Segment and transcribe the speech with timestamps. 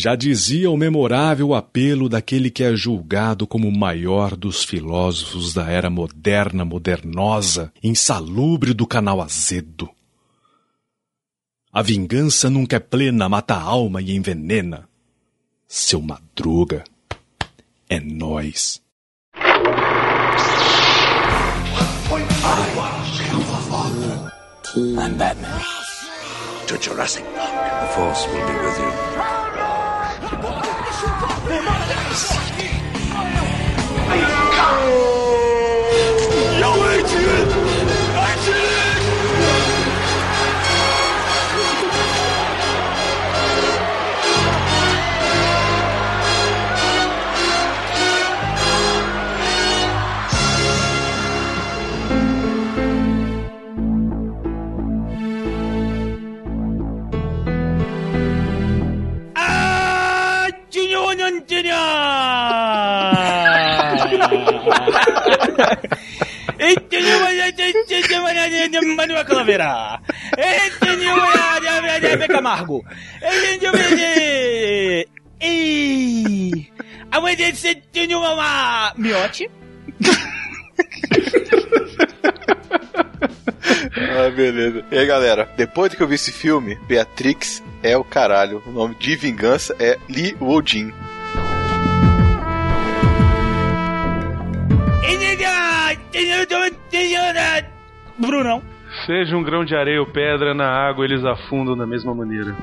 [0.00, 5.68] Já dizia o memorável apelo daquele que é julgado como o maior dos filósofos da
[5.70, 9.90] era moderna, modernosa, insalubre do canal azedo.
[11.70, 14.88] A vingança nunca é plena, mata a alma e envenena.
[15.68, 16.82] Seu madruga,
[17.86, 18.80] é nós.
[24.96, 25.60] I'm Batman.
[26.68, 27.52] To Jurassic Park.
[27.82, 29.19] The Force will be with you.
[32.22, 35.19] สวัสดี
[68.96, 70.00] Manuel Calaveira.
[72.28, 72.84] Camargo.
[75.40, 76.66] E
[77.10, 79.50] amanhã você tem uma miote.
[84.12, 84.84] Ah, beleza.
[84.90, 88.62] E aí, galera, depois que eu vi esse filme, Beatrix é o caralho.
[88.66, 90.92] O nome de vingança é Lee Woo-jin.
[98.18, 98.62] Brunão.
[99.06, 102.54] Seja um grão de areia ou pedra na água, eles afundam da mesma maneira.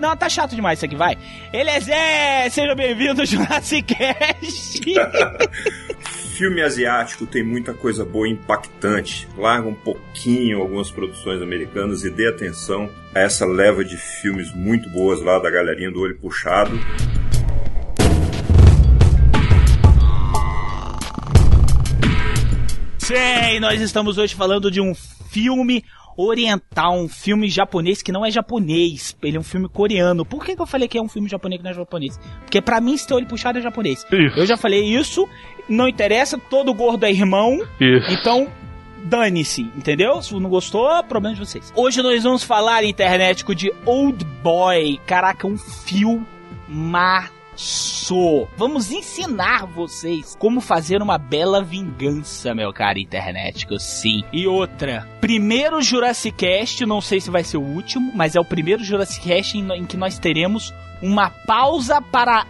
[0.00, 1.16] Não, tá chato demais isso aqui, vai.
[1.52, 4.82] Ele é Zé, seja bem-vindo ao Jurassic Cast.
[6.36, 9.26] Filme asiático tem muita coisa boa e impactante.
[9.38, 14.86] Larga um pouquinho algumas produções americanas e dê atenção a essa leva de filmes muito
[14.90, 16.78] boas lá da galerinha do olho puxado.
[22.98, 24.94] Sim, nós estamos hoje falando de um
[25.30, 25.82] filme
[26.16, 30.24] oriental, um filme japonês que não é japonês, ele é um filme coreano.
[30.24, 32.18] Por que, que eu falei que é um filme japonês que não é japonês?
[32.40, 34.06] Porque pra mim, se ter olho puxado é japonês.
[34.10, 34.38] Isso.
[34.38, 35.28] Eu já falei isso,
[35.68, 38.10] não interessa, todo gordo é irmão, Isso.
[38.10, 38.48] então
[39.06, 40.20] dane-se, entendeu?
[40.20, 41.72] Se não gostou, problema de vocês.
[41.74, 45.00] Hoje nós vamos falar, internético, de Old Boy.
[45.06, 47.30] Caraca, um filmaço.
[48.56, 54.22] Vamos ensinar vocês como fazer uma bela vingança, meu cara internético, sim.
[54.32, 58.44] E outra, primeiro Jurassic Cast, não sei se vai ser o último, mas é o
[58.44, 62.46] primeiro Jurassic Cast em, em que nós teremos uma pausa para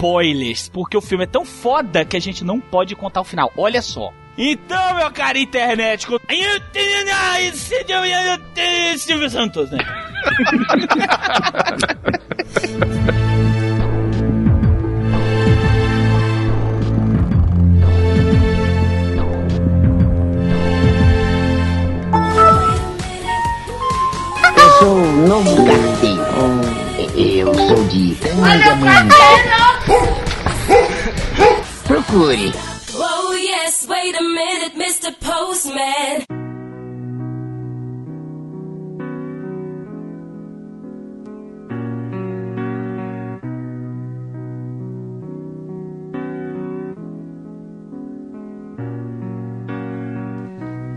[0.00, 3.52] spoilers, porque o filme é tão foda que a gente não pode contar o final.
[3.54, 4.10] Olha só.
[4.38, 6.18] Então, meu cara internético,
[8.96, 9.78] Silvio Santos, né?
[24.56, 25.89] Eu sou o novo carteiro.
[27.20, 29.14] Eu sou de Tangamanga.
[31.86, 32.50] Procure.
[32.94, 35.12] Oh yes, wait a minute, Mr.
[35.20, 36.24] Postman.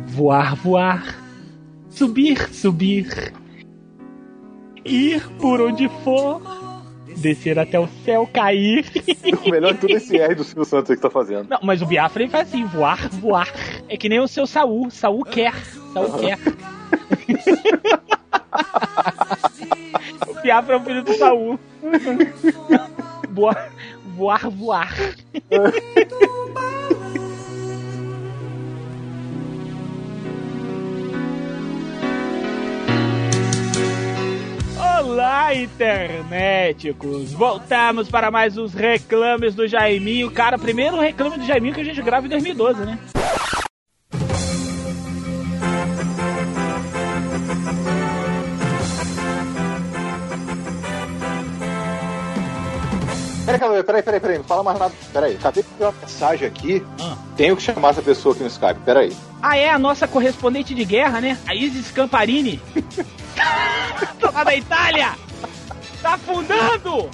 [0.06, 1.04] Voar, voar.
[1.90, 3.34] Subir, subir.
[4.86, 6.42] Ir por onde for.
[7.18, 8.86] Descer até o céu, cair.
[9.46, 11.48] O melhor de tudo é esse R do Silvio Santos aí que tá fazendo.
[11.48, 13.48] Não, mas o Biafra ele faz assim, voar, voar.
[13.88, 14.90] É que nem o seu Saul.
[14.90, 15.54] Saul quer.
[15.94, 16.40] Saul quer.
[20.28, 21.60] o Biafra é o filho do Saul.
[23.30, 23.72] Voar,
[24.16, 24.94] voar, voar.
[35.00, 37.34] Olá, internéticos!
[37.34, 40.30] Voltamos para mais uns reclames do Jaiminho.
[40.30, 43.00] Cara, primeiro reclame do Jaiminho que a gente grava em 2012, né?
[53.46, 54.94] Peraí, peraí, peraí, peraí, peraí, não fala mais nada.
[55.12, 56.86] Peraí, acabei de ver uma mensagem aqui.
[57.02, 57.18] Ah.
[57.36, 59.12] Tenho que chamar essa pessoa aqui no Skype, peraí.
[59.42, 61.38] Ah, é a nossa correspondente de guerra, né?
[61.48, 62.62] A Isis Camparini.
[63.36, 65.14] tá lá da Itália!
[66.02, 67.10] Tá afundando!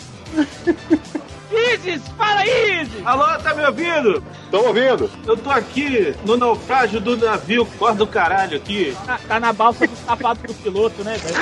[1.52, 3.06] Isis, fala Isis!
[3.06, 4.24] Alô, tá me ouvindo?
[4.46, 5.10] Estão ouvindo?
[5.26, 8.96] Eu tô aqui no naufrágio do navio Corda do Caralho aqui.
[9.06, 11.36] Tá, tá na balsa do safado do piloto, né, velho?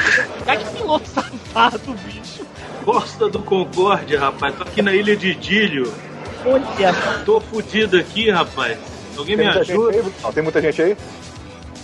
[0.45, 2.45] Cara, que piloto safado, bicho.
[2.85, 4.55] Costa do Concórdia, rapaz.
[4.55, 5.93] Tô aqui na ilha de Dílio.
[6.45, 6.93] Olha,
[7.25, 8.77] Tô fudido aqui, rapaz.
[9.17, 10.31] Alguém me Tem gente ajuda?
[10.33, 10.97] tem muita gente aí?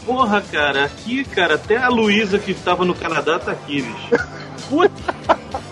[0.05, 4.09] Porra, cara, aqui, cara, até a Luísa que tava no Canadá tá aqui, bicho.
[4.69, 5.13] puta.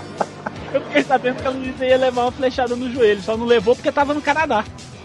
[0.74, 3.76] Eu fiquei sabendo que a Luísa ia levar uma flechada no joelho, só não levou
[3.76, 4.64] porque tava no Canadá.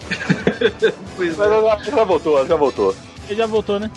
[1.16, 1.54] Pois Mas é.
[1.54, 2.96] ela já voltou, ela já voltou.
[3.28, 3.90] Ele já voltou, né?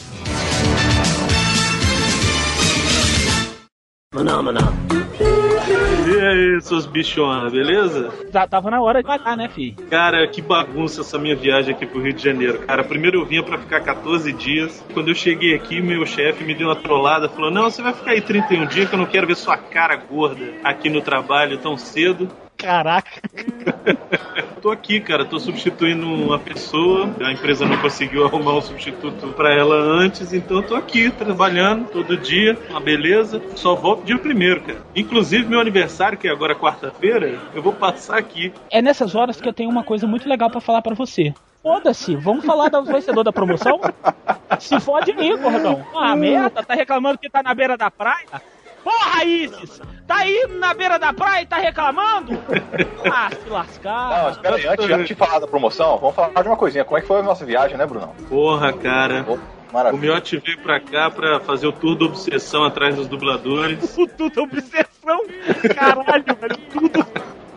[5.69, 8.11] E aí, seus bichonas, beleza?
[8.33, 9.71] Já tava na hora de pagar, né, fi?
[9.89, 12.59] Cara, que bagunça essa minha viagem aqui pro Rio de Janeiro.
[12.59, 14.83] Cara, primeiro eu vinha pra ficar 14 dias.
[14.93, 17.29] Quando eu cheguei aqui, meu chefe me deu uma trollada.
[17.29, 19.95] Falou: Não, você vai ficar aí 31 dias que eu não quero ver sua cara
[19.95, 22.27] gorda aqui no trabalho tão cedo.
[22.59, 23.21] Caraca.
[24.61, 27.09] Tô aqui, cara, tô substituindo uma pessoa.
[27.21, 31.89] A empresa não conseguiu arrumar um substituto pra ela antes, então eu tô aqui trabalhando
[31.89, 33.41] todo dia, uma beleza.
[33.55, 34.81] Só volto dia primeiro, cara.
[34.93, 38.51] Inclusive meu aniversário, que é agora quarta-feira, eu vou passar aqui.
[38.69, 41.33] É nessas horas que eu tenho uma coisa muito legal pra falar pra você.
[41.63, 43.79] Foda-se, vamos falar do vencedor da promoção?
[44.59, 45.85] Se fode aí, gordão.
[45.95, 48.41] Ah, merda, tá reclamando que tá na beira da praia?
[48.89, 49.81] Porra, Isis!
[50.07, 52.31] Tá aí na beira da praia e tá reclamando?
[53.11, 54.31] Ah, se Não, lascar.
[54.31, 56.83] espera aí, antes, antes de falar da promoção, vamos falar de uma coisinha.
[56.83, 58.13] Como é que foi a nossa viagem, né, Brunão?
[58.27, 59.23] Porra, cara.
[59.27, 59.39] Oh, O
[59.71, 60.01] maravilha.
[60.01, 63.95] Miotti veio pra cá pra fazer o tour da obsessão atrás dos dubladores.
[64.17, 65.23] Tudo obsessão.
[65.75, 66.57] Caralho, velho.
[66.71, 67.07] Tudo,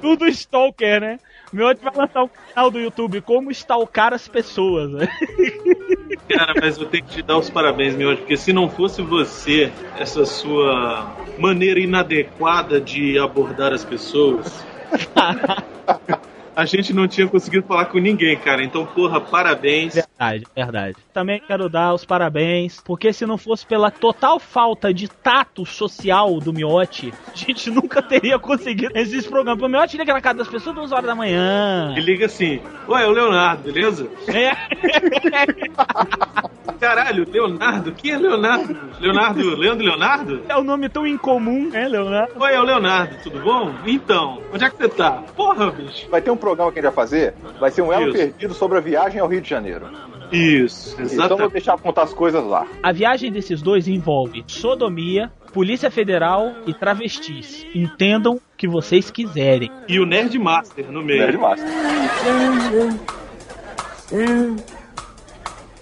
[0.00, 1.18] tudo stalker, né?
[1.60, 5.08] Outro vai lançar um canal do YouTube Como Stalkar as Pessoas, né?
[6.28, 9.70] Cara, mas eu tenho que te dar os parabéns, Miotti, porque se não fosse você,
[9.98, 14.64] essa sua maneira inadequada de abordar as pessoas,
[16.54, 18.62] a gente não tinha conseguido falar com ninguém, cara.
[18.62, 19.94] Então, porra, parabéns.
[19.94, 20.96] Verdade, verdade.
[21.12, 26.38] Também quero dar os parabéns, porque se não fosse pela total falta de tato social
[26.38, 29.62] do Miotti, a gente nunca teria conseguido esses programas.
[29.62, 31.94] O Miotti liga na casa das pessoas duas horas da manhã.
[31.96, 34.08] E liga assim: Ué, é o Leonardo, beleza?
[34.28, 34.52] É.
[36.78, 37.92] Caralho, Leonardo?
[37.92, 38.76] Quem é Leonardo?
[39.00, 40.42] Leonardo, Leandro Leonardo?
[40.48, 42.32] É um nome tão incomum, né, Leonardo?
[42.36, 43.72] Oi, é o Leonardo, tudo bom?
[43.86, 45.22] Então, onde é que você tá?
[45.36, 46.08] Porra, bicho.
[46.10, 48.18] Vai ter um programa que a gente vai fazer, vai ser um elo Isso.
[48.18, 49.86] perdido sobre a viagem ao Rio de Janeiro.
[50.32, 51.52] Isso, Então eu vou exatamente.
[51.52, 52.66] deixar contar as coisas lá.
[52.82, 57.66] A viagem desses dois envolve sodomia, Polícia Federal e travestis.
[57.74, 59.70] Entendam o que vocês quiserem.
[59.86, 61.20] E o Nerd Master no meio.
[61.20, 61.68] Nerd Master.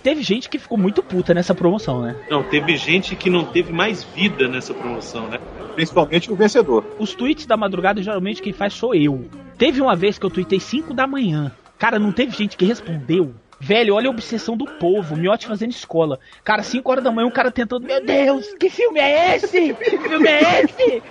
[0.02, 2.16] Teve gente que ficou muito puta nessa promoção, né?
[2.30, 5.38] Não, teve gente que não teve mais vida nessa promoção, né?
[5.74, 6.84] Principalmente o vencedor.
[6.98, 9.26] Os tweets da madrugada, geralmente quem faz sou eu.
[9.60, 11.52] Teve uma vez que eu tuitei 5 da manhã.
[11.78, 13.34] Cara, não teve gente que respondeu.
[13.60, 15.14] Velho, olha a obsessão do povo.
[15.16, 16.18] Miotti fazendo escola.
[16.42, 17.86] Cara, 5 horas da manhã, um cara tentando.
[17.86, 19.74] Meu Deus, que filme é esse?
[19.74, 21.02] Que filme é esse?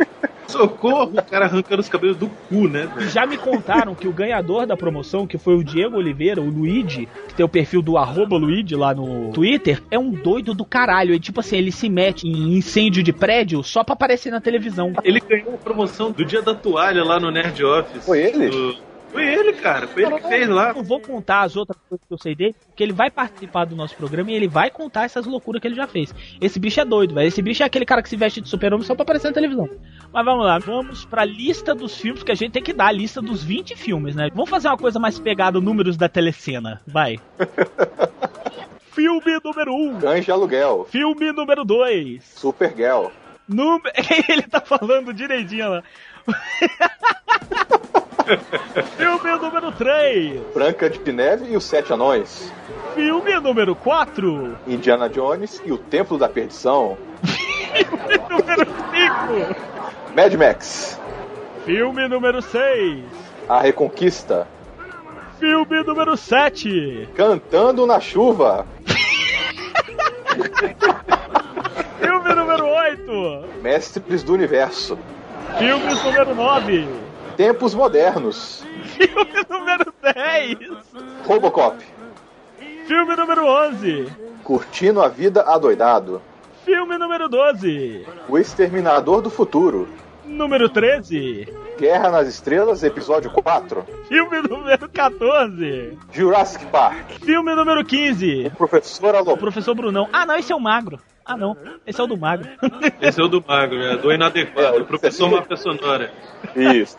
[0.48, 2.88] Socorro, o cara arrancando os cabelos do cu, né?
[2.96, 3.08] velho?
[3.10, 7.08] Já me contaram que o ganhador da promoção, que foi o Diego Oliveira, o Luigi,
[7.28, 11.14] que tem o perfil do arroba Luigi lá no Twitter, é um doido do caralho.
[11.14, 14.92] É tipo assim, ele se mete em incêndio de prédio só pra aparecer na televisão.
[15.04, 18.04] Ele ganhou a promoção do dia da toalha lá no Nerd Office.
[18.04, 18.50] Foi ele?
[18.50, 19.88] Do- Foi ele, cara.
[19.88, 20.74] Foi ele que fez lá.
[20.74, 23.76] Não vou contar as outras coisas que eu sei dele, porque ele vai participar do
[23.76, 26.14] nosso programa e ele vai contar essas loucuras que ele já fez.
[26.40, 27.28] Esse bicho é doido, velho.
[27.28, 29.70] Esse bicho é aquele cara que se veste de super-homem só pra aparecer na televisão.
[30.12, 32.92] Mas vamos lá, vamos pra lista dos filmes, que a gente tem que dar a
[32.92, 34.30] lista dos 20 filmes, né?
[34.34, 36.82] Vamos fazer uma coisa mais pegada, números da telecena.
[36.88, 37.20] Vai.
[38.92, 39.76] Filme número 1.
[39.76, 40.00] Um.
[40.00, 40.86] Cães de aluguel.
[40.90, 42.22] Filme número 2.
[42.36, 43.08] Supergirl.
[43.48, 43.94] Número...
[44.28, 45.84] Ele tá falando direitinho lá.
[48.98, 50.42] Filme número 3.
[50.54, 52.52] Branca de Neve e os Sete Anões.
[52.94, 54.58] Filme número 4.
[54.68, 56.98] Indiana Jones e o Templo da Perdição.
[57.24, 60.16] Filme número 5.
[60.16, 61.00] Mad Max.
[61.66, 63.04] Filme número 6.
[63.48, 64.48] A Reconquista.
[65.40, 67.10] Filme número 7.
[67.16, 68.68] Cantando na Chuva.
[72.00, 73.46] Filme número 8.
[73.62, 74.98] Mestres do Universo.
[75.58, 77.09] Filme número 9.
[77.40, 78.66] Tempos Modernos.
[78.98, 80.58] Filme número 10.
[81.26, 81.78] Robocop.
[82.86, 84.10] Filme número 11.
[84.44, 86.22] Curtindo a Vida Adoidado.
[86.66, 88.06] Filme número 12.
[88.28, 89.88] O Exterminador do Futuro.
[90.26, 91.48] Número 13.
[91.80, 93.86] Guerra nas Estrelas, episódio 4.
[94.10, 95.98] Filme número 14.
[96.12, 97.10] Jurassic Park.
[97.24, 98.52] Filme número 15.
[98.58, 99.38] Professor O Alô.
[99.38, 100.10] professor Brunão.
[100.12, 101.00] Ah, não, esse é o magro.
[101.26, 101.56] Ah, não.
[101.88, 102.50] Esse é o do magro.
[103.00, 104.76] Esse é o do magro, é do inadequado.
[104.78, 106.12] É, o professor Mafia Sonora.
[106.56, 106.98] Isso.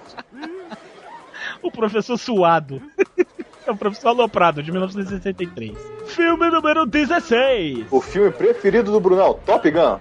[1.62, 2.80] O professor suado.
[3.66, 5.76] É o professor Aloprado, de 1963.
[6.06, 7.86] Filme número 16.
[7.90, 9.98] O filme preferido do Brunão, Top Gun.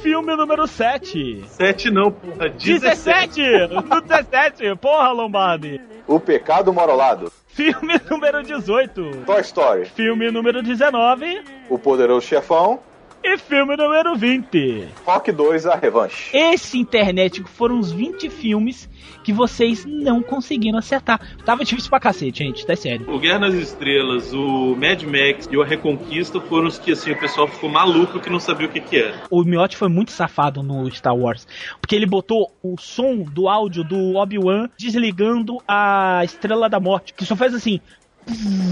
[0.00, 1.44] Filme número 7.
[1.48, 2.48] 7 não, porra.
[2.48, 2.80] 17.
[2.80, 3.42] 17!
[3.88, 5.80] No 17, porra, Lombardi.
[6.06, 7.32] O Pecado Morolado.
[7.48, 9.24] Filme número 18.
[9.26, 9.86] Toy Story.
[9.86, 11.42] Filme número 19.
[11.68, 12.78] O Poderoso Chefão.
[13.22, 14.88] E filme número 20.
[15.04, 16.34] Rock 2, A Revanche.
[16.36, 18.88] Esse internet foram uns 20 filmes
[19.22, 21.20] que vocês não conseguiram acertar.
[21.44, 23.10] Tava difícil pra cacete, gente, tá sério.
[23.12, 27.10] O Guerra nas Estrelas, o Mad Max e o A Reconquista foram os que assim,
[27.10, 29.14] o pessoal ficou maluco que não sabia o que que era.
[29.30, 31.46] O Miotti foi muito safado no Star Wars.
[31.78, 37.12] Porque ele botou o som do áudio do Obi-Wan desligando a Estrela da Morte.
[37.12, 37.80] Que só faz assim.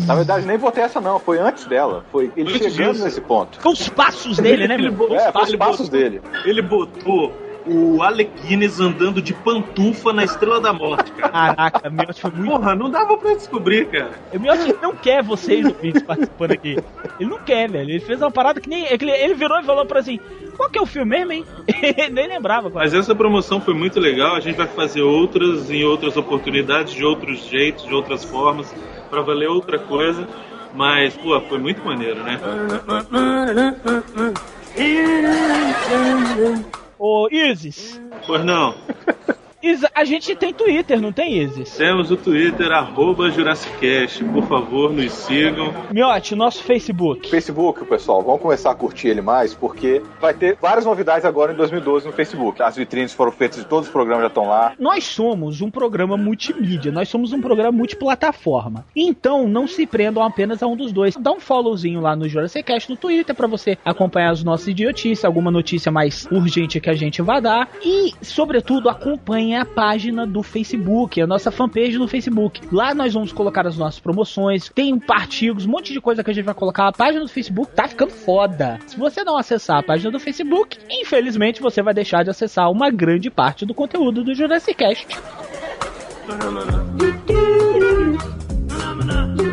[0.06, 2.04] Na verdade, nem botei essa não, foi antes dela.
[2.10, 3.04] Foi ele Antes chegando disso.
[3.04, 3.60] nesse ponto.
[3.60, 5.14] Foi os passos dele, né, Ele meu?
[5.14, 6.22] É, foi os ele passos botou- dele.
[6.44, 7.32] Ele botou
[7.68, 11.54] o Alec Guinness andando de pantufa na Estrela da Morte, cara.
[11.54, 12.50] Caraca, o Miotti foi muito.
[12.50, 14.10] Porra, não dava pra descobrir, cara.
[14.32, 16.78] O Miotti não quer vocês ouvintes participando aqui.
[17.20, 17.90] Ele não quer, velho.
[17.90, 18.86] Ele fez uma parada que nem.
[18.86, 20.18] Ele, ele virou e falou pra assim:
[20.56, 21.44] qual que é o filme mesmo, hein?
[21.66, 22.70] Ele nem lembrava.
[22.70, 22.92] quase.
[22.92, 24.34] Mas essa promoção foi muito legal.
[24.34, 28.74] A gente vai fazer outras em outras oportunidades, de outros jeitos, de outras formas,
[29.10, 30.26] pra valer outra coisa.
[30.74, 32.38] Mas, pô, foi muito maneiro, né?
[36.98, 38.00] Ô, Isis.
[38.26, 38.74] Pois não.
[39.60, 41.76] Isa, a gente tem Twitter, não tem, Isis?
[41.76, 44.22] Temos o Twitter, arroba JurassicCast.
[44.24, 45.74] Por favor, nos sigam.
[45.90, 47.28] Miotti, nosso Facebook.
[47.28, 51.56] Facebook, pessoal, vamos começar a curtir ele mais, porque vai ter várias novidades agora em
[51.56, 52.62] 2012 no Facebook.
[52.62, 54.74] As vitrines foram feitas e todos os programas já estão lá.
[54.78, 58.86] Nós somos um programa multimídia, nós somos um programa multiplataforma.
[58.94, 61.16] Então, não se prendam apenas a um dos dois.
[61.16, 65.24] Dá um followzinho lá no Jurassic Cast no Twitter pra você acompanhar as nossas idiotices,
[65.24, 67.68] alguma notícia mais urgente que a gente vai dar.
[67.82, 72.60] E, sobretudo, acompanhe a página do Facebook, a nossa fanpage no Facebook.
[72.72, 76.34] Lá nós vamos colocar as nossas promoções, tem artigos, um monte de coisa que a
[76.34, 76.88] gente vai colocar.
[76.88, 78.78] A página do Facebook tá ficando foda.
[78.86, 82.90] Se você não acessar a página do Facebook, infelizmente você vai deixar de acessar uma
[82.90, 85.06] grande parte do conteúdo do Jurassic Cast.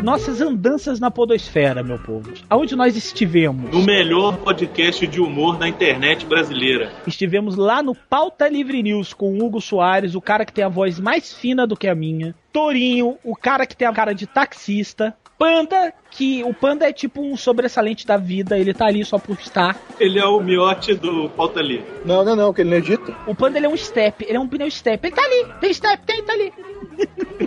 [0.03, 2.31] Nossas andanças na podosfera, meu povo.
[2.49, 3.71] Aonde nós estivemos?
[3.71, 6.91] No melhor podcast de humor da internet brasileira.
[7.07, 10.69] Estivemos lá no Pauta Livre News com o Hugo Soares, o cara que tem a
[10.69, 12.35] voz mais fina do que a minha.
[12.51, 15.15] Torinho, o cara que tem a cara de taxista.
[15.37, 19.37] Panda, que o Panda é tipo um sobressalente da vida, ele tá ali só por
[19.37, 19.77] estar.
[19.99, 21.85] Ele é o miote do Pauta Livre.
[22.05, 23.13] Não, não, não, que ele não edita.
[23.27, 25.05] O Panda ele é um step, ele é um pneu step.
[25.05, 26.53] Ele tá ali, tem step, tem, tá ali.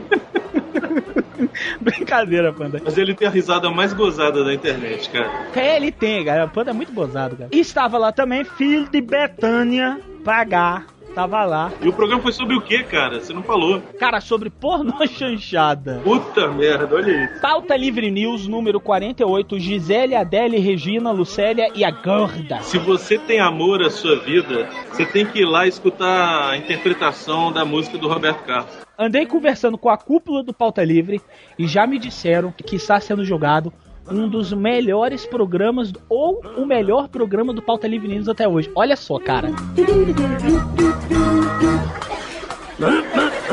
[1.80, 2.80] Brincadeira, Panda.
[2.84, 5.48] Mas ele tem a risada mais gozada da internet, cara.
[5.54, 6.46] É, ele tem, cara.
[6.46, 7.50] O Panda é muito gozado, cara.
[7.52, 10.86] E estava lá também, filho de Betânia, pagar.
[11.14, 11.72] Tava lá.
[11.80, 13.18] E o programa foi sobre o que, cara?
[13.18, 13.82] Você não falou.
[13.98, 16.00] Cara, sobre pornô chanchada.
[16.04, 17.40] Puta merda, olha isso.
[17.40, 22.60] Pauta Livre News número 48, Gisele, Adele, Regina, Lucélia e a Gorda.
[22.60, 27.50] Se você tem amor à sua vida, você tem que ir lá escutar a interpretação
[27.50, 28.87] da música do Roberto Carlos.
[29.00, 31.20] Andei conversando com a cúpula do Pauta Livre
[31.56, 33.72] e já me disseram que está sendo jogado
[34.10, 38.68] um dos melhores programas, ou o melhor programa do Pauta Livre News até hoje.
[38.74, 39.50] Olha só, cara.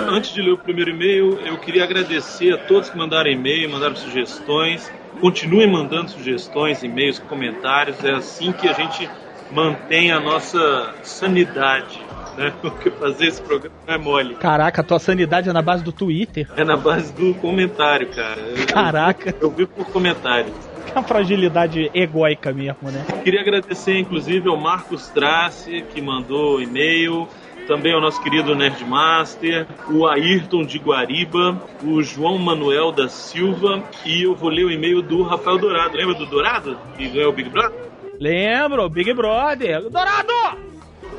[0.09, 3.95] Antes de ler o primeiro e-mail, eu queria agradecer a todos que mandaram e-mail, mandaram
[3.95, 4.91] sugestões.
[5.21, 8.03] Continuem mandando sugestões, e-mails, comentários.
[8.03, 9.07] É assim que a gente
[9.51, 12.04] mantém a nossa sanidade.
[12.37, 12.53] Né?
[12.61, 14.35] Porque fazer esse programa não é mole.
[14.35, 16.47] Caraca, a tua sanidade é na base do Twitter.
[16.57, 18.39] É na base do comentário, cara.
[18.41, 20.53] Eu- Caraca, Eu vi por comentários.
[20.85, 23.05] que uma fragilidade egóica mesmo, né?
[23.23, 27.27] Queria agradecer, inclusive, ao Marcos Trace, que mandou e-mail.
[27.67, 34.21] Também ao nosso querido Nerdmaster, o Ayrton de Guariba, o João Manuel da Silva e
[34.21, 35.97] eu vou ler o e-mail do Rafael Dourado.
[35.97, 36.77] Lembra do Dourado?
[36.95, 37.79] Que ganhou o Big Brother?
[38.19, 39.81] Lembro, Big Brother.
[39.89, 40.31] Dourado!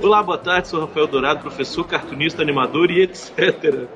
[0.03, 3.89] Olá, boa tarde, sou Rafael Dourado, professor, cartunista, animador e etc.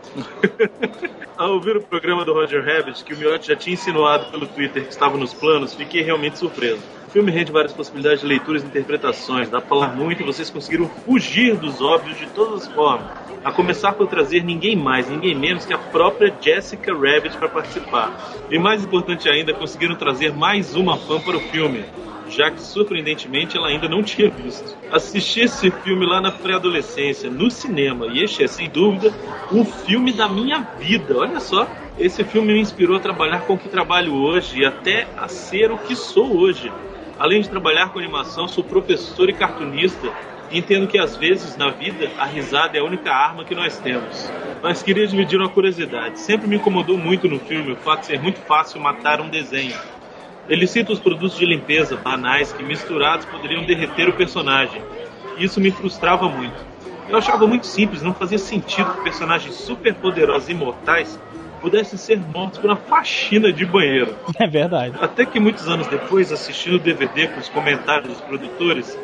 [1.37, 4.85] Ao ouvir o programa do Roger Rabbit, que o Miotti já tinha insinuado pelo Twitter
[4.85, 6.81] que estava nos planos, fiquei realmente surpreso.
[7.07, 10.49] O filme rende várias possibilidades de leituras e interpretações, dá pra falar muito e vocês
[10.49, 13.07] conseguiram fugir dos óbvios de todas as formas.
[13.45, 18.35] A começar por trazer ninguém mais, ninguém menos que a própria Jessica Rabbit para participar.
[18.51, 21.85] E mais importante ainda, conseguiram trazer mais uma fã para o filme
[22.31, 24.77] já que surpreendentemente ela ainda não tinha visto.
[24.91, 29.13] Assisti esse filme lá na pré-adolescência, no cinema, e este é sem dúvida
[29.51, 31.17] o filme da minha vida.
[31.17, 31.69] Olha só,
[31.99, 35.71] esse filme me inspirou a trabalhar com o que trabalho hoje e até a ser
[35.71, 36.73] o que sou hoje.
[37.19, 40.11] Além de trabalhar com animação, sou professor e cartunista
[40.53, 44.31] Entendo que às vezes na vida a risada é a única arma que nós temos.
[44.61, 46.19] Mas queria dividir uma curiosidade.
[46.19, 49.77] Sempre me incomodou muito no filme o fato de ser muito fácil matar um desenho.
[50.49, 54.83] Ele cita os produtos de limpeza banais que misturados poderiam derreter o personagem.
[55.39, 56.71] Isso me frustrava muito.
[57.09, 61.19] Eu achava muito simples, não fazia sentido que personagens super poderosos e imortais
[61.61, 64.15] pudessem ser mortos por uma faxina de banheiro.
[64.39, 64.97] É verdade.
[65.01, 68.99] Até que muitos anos depois, assistindo o DVD com os comentários dos produtores,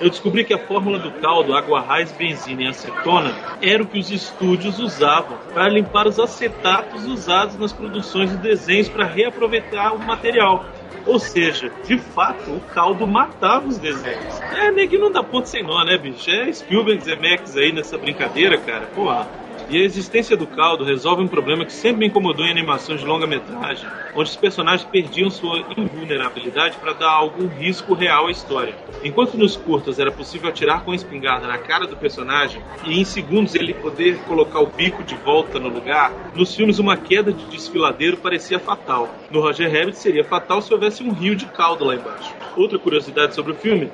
[0.00, 3.98] eu descobri que a fórmula do caldo, água raiz, benzina e acetona era o que
[3.98, 9.98] os estúdios usavam para limpar os acetatos usados nas produções de desenhos para reaproveitar o
[9.98, 10.64] material.
[11.06, 14.40] Ou seja, de fato, o caldo matava os desenhos.
[14.40, 16.30] É, neguinho não dá ponto sem nó, né, bicho?
[16.30, 18.86] É Spielberg Zemeckis aí nessa brincadeira, cara.
[18.86, 19.28] Porra.
[19.70, 23.06] E a existência do caldo resolve um problema que sempre me incomodou em animações de
[23.06, 28.74] longa-metragem, onde os personagens perdiam sua invulnerabilidade para dar algum risco real à história.
[29.04, 33.04] Enquanto nos curtas era possível atirar com a espingarda na cara do personagem e em
[33.04, 37.44] segundos ele poder colocar o bico de volta no lugar, nos filmes uma queda de
[37.44, 39.08] desfiladeiro parecia fatal.
[39.30, 42.34] No Roger Rabbit seria fatal se houvesse um rio de caldo lá embaixo.
[42.56, 43.88] Outra curiosidade sobre o filme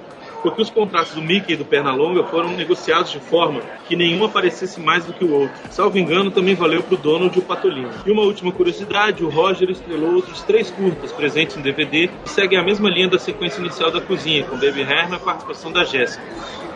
[0.46, 4.78] porque os contratos do Mickey e do Pernalonga foram negociados de forma que nenhum aparecesse
[4.78, 5.56] mais do que o outro.
[5.72, 7.90] Salvo engano, também valeu para o Donald e o Patolino.
[8.06, 12.56] E uma última curiosidade, o Roger estrelou outros três curtas presentes no DVD que seguem
[12.56, 16.22] a mesma linha da sequência inicial da cozinha, com Baby Hair na participação da Jéssica.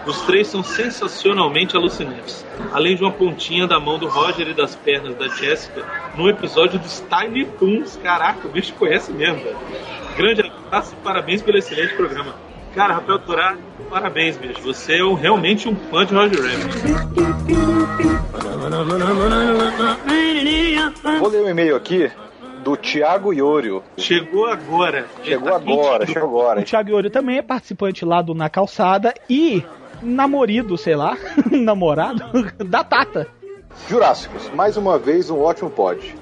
[0.05, 2.45] Os três são sensacionalmente alucinantes.
[2.73, 5.87] Além de uma pontinha da mão do Roger e das pernas da Jessica
[6.17, 8.01] no episódio dos Tiny Toons.
[8.03, 9.59] Caraca, o bicho conhece mesmo, velho.
[10.17, 12.50] Grande abraço e parabéns pelo excelente programa.
[12.75, 13.57] Cara, Rafael Turá,
[13.89, 14.61] parabéns, bicho.
[14.63, 17.91] Você é um- realmente um fã de Roger Rabbit.
[21.19, 22.11] Vou ler um e-mail aqui
[22.63, 23.83] do Thiago Iorio.
[23.97, 25.07] Chegou agora.
[25.25, 26.61] Chegou tá agora, chegou agora.
[26.61, 29.65] O Thiago Iori também é participante lá do Na Calçada e
[30.03, 31.17] namorido, sei lá,
[31.51, 32.23] namorado
[32.65, 33.27] da Tata.
[33.89, 36.15] Jurássicos, mais uma vez um ótimo pod.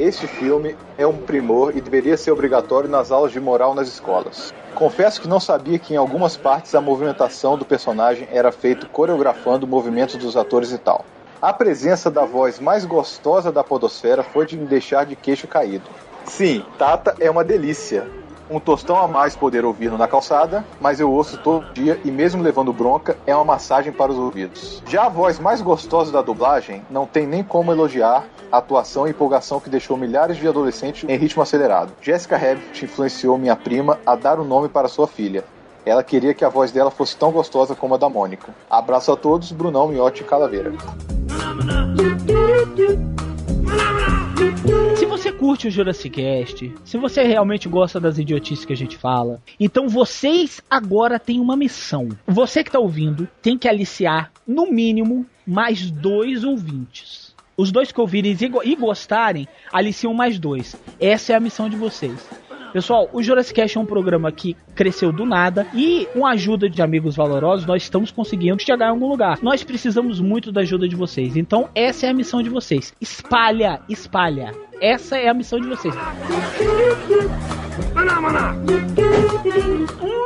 [0.00, 4.52] Este filme é um primor e deveria ser obrigatório nas aulas de moral nas escolas.
[4.82, 9.64] Confesso que não sabia que em algumas partes a movimentação do personagem era feito coreografando
[9.64, 11.04] movimentos dos atores e tal.
[11.40, 15.88] A presença da voz mais gostosa da podosfera foi de me deixar de queixo caído.
[16.24, 18.08] Sim, Tata é uma delícia.
[18.52, 22.42] Um tostão a mais poder ouvir na calçada, mas eu ouço todo dia e mesmo
[22.42, 24.82] levando bronca, é uma massagem para os ouvidos.
[24.86, 29.10] Já a voz mais gostosa da dublagem não tem nem como elogiar a atuação e
[29.10, 31.94] empolgação que deixou milhares de adolescentes em ritmo acelerado.
[32.02, 35.44] Jessica Rabbit influenciou minha prima a dar o nome para sua filha.
[35.86, 38.54] Ela queria que a voz dela fosse tão gostosa como a da Mônica.
[38.68, 40.74] Abraço a todos, Brunão, Miotti e Calaveira.
[45.42, 49.88] Curte o Jurassic Cast, se você realmente gosta das idiotices que a gente fala, então
[49.88, 52.10] vocês agora têm uma missão.
[52.28, 57.34] Você que tá ouvindo tem que aliciar, no mínimo, mais dois ouvintes.
[57.56, 60.76] Os dois que ouvirem e e gostarem, aliciam mais dois.
[61.00, 62.24] Essa é a missão de vocês.
[62.72, 66.70] Pessoal, o Jurassic Cast é um programa que cresceu do nada e com a ajuda
[66.70, 69.40] de amigos valorosos nós estamos conseguindo chegar em algum lugar.
[69.42, 71.36] Nós precisamos muito da ajuda de vocês.
[71.36, 72.94] Então essa é a missão de vocês.
[73.00, 74.52] Espalha, espalha.
[74.82, 75.94] Essa é a missão de vocês.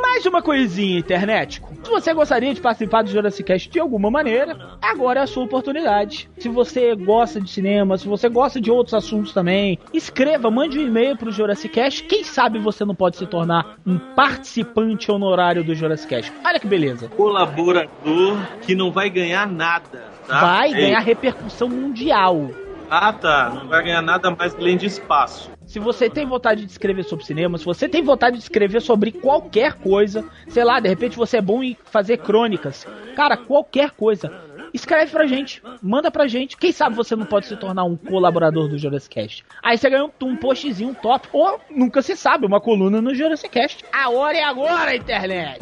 [0.01, 1.61] Mais uma coisinha, internet.
[1.83, 5.43] Se você gostaria de participar do Jurassic Cast de alguma maneira, agora é a sua
[5.43, 6.27] oportunidade.
[6.39, 10.87] Se você gosta de cinema, se você gosta de outros assuntos também, escreva, mande um
[10.87, 12.03] e-mail pro Jurassic Cast.
[12.05, 16.33] Quem sabe você não pode se tornar um participante honorário do Jurassic Cast.
[16.43, 17.09] Olha que beleza.
[17.09, 20.05] Colaborador que não vai ganhar nada.
[20.27, 20.41] Tá?
[20.41, 20.81] Vai Ei.
[20.81, 22.49] ganhar repercussão mundial.
[22.89, 23.49] Ah, tá.
[23.49, 25.51] Não vai ganhar nada mais além de espaço.
[25.65, 29.11] Se você tem vontade de escrever sobre cinema, se você tem vontade de escrever sobre
[29.11, 34.31] qualquer coisa, sei lá, de repente você é bom em fazer crônicas, cara, qualquer coisa,
[34.73, 36.55] escreve pra gente, manda pra gente.
[36.55, 39.45] Quem sabe você não pode se tornar um colaborador do Jurassic Cast.
[39.61, 43.49] Aí você ganha um, um postzinho top, ou nunca se sabe, uma coluna no Jurassic
[43.49, 43.83] Cast.
[43.91, 45.59] A hora é agora, internet!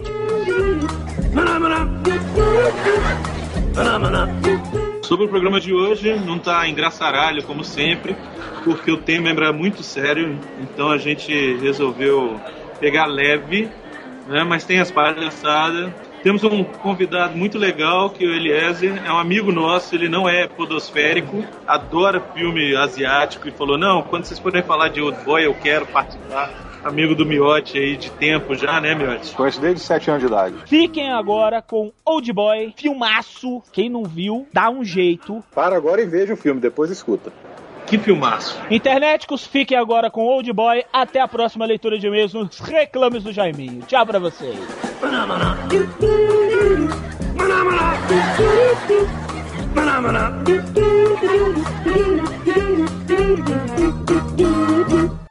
[5.05, 8.15] Sobre o programa de hoje, não tá engraçaralho como sempre,
[8.63, 12.41] porque o tema era muito sério, então a gente resolveu
[12.79, 13.69] pegar leve,
[14.25, 14.43] né?
[14.43, 15.93] Mas tem as palhaçadas.
[16.23, 20.27] Temos um convidado muito legal, que é o Eliezer, é um amigo nosso, ele não
[20.27, 25.45] é podosférico, adora filme asiático e falou, não, quando vocês forem falar de Old Boy,
[25.45, 26.64] eu quero participar.
[26.85, 29.33] Amigo do Miotti aí de tempo já, né, Miotti?
[29.33, 30.55] Conheço desde 7 anos de idade.
[30.67, 33.63] Fiquem agora com Old Boy, filmaço.
[33.71, 35.43] Quem não viu, dá um jeito.
[35.55, 37.33] Para agora e veja o filme, depois escuta.
[37.87, 38.61] Que filmaço.
[38.69, 40.83] Internéticos, fiquem agora com Old Boy.
[40.93, 43.81] Até a próxima leitura de e-mails nos reclames do Jaiminho.
[43.87, 44.55] Tchau pra vocês.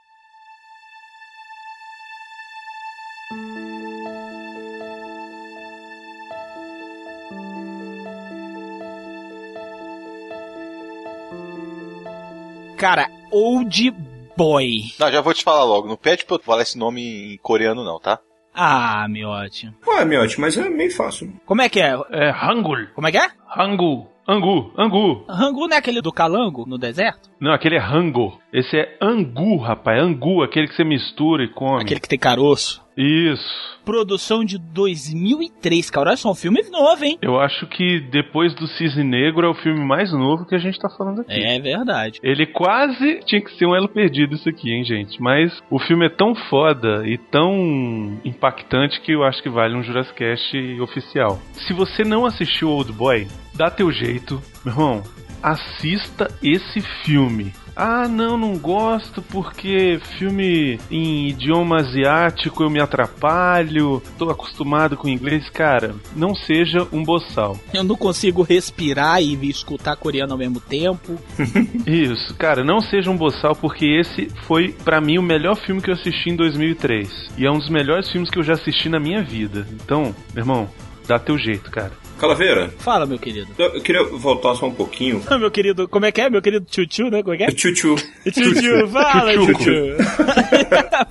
[12.85, 13.94] Cara, Old
[14.37, 14.92] Boy.
[15.01, 15.88] Não, já vou te falar logo.
[15.88, 18.18] Não pede pra eu falar esse nome em coreano, não, tá?
[18.55, 19.73] Ah, miote.
[19.87, 21.33] Ué, Miotti, mas é meio fácil.
[21.47, 21.99] Como é que é?
[22.11, 22.87] É Hangul.
[22.94, 23.27] Como é que é?
[23.57, 24.07] Hangu.
[24.29, 24.70] Angu.
[24.77, 25.25] Angu.
[25.27, 27.31] Rangu não é aquele do calango no deserto?
[27.40, 28.38] Não, aquele é Hango.
[28.54, 30.00] Esse é Angu, rapaz.
[30.00, 31.82] Angu, aquele que você mistura e come.
[31.82, 32.80] Aquele que tem caroço.
[32.96, 33.74] Isso.
[33.84, 36.10] Produção de 2003, cara.
[36.10, 37.18] Olha só, um filme novo, hein?
[37.20, 40.78] Eu acho que depois do Cisne Negro é o filme mais novo que a gente
[40.78, 41.32] tá falando aqui.
[41.32, 42.20] É verdade.
[42.22, 45.20] Ele quase tinha que ser um elo perdido isso aqui, hein, gente?
[45.20, 49.82] Mas o filme é tão foda e tão impactante que eu acho que vale um
[49.82, 51.40] Jurassic Cast oficial.
[51.54, 54.40] Se você não assistiu Old Boy, dá teu jeito.
[54.64, 55.02] Meu irmão,
[55.42, 57.52] assista esse filme.
[57.76, 65.08] Ah, não, não gosto porque filme em idioma asiático eu me atrapalho, tô acostumado com
[65.08, 65.48] inglês.
[65.50, 67.58] Cara, não seja um boçal.
[67.72, 71.18] Eu não consigo respirar e escutar coreano ao mesmo tempo.
[71.87, 75.90] Isso, cara, não seja um boçal porque esse foi pra mim o melhor filme que
[75.90, 79.00] eu assisti em 2003 e é um dos melhores filmes que eu já assisti na
[79.00, 79.66] minha vida.
[79.72, 80.68] Então, meu irmão,
[81.06, 81.92] dá teu jeito, cara.
[82.18, 83.48] Calaveira, Fala, meu querido.
[83.58, 85.20] eu eu queria voltar só um pouquinho.
[85.38, 86.30] meu querido, como é que é?
[86.30, 87.22] Meu querido tchutchu, né?
[87.22, 87.46] Como é que é?
[87.48, 87.96] Tchutchu.
[88.30, 89.96] Tchutchu, fala, tchutchu.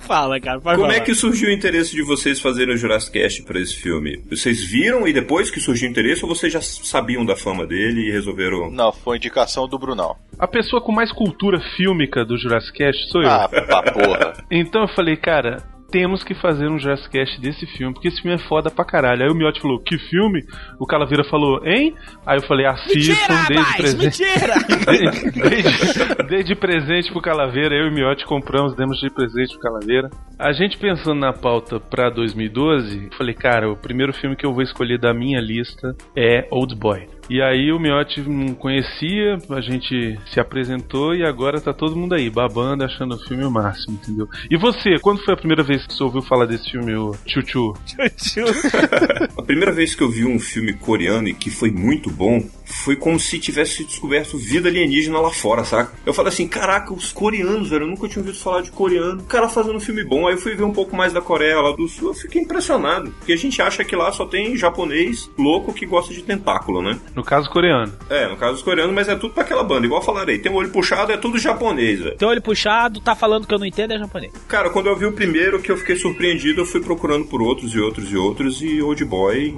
[0.00, 1.04] fala, cara, pode Como é falar.
[1.04, 4.22] que surgiu o interesse de vocês fazerem o Jurassic Cast pra esse filme?
[4.30, 8.08] Vocês viram e depois que surgiu o interesse ou vocês já sabiam da fama dele
[8.08, 8.70] e resolveram.
[8.70, 10.16] Não, foi indicação do Brunão.
[10.38, 13.30] A pessoa com mais cultura fílmica do Jurassic Cast sou eu.
[13.30, 14.32] Ah, pra porra.
[14.50, 15.58] Então eu falei, cara,
[15.90, 19.22] temos que fazer um Jurassic Cast desse filme, porque esse filme é foda pra caralho.
[19.22, 20.42] Aí o Miotti falou, que filme?
[20.78, 21.94] O Calaveira falou, hein?
[22.26, 24.22] Aí eu falei, assistam Mentira, desde rapaz, presente.
[24.22, 24.54] mentira!
[24.84, 29.60] Desde, desde, desde presente pro Calaveira, eu e o Miotti compramos, demos de presente pro
[29.60, 30.10] Calaveira.
[30.38, 34.52] A gente pensando na pauta pra 2012, eu falei, cara, o primeiro filme que eu
[34.52, 37.06] vou escolher da minha lista é Old Boy.
[37.28, 42.14] E aí o Miotti não conhecia, a gente se apresentou e agora tá todo mundo
[42.14, 44.28] aí, babando, achando o filme o máximo, entendeu?
[44.50, 47.74] E você, quando foi a primeira vez que você ouviu falar desse filme, o Chuchu?
[47.86, 48.44] Tchutchu.
[49.36, 52.96] A primeira vez que eu vi um filme coreano e que foi muito bom foi
[52.96, 55.92] como se tivesse descoberto vida alienígena lá fora, saca?
[56.04, 59.20] Eu falei assim, caraca, os coreanos, velho, eu nunca tinha ouvido falar de coreano.
[59.20, 61.60] O cara fazendo um filme bom, aí eu fui ver um pouco mais da Coreia
[61.60, 63.10] lá do Sul, eu fiquei impressionado.
[63.12, 66.98] Porque a gente acha que lá só tem japonês louco que gosta de tentáculo, né?
[67.14, 67.92] No caso coreano.
[68.10, 70.38] É, no caso dos coreanos, mas é tudo pra aquela banda, igual eu falarei.
[70.38, 72.16] Tem o olho puxado, é tudo japonês, velho.
[72.16, 74.32] Teu olho puxado, tá falando que eu não entendo, é japonês.
[74.48, 77.72] Cara, quando eu vi o primeiro que eu fiquei surpreendido, eu fui procurando por outros
[77.74, 79.56] e outros e outros, e Old Boy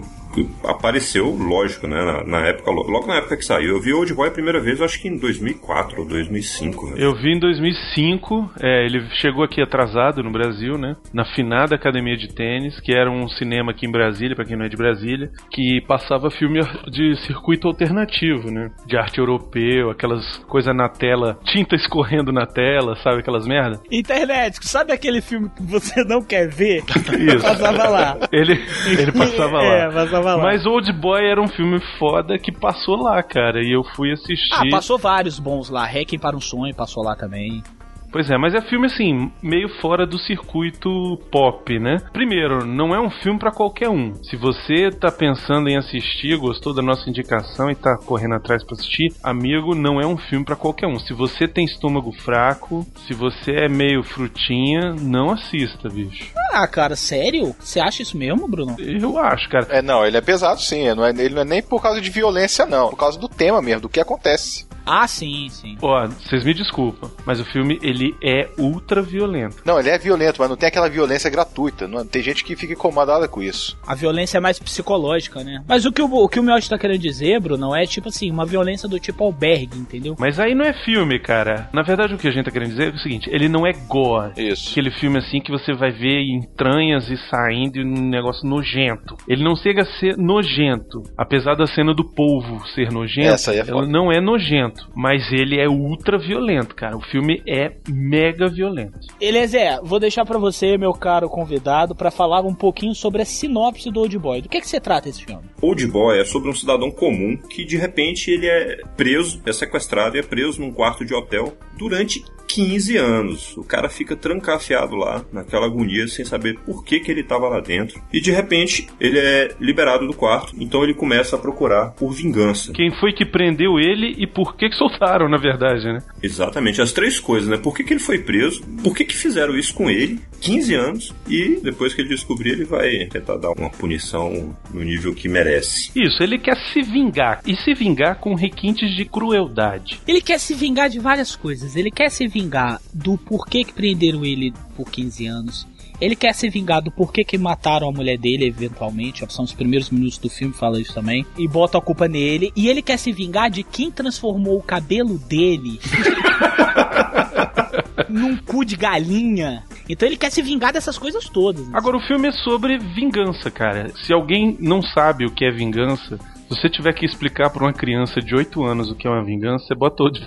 [0.65, 1.97] apareceu, lógico, né?
[2.05, 3.77] Na, na época, logo na época que saiu.
[3.77, 6.91] Eu vi Old Boy a primeira vez, eu acho que em 2004 ou 2005.
[6.91, 7.01] velho.
[7.03, 10.97] Eu vi em 2005, é, ele chegou aqui atrasado no Brasil, né?
[11.13, 14.65] Na finada Academia de Tênis, que era um cinema aqui em Brasília, pra quem não
[14.65, 18.71] é de Brasília, que passava filme de circuito alternativo, né?
[18.87, 23.81] De arte europeu, aquelas coisas na tela, tinta escorrendo na tela, sabe aquelas merda?
[23.91, 26.83] Internet, sabe aquele filme que você não quer ver?
[27.19, 27.43] Isso.
[27.43, 28.19] Passava lá.
[28.33, 28.53] Ele,
[28.87, 29.75] ele passava lá.
[29.75, 30.43] É, passava lá.
[30.43, 34.53] Mas Old Boy era um filme foda que passou lá, cara, e eu fui assistir.
[34.53, 35.85] Ah, passou vários bons lá.
[35.85, 37.63] Requiem para um sonho passou lá também.
[38.11, 40.91] Pois é, mas é filme assim, meio fora do circuito
[41.31, 41.99] pop, né?
[42.13, 44.15] Primeiro, não é um filme pra qualquer um.
[44.23, 48.75] Se você tá pensando em assistir, gostou da nossa indicação e tá correndo atrás pra
[48.75, 50.99] assistir, amigo, não é um filme pra qualquer um.
[50.99, 56.33] Se você tem estômago fraco, se você é meio frutinha, não assista, bicho.
[56.53, 57.55] Ah, cara, sério?
[57.59, 58.77] Você acha isso mesmo, Bruno?
[58.79, 59.67] Eu acho, cara.
[59.71, 60.93] É, não, ele é pesado sim.
[60.95, 62.91] Não é, ele não é nem por causa de violência, não.
[62.91, 64.67] Por causa do tema mesmo, do que acontece.
[64.87, 65.77] Ah, sim, sim.
[65.83, 69.57] Ó, vocês me desculpam, mas o filme ele é ultra violento.
[69.65, 71.89] Não, ele é violento, mas não tem aquela violência gratuita.
[71.89, 73.77] Não, tem gente que fica incomodada com isso.
[73.87, 75.63] A violência é mais psicológica, né?
[75.69, 78.31] Mas o que o, o que o Miotti tá querendo dizer, Bruno, é tipo assim,
[78.31, 80.15] uma violência do tipo albergue, entendeu?
[80.19, 81.69] Mas aí não é filme, cara.
[81.73, 83.73] Na verdade, o que a gente tá querendo dizer é o seguinte: ele não é
[83.73, 84.33] gore.
[84.37, 84.71] Isso.
[84.71, 89.17] Aquele filme assim que você vai ver entranhas e saindo e um negócio nojento.
[89.29, 91.03] Ele não chega a ser nojento.
[91.17, 93.87] Apesar da cena do polvo ser nojento, Essa aí é ela foda.
[93.89, 94.76] não é nojento.
[94.95, 96.97] Mas ele é ultra violento, cara.
[96.97, 98.99] O filme é mega violento.
[99.21, 103.91] Eliezer, vou deixar pra você, meu caro convidado, pra falar um pouquinho sobre a sinopse
[103.91, 104.43] do Old Boy.
[104.43, 105.45] Do que que se trata esse filme?
[105.61, 110.17] Old Boy é sobre um cidadão comum que de repente ele é preso, é sequestrado
[110.17, 113.57] e é preso num quarto de hotel durante 15 anos.
[113.57, 117.61] O cara fica trancafiado lá, naquela agonia, sem saber por que, que ele estava lá
[117.61, 118.01] dentro.
[118.13, 122.73] E de repente, ele é liberado do quarto, então ele começa a procurar por vingança.
[122.73, 125.99] Quem foi que prendeu ele e por que, que soltaram, na verdade, né?
[126.23, 127.57] Exatamente, as três coisas, né?
[127.57, 128.63] Por que, que ele foi preso?
[128.83, 130.21] Por que, que fizeram isso com ele?
[130.41, 131.15] 15 anos.
[131.29, 135.91] E depois que ele descobrir, ele vai tentar dar uma punição no nível que merece.
[135.97, 137.41] Isso, ele quer se vingar.
[137.47, 140.01] E se vingar com requintes de crueldade.
[140.07, 141.77] Ele quer se vingar de várias coisas.
[141.77, 145.67] Ele quer se vingar do porquê que prenderam ele por 15 anos.
[146.01, 149.25] Ele quer se vingar do porquê que mataram a mulher dele, eventualmente.
[149.33, 151.25] São os primeiros minutos do filme fala isso também.
[151.39, 152.53] E bota a culpa nele.
[152.55, 155.81] E ele quer se vingar de quem transformou o cabelo dele
[158.09, 159.63] num cu de galinha.
[159.89, 161.67] Então ele quer se vingar dessas coisas todas.
[161.73, 163.93] Agora, o filme é sobre vingança, cara.
[164.05, 167.73] Se alguém não sabe o que é vingança, se você tiver que explicar para uma
[167.73, 170.21] criança de 8 anos o que é uma vingança, você botou de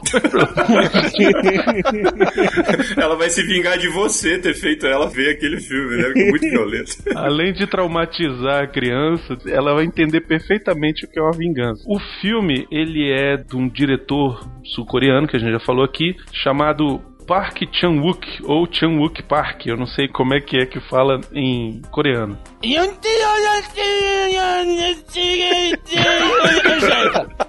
[2.98, 6.12] Ela vai se vingar de você ter feito ela ver aquele filme, né?
[6.16, 6.92] É muito violento.
[7.16, 11.84] Além de traumatizar a criança, ela vai entender perfeitamente o que é uma vingança.
[11.88, 17.02] O filme, ele é de um diretor sul-coreano, que a gente já falou aqui, chamado
[17.30, 21.80] Park Chan-wook, ou Chan-wook Park, eu não sei como é que é que fala em
[21.92, 22.36] coreano.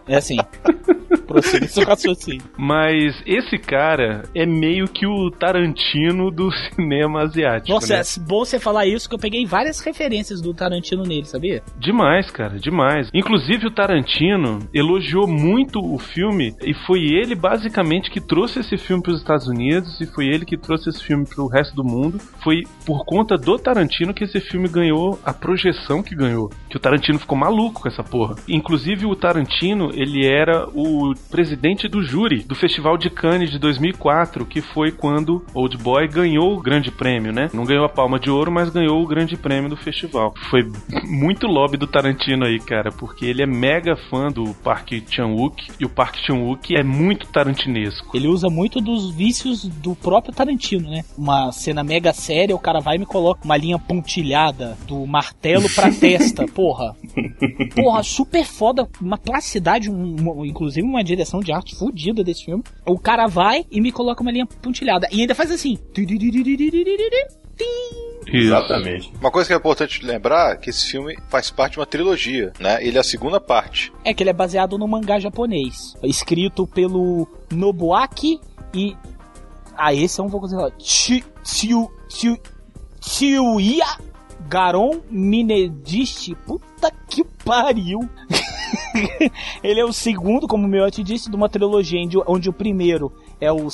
[0.06, 0.36] É assim.
[1.26, 2.42] Prossiga seu raciocínio.
[2.56, 7.72] Mas esse cara é meio que o Tarantino do cinema asiático.
[7.72, 8.00] Nossa, né?
[8.00, 11.62] é bom você falar isso, que eu peguei várias referências do Tarantino nele, sabia?
[11.78, 13.08] Demais, cara, demais.
[13.12, 19.02] Inclusive o Tarantino elogiou muito o filme e foi ele basicamente que trouxe esse filme
[19.02, 21.84] para os Estados Unidos e foi ele que trouxe esse filme para o resto do
[21.84, 22.18] mundo.
[22.42, 26.50] Foi por conta do Tarantino que esse filme ganhou a projeção que ganhou.
[26.68, 28.36] Que o Tarantino ficou maluco com essa porra.
[28.48, 34.44] Inclusive o Tarantino, ele era o presidente do júri do Festival de Cannes de 2004,
[34.46, 37.48] que foi quando Old Boy ganhou o grande prêmio, né?
[37.52, 40.34] Não ganhou a palma de ouro, mas ganhou o grande prêmio do festival.
[40.50, 40.62] Foi
[41.04, 45.84] muito lobby do Tarantino aí, cara, porque ele é mega fã do Park Chan-wook e
[45.84, 48.16] o Park Chan-wook é muito tarantinesco.
[48.16, 51.02] Ele usa muito dos vícios do próprio Tarantino, né?
[51.16, 55.68] Uma cena mega séria, o cara vai e me coloca uma linha pontilhada do martelo
[55.72, 56.96] pra testa, porra.
[57.76, 62.64] Porra, super foda, uma plasticidade, um, um- inclusive uma direção de arte fodida desse filme.
[62.84, 65.08] O cara vai e me coloca uma linha pontilhada.
[65.12, 65.78] E ainda faz assim.
[68.26, 69.12] Exatamente.
[69.20, 72.52] Uma coisa que é importante lembrar é que esse filme faz parte de uma trilogia,
[72.58, 72.84] né?
[72.84, 73.92] Ele é a segunda parte.
[74.04, 78.40] É que ele é baseado no mangá japonês, escrito pelo Nobuaki
[78.74, 78.96] e
[79.76, 80.72] ah, esse eu não vou conseguir falar.
[83.02, 83.86] Chiuya
[84.50, 86.34] Garon Minedishi.
[86.34, 88.00] Puta que pariu.
[89.62, 93.12] ele é o segundo, como o meu te disse, de uma trilogia onde, o primeiro
[93.40, 93.68] é o.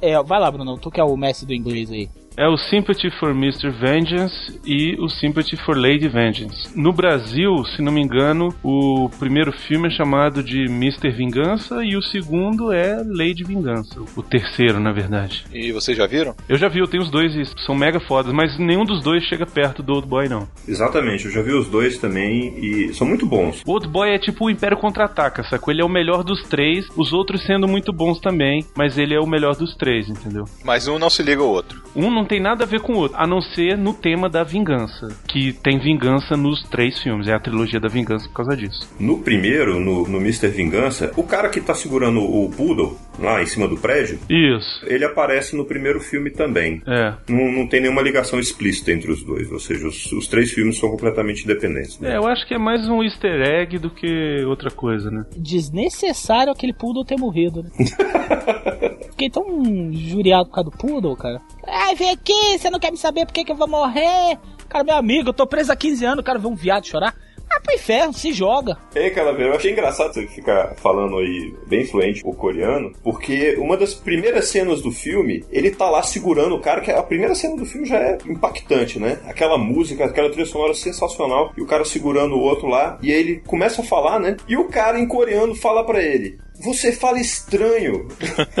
[0.00, 2.08] É, vai lá, Bruno, tu que é o mestre do inglês aí.
[2.36, 3.70] É o Sympathy for Mr.
[3.70, 6.68] Vengeance e o Sympathy for Lady Vengeance.
[6.74, 11.12] No Brasil, se não me engano, o primeiro filme é chamado de Mr.
[11.12, 14.00] Vingança e o segundo é Lady Vingança.
[14.16, 15.44] O terceiro, na verdade.
[15.52, 16.34] E vocês já viram?
[16.48, 19.22] Eu já vi, eu tenho os dois e são mega fodas, mas nenhum dos dois
[19.24, 20.48] chega perto do Old Boy, não.
[20.66, 23.62] Exatamente, eu já vi os dois também e são muito bons.
[23.64, 25.72] O Old Boy é tipo o Império Contra-Ataca, sacou?
[25.72, 29.20] Ele é o melhor dos três, os outros sendo muito bons também, mas ele é
[29.20, 30.44] o melhor dos três, entendeu?
[30.64, 31.80] Mas um não se liga ao outro.
[31.94, 34.42] Um não tem nada a ver com o outro, a não ser no tema da
[34.42, 38.88] vingança, que tem vingança nos três filmes, é a trilogia da vingança por causa disso.
[38.98, 40.48] No primeiro, no, no Mr.
[40.48, 44.84] Vingança, o cara que tá segurando o Poodle lá em cima do prédio, Isso.
[44.86, 46.82] ele aparece no primeiro filme também.
[46.86, 47.14] É.
[47.28, 50.78] Não, não tem nenhuma ligação explícita entre os dois, ou seja, os, os três filmes
[50.78, 51.98] são completamente independentes.
[52.00, 52.12] né?
[52.12, 55.24] É, eu acho que é mais um easter egg do que outra coisa, né?
[55.36, 57.70] Desnecessário aquele Poodle ter morrido, né?
[59.10, 59.44] Fiquei tão
[59.92, 61.40] juriado por causa do Poodle, cara.
[61.66, 64.38] Ai, vem aqui, você não quer me saber por que, que eu vou morrer?
[64.68, 67.14] Cara, meu amigo, eu tô preso há 15 anos, quero ver um viado chorar.
[67.54, 68.76] Ah, pro inferno, se joga.
[68.94, 73.76] Ei, Calaveira, eu achei engraçado você ficar falando aí bem fluente o coreano, porque uma
[73.76, 77.56] das primeiras cenas do filme, ele tá lá segurando o cara, que a primeira cena
[77.56, 79.20] do filme já é impactante, né?
[79.28, 83.20] Aquela música, aquela trilha sonora sensacional, e o cara segurando o outro lá, e aí
[83.20, 84.36] ele começa a falar, né?
[84.48, 86.38] E o cara em coreano fala pra ele.
[86.64, 88.08] Você fala estranho.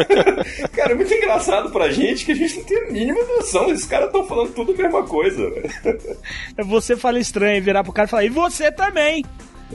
[0.74, 3.70] cara, é muito engraçado pra gente que a gente não tem a mínima noção.
[3.70, 5.50] Esses caras estão falando tudo a mesma coisa.
[5.50, 5.70] velho.
[6.66, 9.24] Você fala estranho, virar pro cara e falar, e você também.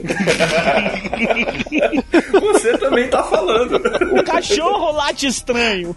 [2.40, 3.76] Você também tá falando.
[4.18, 5.94] O cachorro late estranho.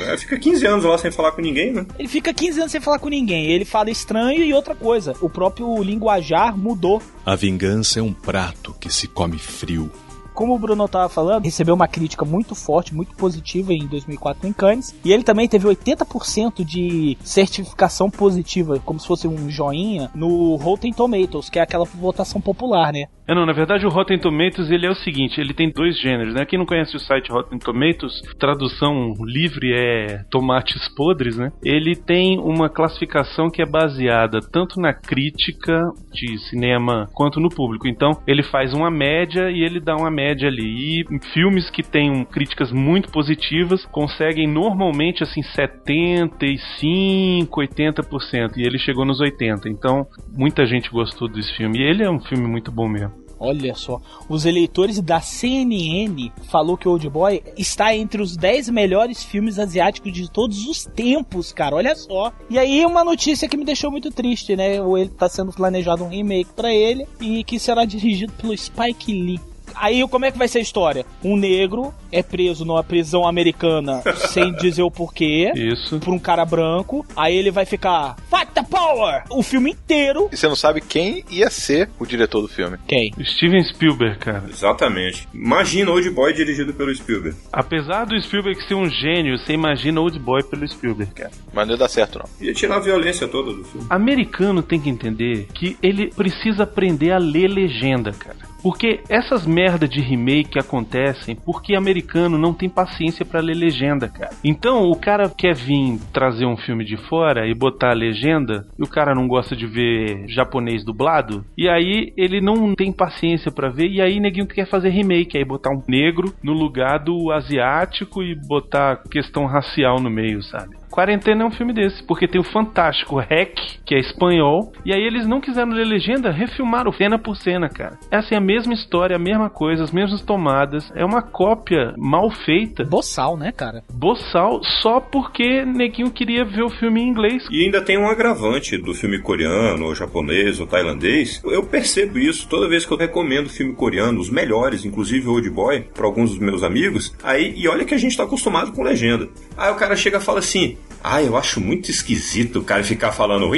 [0.00, 1.86] É, fica 15 anos lá sem falar com ninguém, né?
[1.98, 3.50] Ele fica 15 anos sem falar com ninguém.
[3.50, 5.14] Ele fala estranho e outra coisa.
[5.20, 7.02] O próprio linguajar mudou.
[7.24, 9.90] A vingança é um prato que se come frio.
[10.34, 14.52] Como o Bruno tava falando, recebeu uma crítica muito forte, muito positiva em 2004 em
[14.52, 14.94] Cannes.
[15.04, 20.92] E ele também teve 80% de certificação positiva, como se fosse um joinha, no Rotten
[20.92, 23.06] Tomatoes, que é aquela votação popular, né?
[23.30, 26.34] É, não, na verdade o Rotten Tomatoes ele é o seguinte, ele tem dois gêneros,
[26.34, 26.44] né?
[26.44, 31.52] Quem não conhece o site Rotten Tomatoes, tradução livre é tomates podres, né?
[31.62, 35.80] Ele tem uma classificação que é baseada tanto na crítica
[36.12, 37.86] de cinema quanto no público.
[37.86, 41.00] Então, ele faz uma média e ele dá uma média ali.
[41.00, 49.04] E filmes que têm críticas muito positivas conseguem normalmente assim 75, 80%, e ele chegou
[49.04, 49.68] nos 80.
[49.68, 51.78] Então, muita gente gostou desse filme.
[51.78, 53.20] E ele é um filme muito bom mesmo.
[53.42, 59.24] Olha só, os eleitores da CNN falou que Old Boy está entre os 10 melhores
[59.24, 61.74] filmes asiáticos de todos os tempos, cara.
[61.74, 62.34] Olha só.
[62.50, 64.76] E aí uma notícia que me deixou muito triste, né?
[64.76, 69.40] Ele tá sendo planejado um remake para ele e que será dirigido pelo Spike Lee.
[69.74, 71.04] Aí como é que vai ser a história?
[71.22, 74.02] Um negro é preso numa prisão americana
[74.32, 75.52] sem dizer o porquê.
[75.54, 75.98] Isso.
[76.00, 77.06] Por um cara branco.
[77.16, 79.22] Aí ele vai ficar Fight the Power!
[79.30, 80.28] O filme inteiro.
[80.32, 82.76] E você não sabe quem ia ser o diretor do filme.
[82.86, 83.12] Quem?
[83.24, 84.44] Steven Spielberg, cara.
[84.48, 85.28] Exatamente.
[85.32, 87.36] Imagina Old Boy dirigido pelo Spielberg.
[87.52, 91.30] Apesar do Spielberg ser um gênio, você imagina Old Boy pelo Spielberg, cara.
[91.52, 92.46] Mas não ia dar certo, não.
[92.46, 93.86] Ia tirar a violência toda do filme.
[93.90, 98.49] Americano tem que entender que ele precisa aprender a ler legenda, cara.
[98.62, 104.30] Porque essas merda de remake acontecem porque americano não tem paciência para ler legenda, cara.
[104.44, 108.82] Então o cara quer vir trazer um filme de fora e botar a legenda, e
[108.82, 113.70] o cara não gosta de ver japonês dublado, e aí ele não tem paciência para
[113.70, 118.22] ver, e aí neguinho quer fazer remake, aí botar um negro no lugar do asiático
[118.22, 120.79] e botar questão racial no meio, sabe?
[120.90, 123.54] Quarentena é um filme desse, porque tem o fantástico Hack,
[123.86, 127.98] que é espanhol, e aí eles não quiseram ler legenda, refilmaram cena por cena, cara.
[128.10, 132.30] É assim, a mesma história, a mesma coisa, as mesmas tomadas, é uma cópia mal
[132.30, 132.84] feita.
[132.84, 133.82] Boçal, né, cara?
[133.92, 137.46] Boçal, só porque neguinho queria ver o filme em inglês.
[137.50, 141.40] E ainda tem um agravante do filme coreano, ou japonês, ou tailandês.
[141.44, 145.82] Eu percebo isso toda vez que eu recomendo filme coreano, os melhores, inclusive Old Boy,
[145.94, 147.14] para alguns dos meus amigos.
[147.22, 149.28] Aí, e olha que a gente tá acostumado com legenda.
[149.56, 153.12] Aí o cara chega e fala assim: ah, eu acho muito esquisito o cara ficar
[153.12, 153.48] falando.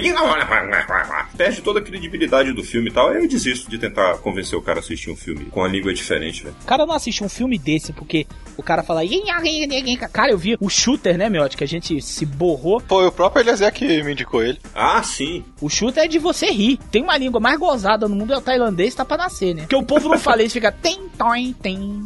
[1.37, 3.09] Perde toda a credibilidade do filme e tal.
[3.09, 5.93] Aí eu desisto de tentar convencer o cara a assistir um filme com a língua
[5.93, 6.55] diferente, velho.
[6.63, 9.03] O cara não assiste um filme desse porque o cara fala.
[10.13, 11.49] Cara, eu vi o shooter, né, meu?
[11.49, 12.81] Que a gente se borrou.
[12.87, 14.59] Foi o próprio Eliezer que me indicou ele.
[14.75, 15.45] Ah, sim.
[15.61, 16.79] O shooter é de você rir.
[16.91, 19.63] Tem uma língua mais gozada no mundo, é o tailandês, tá pra nascer, né?
[19.63, 22.05] Porque o povo não fala isso, fica tem, toin, tem,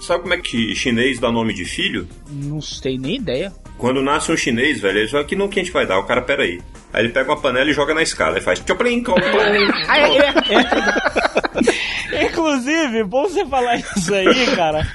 [0.00, 2.08] Sabe como é que chinês dá nome de filho?
[2.30, 3.52] Não sei nem ideia.
[3.76, 5.98] Quando nasce um chinês, velho, ele fala que não que a gente vai dar.
[5.98, 6.60] O cara, pera aí.
[6.92, 8.36] Aí ele pega uma panela e joga na escada.
[8.36, 8.60] Aí faz.
[8.60, 9.02] tchoplim,
[12.12, 12.26] é.
[12.26, 14.86] Inclusive, bom você falar isso aí, cara.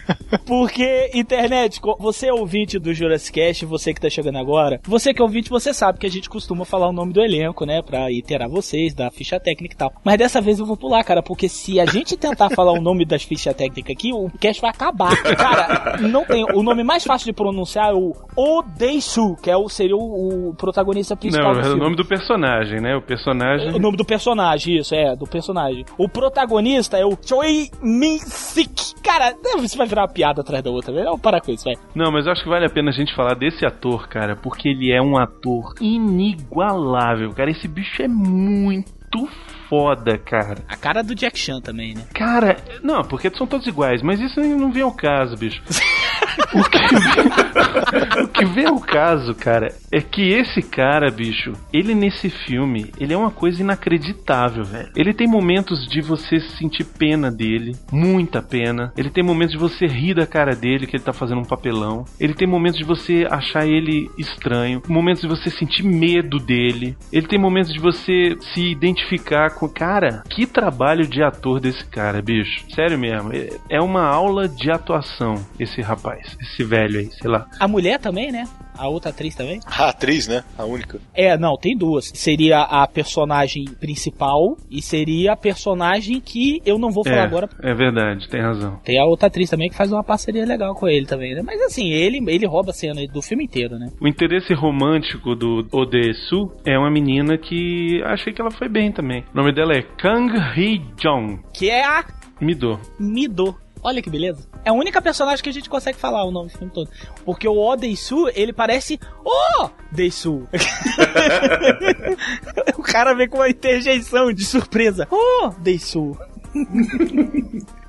[0.46, 5.22] Porque, internet, você é ouvinte do Jurassic Cast, você que tá chegando agora, você que
[5.22, 7.82] é ouvinte, você sabe que a gente costuma falar o nome do elenco, né?
[7.82, 9.94] Pra iterar vocês, da ficha técnica e tal.
[10.04, 13.06] Mas dessa vez eu vou pular, cara, porque se a gente tentar falar o nome
[13.06, 15.15] das fichas técnicas aqui, o cast vai acabar.
[15.24, 16.44] Cara, não tem.
[16.54, 20.56] O nome mais fácil de pronunciar é o Odeisu, que é o, seria o, o
[20.56, 22.96] protagonista principal Não, é o nome do personagem, né?
[22.96, 23.70] O personagem.
[23.76, 25.86] O nome do personagem, isso, é, do personagem.
[25.98, 29.02] O protagonista é o Choi Min-sik.
[29.02, 31.06] Cara, isso vai virar uma piada atrás da outra, velho.
[31.06, 31.76] Vamos parar com isso, vai.
[31.96, 34.68] Não, mas eu acho que vale a pena a gente falar desse ator, cara, porque
[34.68, 37.50] ele é um ator inigualável, cara.
[37.50, 39.30] Esse bicho é muito
[39.70, 40.58] foda, cara.
[40.68, 42.04] A cara do Jack Chan também, né?
[42.14, 45.62] Cara, não, porque são todos iguais, mas isso não vem ao caso, bicho.
[46.54, 46.80] O que,
[48.24, 48.46] o que
[48.90, 54.64] caso, cara, é que esse cara, bicho, ele nesse filme, ele é uma coisa inacreditável,
[54.64, 54.90] velho.
[54.96, 58.92] Ele tem momentos de você sentir pena dele, muita pena.
[58.98, 62.04] Ele tem momentos de você rir da cara dele, que ele tá fazendo um papelão.
[62.20, 66.98] Ele tem momentos de você achar ele estranho, momentos de você sentir medo dele.
[67.12, 72.22] Ele tem momentos de você se identificar com, cara, que trabalho de ator desse cara,
[72.22, 72.66] bicho.
[72.74, 77.48] Sério mesmo, é- é uma aula de atuação esse rapaz, esse velho aí, sei lá.
[77.60, 78.45] A mulher também, né?
[78.78, 79.60] A outra atriz também?
[79.67, 80.43] A atriz, né?
[80.58, 81.00] A única.
[81.13, 82.12] É, não, tem duas.
[82.13, 87.50] Seria a personagem principal e seria a personagem que eu não vou falar é, agora.
[87.62, 88.80] é verdade, tem razão.
[88.84, 91.41] Tem a outra atriz também que faz uma parceria legal com ele também, né?
[91.45, 93.92] Mas assim, ele, ele rouba a cena do filme inteiro, né?
[94.02, 99.23] O interesse romântico do Odesu é uma menina que achei que ela foi bem também.
[99.34, 101.42] O nome dela é Kang Hee-jong.
[101.54, 102.06] Que é a
[102.42, 102.79] Mido.
[102.98, 103.56] Mido.
[103.84, 104.48] Olha que beleza.
[104.64, 106.90] É a única personagem que a gente consegue falar o nome do filme todo.
[107.26, 110.48] Porque o Odeisu, ele parece O Deisu.
[112.78, 115.08] o cara vem com uma interjeição de surpresa.
[115.10, 116.18] O Deisu.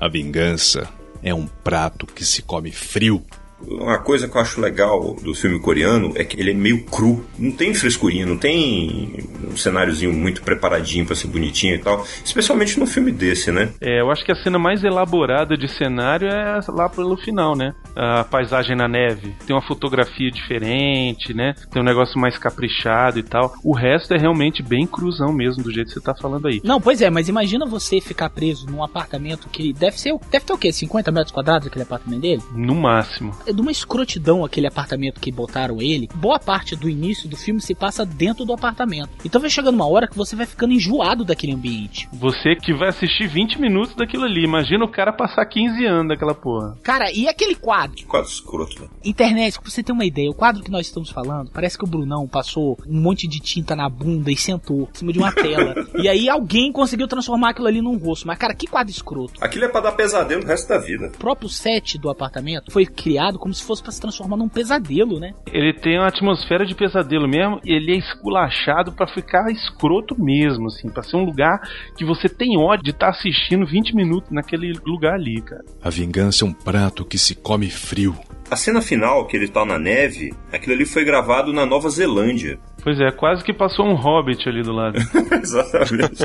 [0.00, 0.88] A vingança
[1.22, 3.24] é um prato que se come frio.
[3.60, 7.24] Uma coisa que eu acho legal do filme coreano é que ele é meio cru.
[7.38, 12.04] Não tem frescurinha, não tem um cenáriozinho muito preparadinho pra ser bonitinho e tal.
[12.24, 13.70] Especialmente num filme desse, né?
[13.80, 17.74] É, eu acho que a cena mais elaborada de cenário é lá pelo final, né?
[17.96, 19.34] A paisagem na neve.
[19.46, 21.54] Tem uma fotografia diferente, né?
[21.70, 23.54] Tem um negócio mais caprichado e tal.
[23.64, 26.60] O resto é realmente bem cruzão mesmo, do jeito que você tá falando aí.
[26.62, 30.14] Não, pois é, mas imagina você ficar preso num apartamento que deve ser.
[30.30, 30.72] Deve ter o quê?
[30.72, 32.42] 50 metros quadrados aquele apartamento dele?
[32.52, 33.34] No máximo.
[33.46, 36.08] É de uma escrotidão aquele apartamento que botaram ele.
[36.14, 39.10] Boa parte do início do filme se passa dentro do apartamento.
[39.24, 42.08] Então vai chegando uma hora que você vai ficando enjoado daquele ambiente.
[42.12, 46.34] Você que vai assistir 20 minutos daquilo ali, imagina o cara passar 15 anos daquela
[46.34, 46.76] porra.
[46.82, 47.85] Cara, e aquele quadro?
[47.94, 48.88] Que quadro escroto, né?
[49.04, 51.86] Internet, pra você ter uma ideia, o quadro que nós estamos falando, parece que o
[51.86, 55.74] Brunão passou um monte de tinta na bunda e sentou em cima de uma tela.
[55.96, 58.26] e aí alguém conseguiu transformar aquilo ali num rosto.
[58.26, 59.34] Mas, cara, que quadro escroto.
[59.40, 61.12] Aquilo é pra dar pesadelo o resto da vida.
[61.14, 65.18] O próprio set do apartamento foi criado como se fosse pra se transformar num pesadelo,
[65.18, 65.32] né?
[65.52, 70.66] Ele tem uma atmosfera de pesadelo mesmo, e ele é esculachado pra ficar escroto mesmo,
[70.66, 71.60] assim, pra ser um lugar
[71.96, 75.64] que você tem ódio de estar assistindo 20 minutos naquele lugar ali, cara.
[75.82, 78.16] A vingança é um prato que se come frio.
[78.50, 82.58] A cena final, que ele tá na neve, aquilo ali foi gravado na Nova Zelândia.
[82.86, 84.96] Pois é, quase que passou um hobbit ali do lado.
[85.42, 86.24] Exatamente.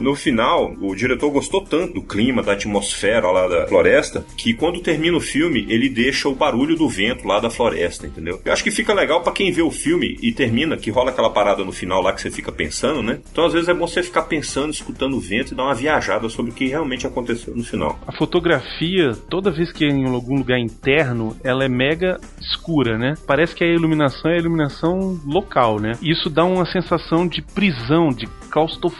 [0.00, 4.80] no final, o diretor gostou tanto do clima, da atmosfera lá da floresta, que quando
[4.80, 8.40] termina o filme, ele deixa o barulho do vento lá da floresta, entendeu?
[8.44, 11.30] Eu acho que fica legal para quem vê o filme e termina, que rola aquela
[11.30, 13.20] parada no final lá que você fica pensando, né?
[13.30, 16.28] Então às vezes é bom você ficar pensando, escutando o vento e dar uma viajada
[16.28, 17.96] sobre o que realmente aconteceu no final.
[18.08, 23.14] A fotografia, toda vez que é em algum lugar interno, ela é mega escura, né?
[23.24, 25.92] Parece que a iluminação é a iluminação local, né?
[26.02, 28.94] Isso dá uma sensação de prisão, de claustrof...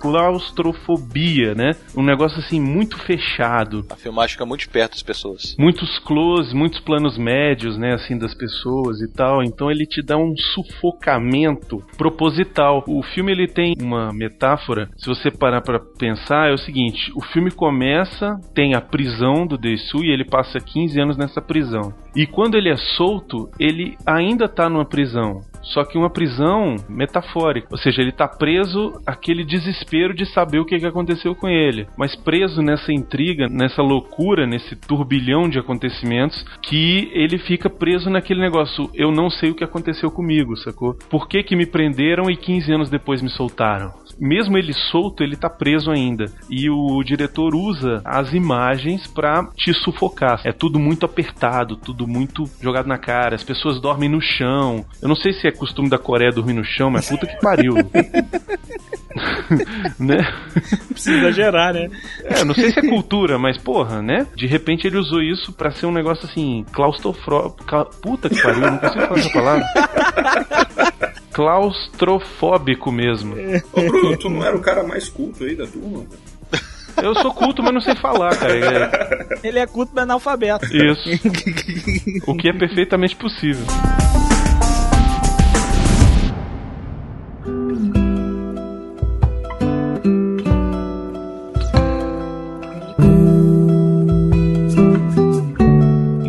[0.00, 1.72] claustrofobia, né?
[1.96, 3.84] Um negócio assim muito fechado.
[3.90, 5.54] A filmagem fica muito perto das pessoas.
[5.58, 9.42] Muitos close, muitos planos médios, né, assim das pessoas e tal.
[9.42, 12.84] Então ele te dá um sufocamento proposital.
[12.86, 17.20] O filme ele tem uma metáfora, se você parar para pensar, é o seguinte, o
[17.20, 21.92] filme começa, tem a prisão do Deisu e ele passa 15 anos nessa prisão.
[22.14, 25.40] E quando ele é solto, ele ainda tá numa prisão.
[25.72, 27.68] Só que uma prisão metafórica.
[27.70, 31.86] Ou seja, ele tá preso aquele desespero de saber o que, aconteceu com ele.
[31.96, 38.40] Mas preso nessa intriga, nessa loucura, nesse turbilhão de acontecimentos, que ele fica preso naquele
[38.40, 38.90] negócio.
[38.94, 40.94] Eu não sei o que aconteceu comigo, sacou?
[41.10, 43.92] Por que, que me prenderam e 15 anos depois me soltaram?
[44.18, 46.26] Mesmo ele solto, ele tá preso ainda.
[46.50, 50.40] E o diretor usa as imagens pra te sufocar.
[50.44, 53.34] É tudo muito apertado, tudo muito jogado na cara.
[53.34, 54.84] As pessoas dormem no chão.
[55.00, 57.74] Eu não sei se é costume da Coreia dormir no chão, mas puta que pariu.
[59.98, 60.18] né?
[60.90, 61.88] Precisa exagerar, né?
[62.24, 64.26] É, não sei se é cultura, mas porra, né?
[64.36, 67.64] De repente ele usou isso pra ser um negócio assim, claustrofóbico.
[68.00, 69.64] Puta que pariu, não consigo falar essa palavra.
[71.32, 73.34] Claustrofóbico mesmo.
[73.72, 76.04] Ô Bruno, tu não era o cara mais culto aí da turma?
[77.00, 78.52] Eu sou culto, mas não sei falar, cara.
[78.54, 80.66] É- Ele é culto, mas analfabeto.
[80.66, 81.08] Isso.
[82.26, 83.64] O que é perfeitamente possível.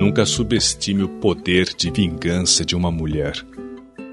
[0.10, 3.46] Nunca subestime o poder de vingança de uma mulher.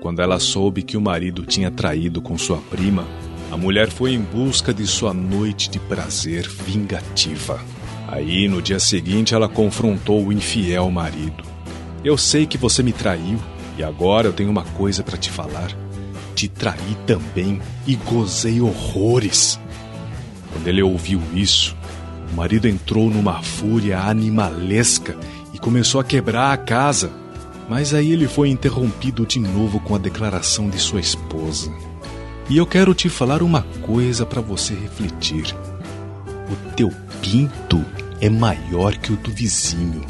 [0.03, 3.09] Quando ela soube que o marido tinha traído com sua prima,
[3.51, 7.65] a mulher foi em busca de sua noite de prazer vingativa.
[8.09, 11.43] Aí, no dia seguinte, ela confrontou o infiel marido.
[12.05, 13.39] Eu sei que você me traiu
[13.79, 15.75] e agora eu tenho uma coisa para te falar.
[16.35, 19.59] Te traí também e gozei horrores.
[20.53, 21.75] Quando ele ouviu isso,
[22.31, 25.17] o marido entrou numa fúria animalesca
[25.57, 27.11] e começou a quebrar a casa.
[27.67, 31.73] Mas aí ele foi interrompido de novo com a declaração de sua esposa.
[32.49, 35.57] E eu quero te falar uma coisa para você refletir.
[36.51, 36.93] O teu
[37.23, 37.83] pinto
[38.21, 40.03] é maior que o do vizinho.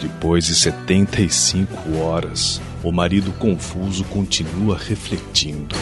[0.00, 5.76] Depois de 75 horas, o marido confuso continua refletindo.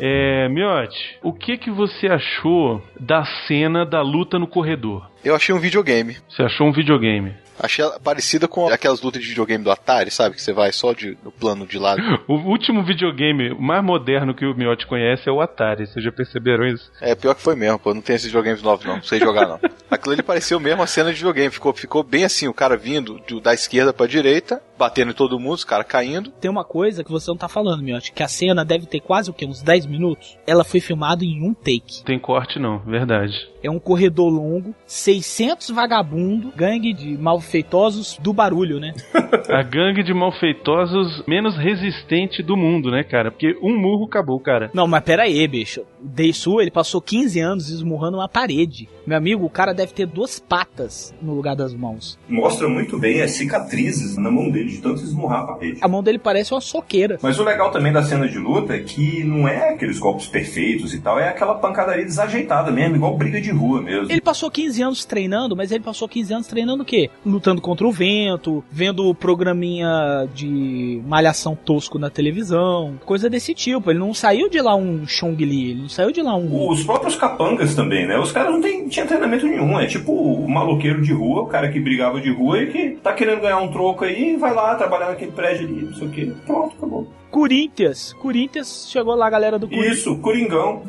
[0.00, 5.08] É, Miotti, o que que você achou da cena da luta no corredor?
[5.24, 6.16] Eu achei um videogame.
[6.28, 7.34] Você achou um videogame?
[7.60, 10.36] Achei parecida com aquelas lutas de videogame do Atari, sabe?
[10.36, 12.00] Que você vai só de, no plano de lado.
[12.28, 15.86] O último videogame mais moderno que o Miotti conhece é o Atari.
[15.86, 16.88] Vocês já perceberam isso?
[17.00, 17.92] É, pior que foi mesmo, pô.
[17.92, 18.96] Não tem esses videogames novos, não.
[18.96, 19.58] Não sei jogar, não.
[19.90, 21.50] Aquilo ali pareceu mesmo a cena de videogame.
[21.50, 25.38] Ficou, ficou bem assim, o cara vindo de- da esquerda pra direita, batendo em todo
[25.38, 26.30] mundo, os caras caindo.
[26.30, 29.30] Tem uma coisa que você não tá falando, Miotti, que a cena deve ter quase
[29.30, 29.44] o quê?
[29.44, 30.38] Uns 10 minutos?
[30.46, 32.04] Ela foi filmada em um take.
[32.04, 33.34] Tem corte não, verdade.
[33.62, 38.94] É um corredor longo, 600 vagabundo, gangue de malfeitosos do barulho, né?
[39.50, 43.30] A gangue de malfeitosos menos resistente do mundo, né, cara?
[43.30, 44.70] Porque um murro acabou, cara.
[44.72, 45.82] Não, mas pera aí, bicho.
[46.00, 48.88] Deisu, ele passou 15 anos esmurrando uma parede.
[49.06, 52.18] Meu amigo, o cara deve ter duas patas no lugar das mãos.
[52.28, 55.78] Mostra muito bem as cicatrizes na mão dele, de tanto esmurrar a parede.
[55.80, 57.18] A mão dele parece uma soqueira.
[57.22, 60.94] Mas o legal também da cena de luta é que não é aqueles golpes perfeitos
[60.94, 64.10] e tal, é aquela pancadaria desajeitada mesmo, igual briga de rua mesmo.
[64.10, 67.10] Ele passou 15 anos treinando, mas ele passou 15 anos treinando o quê?
[67.24, 73.90] Lutando contra o vento, vendo programinha de malhação tosco na televisão, coisa desse tipo.
[73.90, 76.68] Ele não saiu de lá um Chong Li, ele não saiu de lá um.
[76.68, 78.18] Os próprios capangas também, né?
[78.18, 79.78] Os caras não tem, tinham treinamento nenhum.
[79.78, 83.12] É tipo o maloqueiro de rua, o cara que brigava de rua e que tá
[83.12, 86.26] querendo ganhar um troco aí, vai lá trabalhar naquele prédio ali, não sei o que.
[86.46, 87.08] Pronto, acabou.
[87.30, 88.14] Corinthians.
[88.14, 89.98] Corinthians chegou lá a galera do Corinthians.
[89.98, 90.82] Isso, Coringão.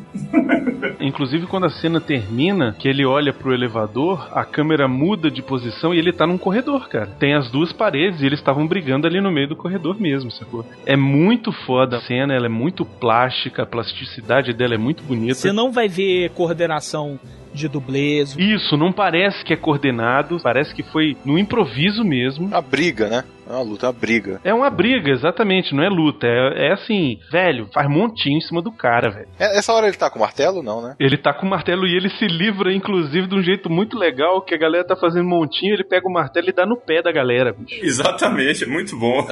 [0.98, 5.94] Inclusive, quando a cena termina, que ele olha pro elevador, a câmera muda de posição
[5.94, 7.06] e ele tá num corredor, cara.
[7.06, 10.64] Tem as duas paredes e eles estavam brigando ali no meio do corredor mesmo, sacou?
[10.86, 15.34] É muito foda a cena, ela é muito plástica, a plasticidade dela é muito bonita.
[15.34, 17.18] Você não vai ver coordenação
[17.52, 18.36] de dublês.
[18.38, 22.46] Isso, não parece que é coordenado, parece que foi no improviso mesmo.
[22.46, 23.24] Uma briga, né?
[23.50, 24.40] É uma luta, é uma briga.
[24.44, 26.26] É uma briga, exatamente, não é luta.
[26.26, 29.28] É, é assim, velho, faz montinho em cima do cara, velho.
[29.38, 30.62] É- Essa hora ele tá com martelo?
[30.62, 30.94] Não, né?
[31.00, 34.40] Ele tá com o martelo e ele se livra, inclusive, de um jeito muito legal,
[34.42, 37.10] que a galera tá fazendo montinho, ele pega o martelo e dá no pé da
[37.10, 37.84] galera, bicho.
[37.84, 39.26] Exatamente, é muito bom.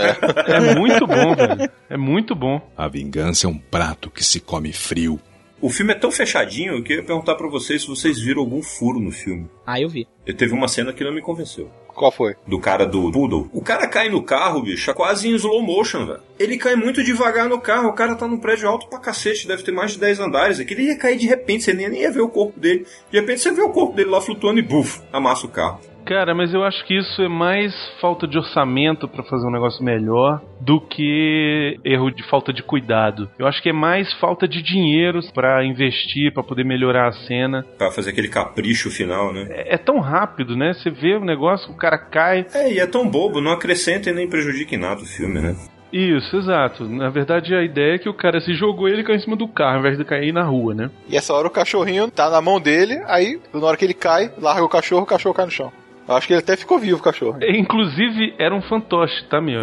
[0.46, 1.70] É muito bom, velho.
[1.88, 2.60] É muito bom.
[2.76, 5.20] A vingança é um prato que se come frio.
[5.60, 8.62] O filme é tão fechadinho que eu queria perguntar pra vocês se vocês viram algum
[8.62, 9.48] furo no filme.
[9.66, 10.06] Ah, eu vi.
[10.24, 11.68] Eu teve uma cena que não me convenceu.
[11.88, 12.36] Qual foi?
[12.46, 13.50] Do cara do Poodle.
[13.52, 16.20] O cara cai no carro, bicho, quase em slow motion, velho.
[16.38, 17.88] Ele cai muito devagar no carro.
[17.88, 20.60] O cara tá num prédio alto pra cacete, deve ter mais de 10 andares.
[20.60, 22.86] Aqui ele ia cair de repente, você nem nem ia ver o corpo dele.
[23.10, 25.80] De repente você vê o corpo dele lá flutuando e buf, amassa o carro.
[26.08, 29.84] Cara, mas eu acho que isso é mais falta de orçamento pra fazer um negócio
[29.84, 33.28] melhor do que erro de falta de cuidado.
[33.38, 37.62] Eu acho que é mais falta de dinheiro pra investir, pra poder melhorar a cena.
[37.76, 39.48] Pra fazer aquele capricho final, né?
[39.50, 40.72] É, é tão rápido, né?
[40.72, 42.46] Você vê o negócio, o cara cai.
[42.54, 45.54] É, e é tão bobo, não acrescenta e nem prejudica em nada o filme, né?
[45.92, 46.84] Isso, exato.
[46.88, 49.36] Na verdade, a ideia é que o cara se jogou e ele caiu em cima
[49.36, 50.90] do carro, ao invés de cair na rua, né?
[51.08, 54.30] E essa hora o cachorrinho tá na mão dele, aí na hora que ele cai,
[54.38, 55.72] larga o cachorro, o cachorro cai no chão.
[56.08, 57.38] Acho que ele até ficou vivo, o cachorro.
[57.42, 59.60] Inclusive, era um fantoche, tá, meu?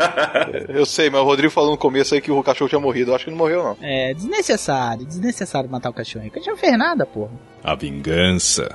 [0.68, 3.10] Eu sei, mas o Rodrigo falou no começo aí que o cachorro tinha morrido.
[3.10, 3.76] Eu acho que não morreu, não.
[3.82, 6.26] É desnecessário, desnecessário matar o cachorro.
[6.26, 7.32] O cachorro não fez nada, porra.
[7.62, 8.74] A vingança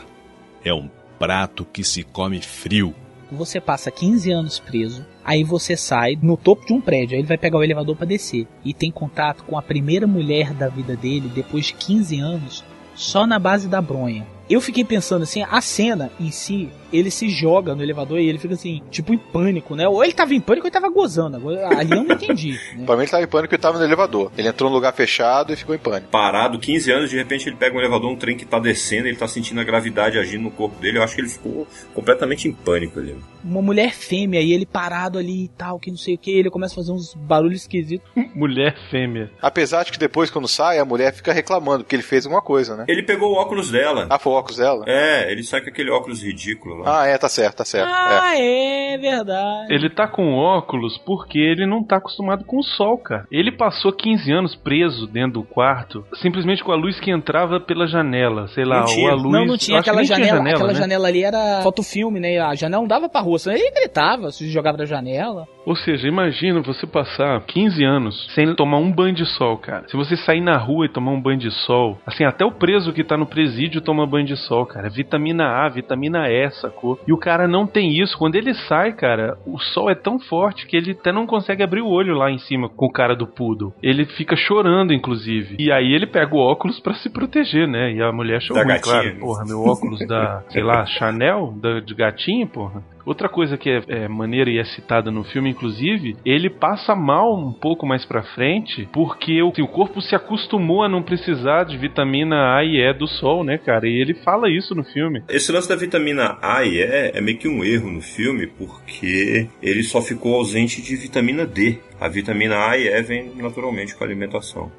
[0.63, 0.87] é um
[1.17, 2.93] prato que se come frio.
[3.31, 7.27] Você passa 15 anos preso, aí você sai no topo de um prédio, aí ele
[7.27, 10.97] vai pegar o elevador pra descer e tem contato com a primeira mulher da vida
[10.97, 14.27] dele depois de 15 anos, só na base da bronha.
[14.49, 18.37] Eu fiquei pensando assim, a cena em si, ele se joga no elevador e ele
[18.37, 19.87] fica assim, tipo em pânico, né?
[19.87, 21.37] Ou ele tava em pânico ou ele tava gozando.
[21.37, 22.51] Agora, Ali eu não entendi.
[22.75, 22.85] né?
[22.85, 24.31] Pra mim ele tava em pânico e tava no elevador.
[24.37, 26.09] Ele entrou num lugar fechado e ficou em pânico.
[26.11, 29.17] Parado, 15 anos, de repente ele pega um elevador, um trem que tá descendo, ele
[29.17, 30.97] tá sentindo a gravidade agindo no corpo dele.
[30.97, 33.15] Eu acho que ele ficou completamente em pânico ali.
[33.43, 36.49] Uma mulher fêmea e ele parado ali e tal, que não sei o que, ele
[36.49, 38.09] começa a fazer uns barulhos esquisitos.
[38.35, 39.31] Mulher fêmea.
[39.41, 42.75] Apesar de que depois, quando sai, a mulher fica reclamando porque ele fez alguma coisa,
[42.75, 42.85] né?
[42.87, 44.07] Ele pegou o óculos dela.
[44.09, 44.85] Ah, foi o óculos dela?
[44.87, 47.01] É, ele sai com aquele óculos ridículo lá.
[47.01, 47.89] Ah, é, tá certo, tá certo.
[47.89, 47.93] É.
[47.93, 49.73] Ah, é verdade.
[49.73, 53.25] Ele tá com óculos porque ele não tá acostumado com o sol, cara.
[53.31, 57.87] Ele passou 15 anos preso dentro do quarto, simplesmente com a luz que entrava pela
[57.87, 59.31] janela, sei lá, ou a luz.
[59.31, 60.49] Não, não tinha aquela nem tinha janela.
[60.49, 60.79] aquela né?
[60.79, 62.39] janela ali era fotofilme, né?
[62.39, 65.47] A janela não dava pra rua, senão ele gritava, se jogava da janela.
[65.65, 69.87] Ou seja, imagina você passar 15 anos sem tomar um banho de sol, cara.
[69.87, 72.93] Se você sair na rua e tomar um banho de sol, assim, até o preso
[72.93, 74.89] que tá no presídio toma banho de sol, cara.
[74.89, 76.99] Vitamina A, vitamina E, sacou?
[77.07, 78.17] E o cara não tem isso.
[78.17, 81.81] Quando ele sai, cara, o sol é tão forte que ele até não consegue abrir
[81.81, 83.73] o olho lá em cima com o cara do poodle.
[83.83, 85.57] Ele fica chorando, inclusive.
[85.59, 87.93] E aí ele pega o óculos pra se proteger, né?
[87.93, 88.81] E a mulher achou ruim, gatinha.
[88.81, 89.19] claro.
[89.19, 92.83] Porra, meu óculos da, sei lá, Chanel, da, de gatinho, porra.
[93.05, 97.35] Outra coisa que é, é maneira e é citada no filme, inclusive, ele passa mal
[97.35, 101.63] um pouco mais pra frente, porque o, assim, o corpo se acostumou a não precisar
[101.63, 103.87] de vitamina A e E do sol, né, cara?
[103.87, 105.23] E ele fala isso no filme.
[105.29, 109.47] Esse lance da vitamina A Aie é, é meio que um erro no filme, porque
[109.61, 111.77] ele só ficou ausente de vitamina D.
[111.99, 114.71] A vitamina A e E vem naturalmente com a alimentação.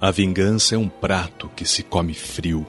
[0.00, 2.66] A vingança é um prato que se come frio.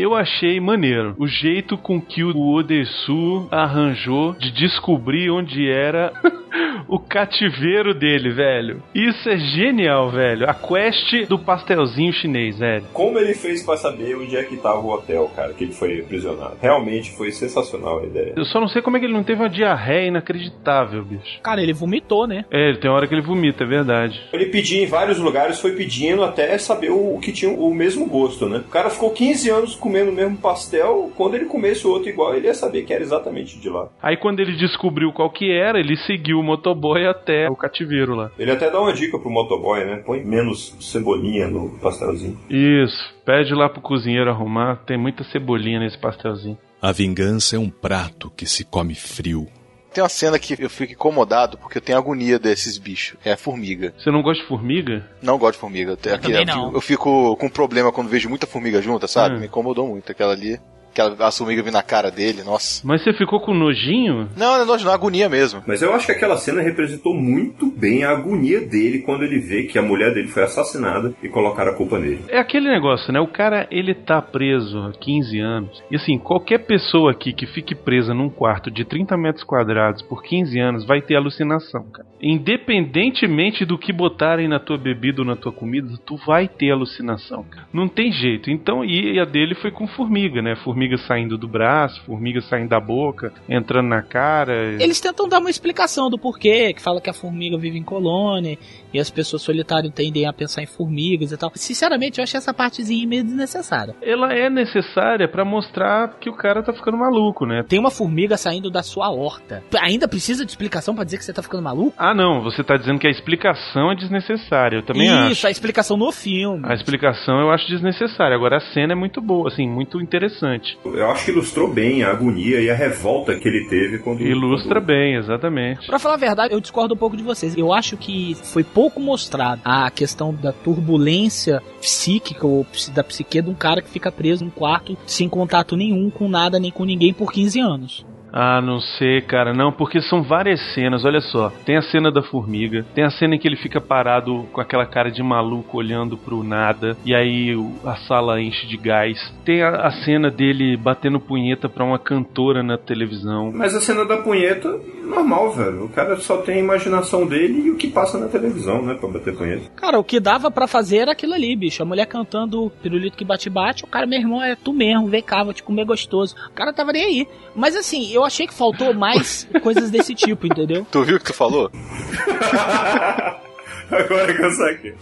[0.00, 6.12] Eu achei maneiro o jeito com que o Odesu arranjou de descobrir onde era
[6.86, 8.80] o cativeiro dele, velho.
[8.94, 10.48] Isso é genial, velho.
[10.48, 12.84] A quest do pastelzinho chinês, velho.
[12.92, 16.00] Como ele fez pra saber onde é que tava o hotel, cara, que ele foi
[16.00, 16.56] aprisionado?
[16.62, 18.34] Realmente foi sensacional a ideia.
[18.36, 21.40] Eu só não sei como é que ele não teve uma diarreia inacreditável, bicho.
[21.42, 22.44] Cara, ele vomitou, né?
[22.52, 24.20] É, tem hora que ele vomita, é verdade.
[24.32, 28.06] Ele pedia em vários lugares, foi pedindo até saber o, o que tinha o mesmo
[28.06, 28.58] gosto, né?
[28.58, 32.34] O cara ficou 15 anos comendo o mesmo pastel, quando ele comesse o outro igual,
[32.34, 33.88] ele ia saber que era exatamente de lá.
[34.02, 38.30] Aí quando ele descobriu qual que era, ele seguiu o motoboy até o cativeiro lá.
[38.38, 40.02] Ele até dá uma dica pro motoboy, né?
[40.04, 42.38] Põe menos cebolinha no pastelzinho.
[42.50, 46.58] Isso, pede lá pro cozinheiro arrumar, tem muita cebolinha nesse pastelzinho.
[46.82, 49.46] A vingança é um prato que se come frio.
[49.92, 53.18] Tem uma cena que eu fico incomodado porque eu tenho agonia desses bichos.
[53.24, 53.94] É a formiga.
[53.98, 55.08] Você não gosta de formiga?
[55.22, 55.92] Não gosto de formiga.
[55.92, 56.72] Eu, Eu também não.
[56.72, 59.36] eu fico com problema quando vejo muita formiga junta, sabe?
[59.36, 59.40] Hum.
[59.40, 60.60] Me incomodou muito aquela ali.
[60.98, 62.86] Aquela a formiga vindo na cara dele, nossa.
[62.86, 64.28] Mas você ficou com nojinho?
[64.36, 65.62] Não, não, não, agonia mesmo.
[65.66, 69.62] Mas eu acho que aquela cena representou muito bem a agonia dele quando ele vê
[69.62, 72.24] que a mulher dele foi assassinada e colocaram a culpa nele.
[72.28, 73.20] É aquele negócio, né?
[73.20, 75.82] O cara, ele tá preso há 15 anos.
[75.90, 80.22] E assim, qualquer pessoa aqui que fique presa num quarto de 30 metros quadrados por
[80.22, 82.08] 15 anos vai ter alucinação, cara.
[82.20, 87.44] Independentemente do que botarem na tua bebida ou na tua comida, tu vai ter alucinação,
[87.44, 87.68] cara.
[87.72, 88.50] Não tem jeito.
[88.50, 90.56] Então, e a dele foi com formiga, né?
[90.56, 94.74] Formiga saindo do braço, formiga saindo da boca, entrando na cara.
[94.80, 98.56] Eles tentam dar uma explicação do porquê, que fala que a formiga vive em colônia
[98.92, 101.50] e as pessoas solitárias tendem a pensar em formigas e tal.
[101.54, 103.94] Sinceramente, eu achei essa partezinha meio desnecessária.
[104.02, 107.64] Ela é necessária pra mostrar que o cara tá ficando maluco, né?
[107.68, 109.62] Tem uma formiga saindo da sua horta.
[109.80, 111.94] Ainda precisa de explicação pra dizer que você tá ficando maluco?
[111.98, 114.76] Ah, não, você tá dizendo que a explicação é desnecessária.
[114.78, 115.46] Eu também Isso, acho.
[115.46, 116.62] a explicação no filme.
[116.64, 118.34] A explicação eu acho desnecessária.
[118.36, 120.78] Agora a cena é muito boa, assim, muito interessante.
[120.84, 124.22] Eu acho que ilustrou bem a agonia e a revolta que ele teve quando.
[124.22, 125.86] Ilustra bem, exatamente.
[125.86, 127.56] Pra falar a verdade, eu discordo um pouco de vocês.
[127.56, 132.64] Eu acho que foi pouco mostrado a questão da turbulência psíquica ou
[132.94, 136.60] da psique de um cara que fica preso num quarto sem contato nenhum com nada
[136.60, 138.06] nem com ninguém por 15 anos.
[138.32, 141.50] Ah, não sei, cara, não, porque são várias cenas, olha só.
[141.64, 144.86] Tem a cena da formiga, tem a cena em que ele fica parado com aquela
[144.86, 149.18] cara de maluco olhando pro nada, e aí a sala enche de gás.
[149.44, 153.50] Tem a, a cena dele batendo punheta pra uma cantora na televisão.
[153.52, 154.78] Mas a cena da punheta,
[155.08, 155.84] normal, velho.
[155.84, 158.94] O cara só tem a imaginação dele e o que passa na televisão, né?
[158.94, 159.70] Pra bater punheta.
[159.76, 161.82] Cara, o que dava pra fazer era aquilo ali, bicho.
[161.82, 165.42] A mulher cantando pirulito que bate-bate, o cara, meu irmão, é tu mesmo, vem cá,
[165.42, 166.34] vou te comer gostoso.
[166.48, 167.28] O cara tava nem aí.
[167.54, 170.86] Mas assim, eu achei que faltou mais coisas desse tipo, entendeu?
[170.90, 171.70] Tu viu o que tu falou?
[173.90, 174.94] Agora que eu saquei.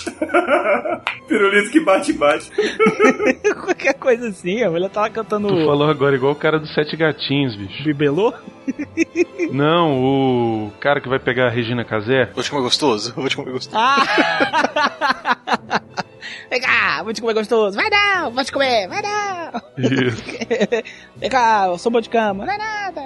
[1.27, 2.51] Pirulito que bate-bate.
[3.65, 5.49] Qualquer coisa assim, a mulher tava cantando.
[5.49, 7.83] Tu falou agora igual o cara dos Sete Gatinhos, bicho.
[7.83, 8.33] Bibelô?
[9.51, 12.31] Não, o cara que vai pegar a Regina Casé.
[12.33, 13.13] Vou te comer gostoso?
[13.15, 13.77] Vou te comer gostoso.
[13.77, 13.97] Ah!
[16.49, 17.77] Vem cá, vou te comer gostoso.
[17.77, 19.63] Vai não, vou te comer, vai não.
[19.79, 20.23] Isso.
[21.17, 22.47] Vem cá, eu sou bom de cama.
[22.47, 23.03] Não é nada.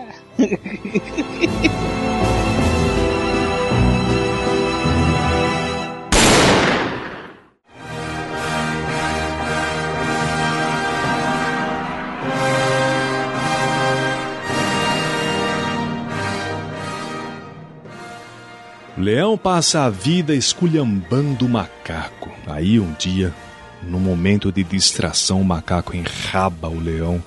[19.00, 22.30] Leão passa a vida esculhambando o macaco.
[22.46, 23.34] Aí um dia,
[23.82, 27.22] num momento de distração, o macaco enraba o leão,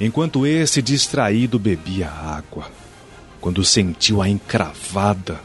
[0.00, 2.70] enquanto esse distraído bebia água.
[3.40, 5.40] Quando sentiu a encravada,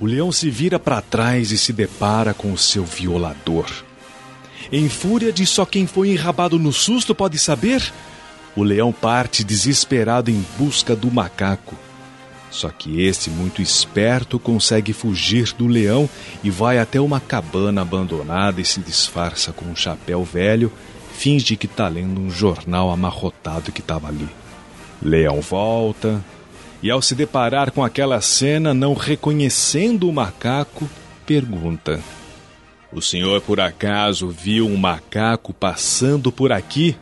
[0.00, 3.66] o leão se vira para trás e se depara com o seu violador.
[4.72, 7.92] Em fúria de só quem foi enrabado no susto pode saber,
[8.56, 11.76] o leão parte desesperado em busca do macaco.
[12.50, 16.08] Só que esse, muito esperto, consegue fugir do leão
[16.42, 20.72] e vai até uma cabana abandonada e se disfarça com um chapéu velho,
[21.12, 24.28] finge que está lendo um jornal amarrotado que estava ali.
[25.00, 26.22] Leão volta
[26.82, 30.88] e, ao se deparar com aquela cena, não reconhecendo o macaco,
[31.24, 32.00] pergunta:
[32.92, 36.96] O senhor por acaso viu um macaco passando por aqui?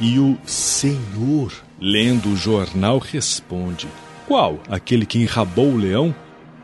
[0.00, 3.88] E o senhor, lendo o jornal, responde:
[4.26, 4.60] qual?
[4.70, 6.14] Aquele que enrabou o leão?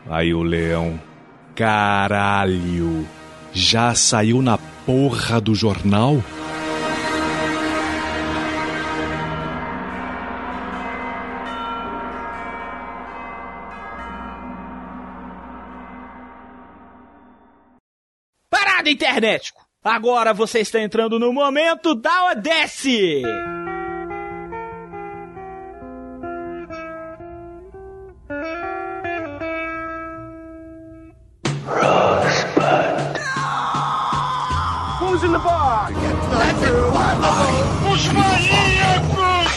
[0.09, 0.99] Aí o leão.
[1.55, 3.07] Caralho!
[3.53, 6.23] Já saiu na porra do jornal?
[18.49, 19.53] Parada internet!
[19.83, 23.23] Agora você está entrando no momento da Odesse!
[34.99, 35.89] Who's in the bar?
[37.91, 39.51] Os maníacos!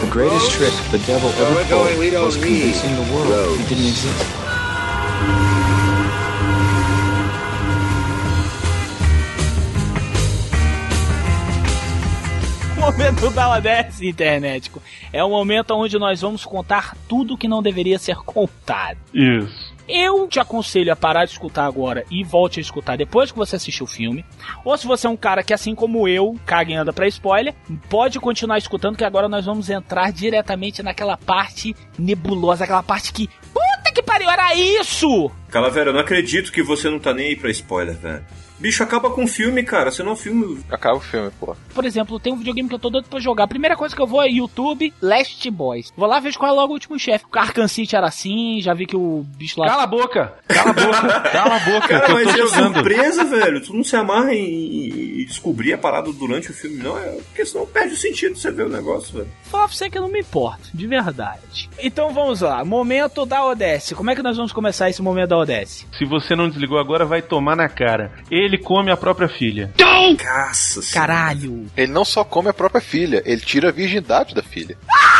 [0.00, 4.38] The greatest trick the devil ever pulled was convincing the world he didn't exist.
[12.90, 13.30] momento
[14.00, 14.70] internet.
[15.12, 18.98] É o momento onde nós vamos contar tudo que não deveria ser contado.
[19.12, 19.67] Isso.
[19.88, 23.56] Eu te aconselho a parar de escutar agora e volte a escutar depois que você
[23.56, 24.24] assistiu o filme.
[24.64, 27.54] Ou se você é um cara que, assim como eu, caga e anda pra spoiler,
[27.88, 33.28] pode continuar escutando que agora nós vamos entrar diretamente naquela parte nebulosa, aquela parte que.
[33.52, 35.30] Puta que pariu, era isso!
[35.48, 38.24] Calavera, eu não acredito que você não tá nem aí pra spoiler, velho.
[38.58, 39.90] Bicho, acaba com o filme, cara.
[39.90, 40.60] Você não é filme.
[40.70, 41.56] Acaba o filme, pô.
[41.74, 43.44] Por exemplo, tem um videogame que eu tô doido pra jogar.
[43.44, 45.92] A primeira coisa que eu vou é YouTube, Last Boys.
[45.96, 47.24] Vou lá ver qual é logo o último chefe.
[47.32, 49.68] O Arkham City era assim, já vi que o bicho lá.
[49.68, 50.34] Cala a boca!
[50.48, 51.20] Cala a boca!
[51.30, 51.88] Cala a boca!
[51.88, 52.74] Cara, mas tô é jogando.
[52.74, 53.60] surpresa, velho.
[53.62, 56.98] Tu não se amarra em, em descobrir a parada durante o filme, não.
[56.98, 59.28] É porque senão perde o sentido de você ver o negócio, velho.
[59.44, 61.68] Fala pra você que eu não me importo, de verdade.
[61.78, 63.94] Então vamos lá, momento da Odesse.
[63.94, 65.86] Como é que nós vamos começar esse momento da Odesse?
[65.96, 68.12] Se você não desligou agora, vai tomar na cara.
[68.30, 69.70] Ele come a própria filha.
[70.16, 71.66] Caça, Caralho!
[71.76, 74.78] Ele não só come a própria filha, ele tira a virgindade da filha.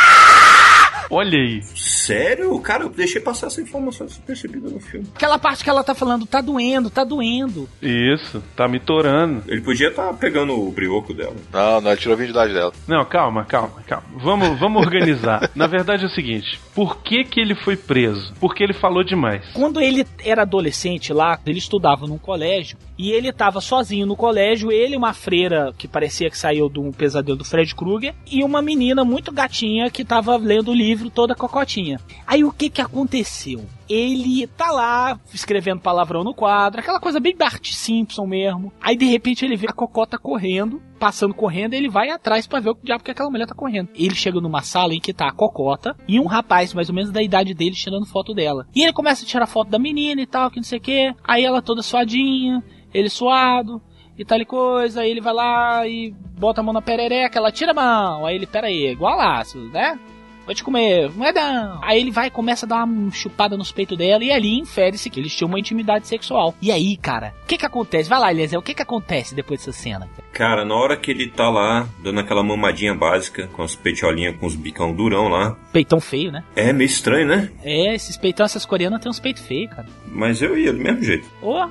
[1.10, 1.62] Olha aí.
[1.74, 2.58] Sério?
[2.60, 5.06] Cara, eu deixei passar essa informação despercebida no filme.
[5.14, 7.68] Aquela parte que ela tá falando, tá doendo, tá doendo.
[7.80, 9.42] Isso, tá me torando.
[9.48, 11.34] Ele podia estar pegando o brioco dela.
[11.52, 12.72] Não, não, ele tirou a virgindade dela.
[12.86, 14.06] Não, calma, calma, calma.
[14.16, 15.50] Vamos, vamos organizar.
[15.56, 18.34] Na verdade é o seguinte: por que, que ele foi preso?
[18.38, 19.44] Porque ele falou demais.
[19.54, 24.72] Quando ele era adolescente lá, ele estudava num colégio e ele tava sozinho no colégio,
[24.72, 28.60] ele uma freira que parecia que saiu de um pesadelo do Fred Krueger e uma
[28.60, 32.00] menina muito gatinha que tava lendo o livro toda cocotinha.
[32.26, 33.64] Aí o que que aconteceu?
[33.88, 38.72] Ele tá lá escrevendo palavrão no quadro, aquela coisa bem Bart Simpson mesmo.
[38.80, 42.70] Aí de repente ele vê a cocota correndo, passando correndo, ele vai atrás pra ver
[42.70, 43.88] o diabo que aquela mulher tá correndo.
[43.94, 47.10] Ele chega numa sala em que tá a cocota e um rapaz mais ou menos
[47.10, 48.66] da idade dele tirando foto dela.
[48.74, 51.14] E ele começa a tirar foto da menina e tal, que não sei o que.
[51.24, 53.80] Aí ela toda suadinha, ele suado
[54.18, 57.52] e tal e coisa, aí ele vai lá e bota a mão na perereca, ela
[57.52, 59.98] tira a mão, aí ele, pera aí, igualaço, né?
[60.44, 61.78] Vou te comer, não é não.
[61.84, 65.20] Aí ele vai começa a dar uma chupada nos peitos dela e ali infere-se que
[65.20, 66.54] eles tinham uma intimidade sexual.
[66.60, 68.08] E aí, cara, o que que acontece?
[68.08, 70.08] Vai lá, Eliezer, o que que acontece depois dessa cena?
[70.38, 74.46] Cara, na hora que ele tá lá, dando aquela mamadinha básica, com as peitolinhas, com
[74.46, 75.56] os bicão durão lá.
[75.72, 76.44] Peitão feio, né?
[76.54, 77.50] É meio estranho, né?
[77.64, 79.88] É, esses peitão, essas coreanas têm uns peitos feios, cara.
[80.06, 81.28] Mas eu ia do mesmo jeito.
[81.42, 81.66] Ô,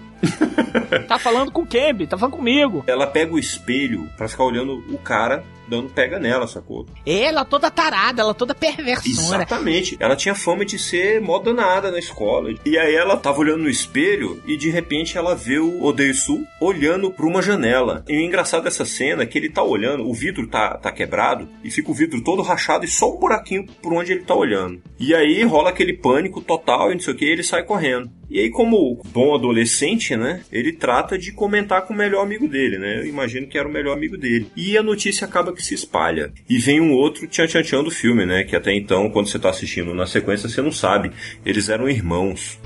[1.07, 2.83] tá falando com o Kembe, tá falando comigo.
[2.87, 6.85] Ela pega o espelho pra ficar olhando o cara dando pega nela, sacou?
[7.05, 9.43] Ela toda tarada, ela toda perversora.
[9.43, 9.97] Exatamente.
[9.99, 12.53] Ela tinha fama de ser mó danada na escola.
[12.65, 16.45] E aí ela tava olhando no espelho e de repente ela vê o Odeio Sul
[16.59, 18.03] olhando pra uma janela.
[18.07, 21.47] E o engraçado dessa cena é que ele tá olhando, o vidro tá, tá quebrado
[21.63, 24.81] e fica o vidro todo rachado e só um buraquinho por onde ele tá olhando.
[24.99, 28.09] E aí rola aquele pânico total e não sei o que, e ele sai correndo.
[28.29, 30.41] E aí, como bom adolescente, né?
[30.51, 32.99] Ele trata de comentar com o melhor amigo dele, né?
[32.99, 34.51] Eu imagino que era o melhor amigo dele.
[34.55, 36.31] E a notícia acaba que se espalha.
[36.49, 38.43] E vem um outro tchan tchan tchan do filme, né?
[38.43, 41.11] Que até então, quando você tá assistindo na sequência, você não sabe.
[41.45, 42.57] Eles eram irmãos.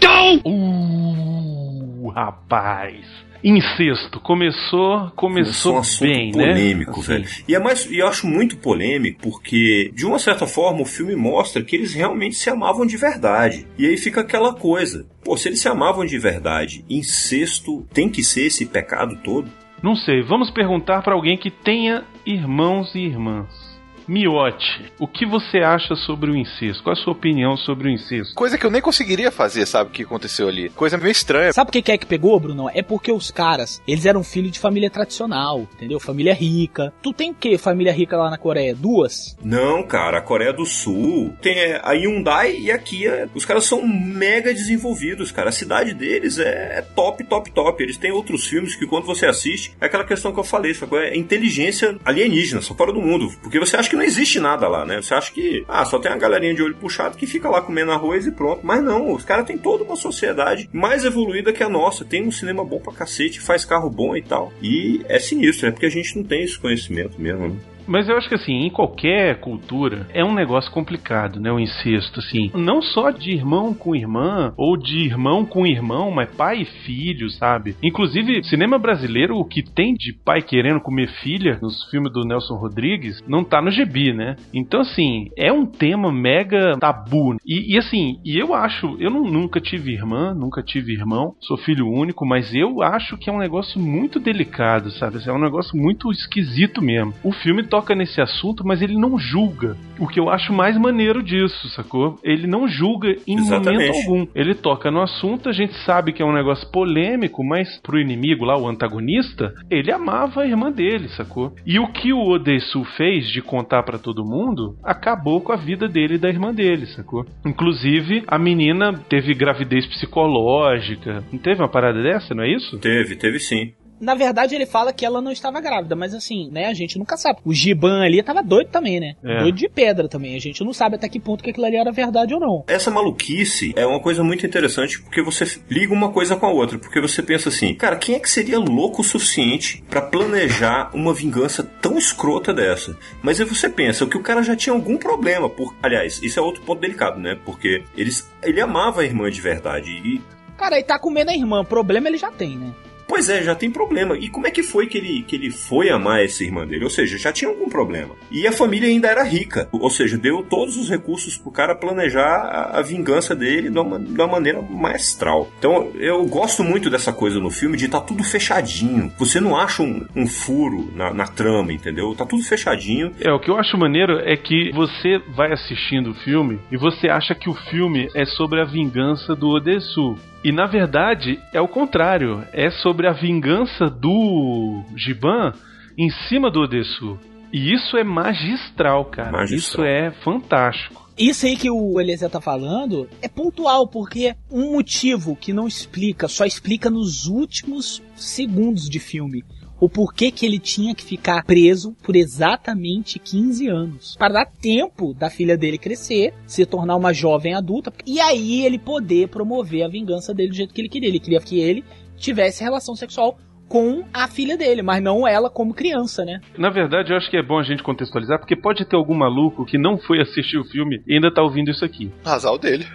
[0.46, 3.06] Uh, rapaz.
[3.44, 4.20] Incesto.
[4.20, 6.50] Começou, começou um assunto bem, né?
[6.50, 7.14] polêmico, Assim.
[7.14, 7.26] velho.
[7.48, 11.16] E é mais, e eu acho muito polêmico porque, de uma certa forma, o filme
[11.16, 13.66] mostra que eles realmente se amavam de verdade.
[13.80, 15.08] E aí fica aquela coisa.
[15.24, 19.50] Pô, se eles se amavam de verdade, incesto tem que ser esse pecado todo?
[19.82, 23.71] Não sei, vamos perguntar pra alguém que tenha irmãos e irmãs.
[24.08, 26.84] Miote, o que você acha sobre o incesto?
[26.84, 28.34] Qual a sua opinião sobre o incesto?
[28.36, 30.70] Coisa que eu nem conseguiria fazer, sabe, o que aconteceu ali.
[30.70, 31.54] Coisa meio estranha.
[31.54, 32.70] Sabe o que que é que pegou, Bruno?
[32.74, 36.00] É porque os caras, eles eram filhos de família tradicional, entendeu?
[36.00, 36.94] Família rica.
[37.02, 38.76] Tu tem o que família rica lá na Coreia?
[38.76, 39.38] Duas?
[39.44, 43.30] Não, cara, a Coreia do Sul tem é, a Hyundai e a Kia.
[43.34, 45.50] Os caras são mega desenvolvidos, cara.
[45.50, 47.84] A cidade deles é, é top, top, top.
[47.84, 51.00] Eles têm outros filmes que quando você assiste, é aquela questão que eu falei, sacou?
[51.00, 53.30] É inteligência alienígena, só fora do mundo.
[53.42, 55.02] Porque você acha que não existe nada lá, né?
[55.02, 57.92] Você acha que, ah, só tem uma galerinha de olho puxado que fica lá comendo
[57.92, 58.62] arroz e pronto.
[58.64, 62.06] Mas não, os caras têm toda uma sociedade mais evoluída que a nossa.
[62.06, 64.54] Tem um cinema bom pra cacete, faz carro bom e tal.
[64.62, 67.56] E é sinistro, é porque a gente não tem esse conhecimento mesmo, né?
[67.88, 71.52] Mas eu acho que assim, em qualquer cultura, é um negócio complicado, né?
[71.52, 72.52] O incesto, assim.
[72.54, 77.30] Não só de irmão com irmã, ou de irmão com irmão, mas pai e filho,
[77.30, 77.76] sabe?
[77.82, 82.56] Inclusive, cinema brasileiro, o que tem de pai querendo comer filha nos filmes do Nelson
[82.56, 84.36] Rodrigues, não tá no gibi, né?
[84.54, 87.36] Então, assim, é um tema mega tabu.
[87.46, 91.58] E, e assim, e eu acho, eu não, nunca tive irmã, nunca tive irmão, sou
[91.58, 95.20] filho único, mas eu acho que é um negócio muito delicado, sabe?
[95.26, 97.14] É um negócio muito esquisito mesmo.
[97.24, 99.78] O filme toca nesse assunto, mas ele não julga.
[99.98, 102.20] O que eu acho mais maneiro disso, sacou?
[102.22, 103.88] Ele não julga em Exatamente.
[103.88, 104.28] momento algum.
[104.36, 108.44] Ele toca no assunto, a gente sabe que é um negócio polêmico, mas pro inimigo
[108.44, 111.54] lá, o antagonista, ele amava a irmã dele, sacou?
[111.66, 115.88] E o que o Odessu fez de contar pra todo mundo acabou com a vida
[115.88, 117.26] dele e da irmã dele, sacou?
[117.46, 121.24] Inclusive, a menina teve gravidez psicológica.
[121.32, 122.78] Não teve uma parada dessa, não é isso?
[122.80, 123.72] Teve, teve sim.
[124.02, 127.16] Na verdade, ele fala que ela não estava grávida, mas assim, né, a gente nunca
[127.16, 127.40] sabe.
[127.46, 129.16] O Giban ali tava doido também, né?
[129.24, 129.42] É.
[129.42, 130.36] Doido de pedra também.
[130.36, 132.64] A gente não sabe até que ponto que aquilo ali era verdade ou não.
[132.68, 136.80] Essa maluquice é uma coisa muito interessante porque você liga uma coisa com a outra.
[136.80, 141.14] Porque você pensa assim, cara, quem é que seria louco o suficiente pra planejar uma
[141.14, 142.98] vingança tão escrota dessa?
[143.22, 145.48] Mas aí você pensa que o cara já tinha algum problema.
[145.48, 145.76] Por...
[145.82, 147.38] Aliás, isso é outro ponto delicado, né?
[147.46, 148.28] Porque eles...
[148.42, 149.92] ele amava a irmã de verdade.
[149.92, 150.22] E
[150.58, 151.64] Cara, ele tá comendo a irmã.
[151.64, 152.72] Problema ele já tem, né?
[153.12, 154.18] Pois é, já tem problema.
[154.18, 156.86] E como é que foi que ele, que ele foi amar essa irmã dele?
[156.86, 158.16] Ou seja, já tinha algum problema.
[158.32, 159.68] E a família ainda era rica.
[159.70, 164.00] Ou seja, deu todos os recursos pro cara planejar a, a vingança dele de uma,
[164.00, 165.52] de uma maneira maestral.
[165.60, 169.12] Então, eu gosto muito dessa coisa no filme de tá tudo fechadinho.
[169.20, 172.16] Você não acha um, um furo na, na trama, entendeu?
[172.16, 173.12] Tá tudo fechadinho.
[173.20, 177.10] É, o que eu acho maneiro é que você vai assistindo o filme e você
[177.10, 180.16] acha que o filme é sobre a vingança do Odessu.
[180.44, 185.54] E na verdade é o contrário, é sobre a vingança do Giban
[185.98, 187.20] em cima do Odessu.
[187.54, 189.32] E isso é magistral, cara.
[189.32, 189.58] Magistral.
[189.58, 191.02] Isso é fantástico.
[191.18, 196.28] Isso aí que o Eliezer tá falando é pontual, porque um motivo que não explica,
[196.28, 199.44] só explica nos últimos segundos de filme.
[199.82, 204.16] O porquê que ele tinha que ficar preso por exatamente 15 anos.
[204.16, 208.78] Para dar tempo da filha dele crescer, se tornar uma jovem adulta, e aí ele
[208.78, 211.10] poder promover a vingança dele do jeito que ele queria.
[211.10, 211.84] Ele queria que ele
[212.16, 213.40] tivesse relação sexual
[213.72, 216.42] com a filha dele, mas não ela como criança, né?
[216.58, 219.66] Na verdade, eu acho que é bom a gente contextualizar, porque pode ter algum maluco
[219.66, 222.12] que não foi assistir o filme e ainda tá ouvindo isso aqui.
[222.26, 222.84] Azar o dele.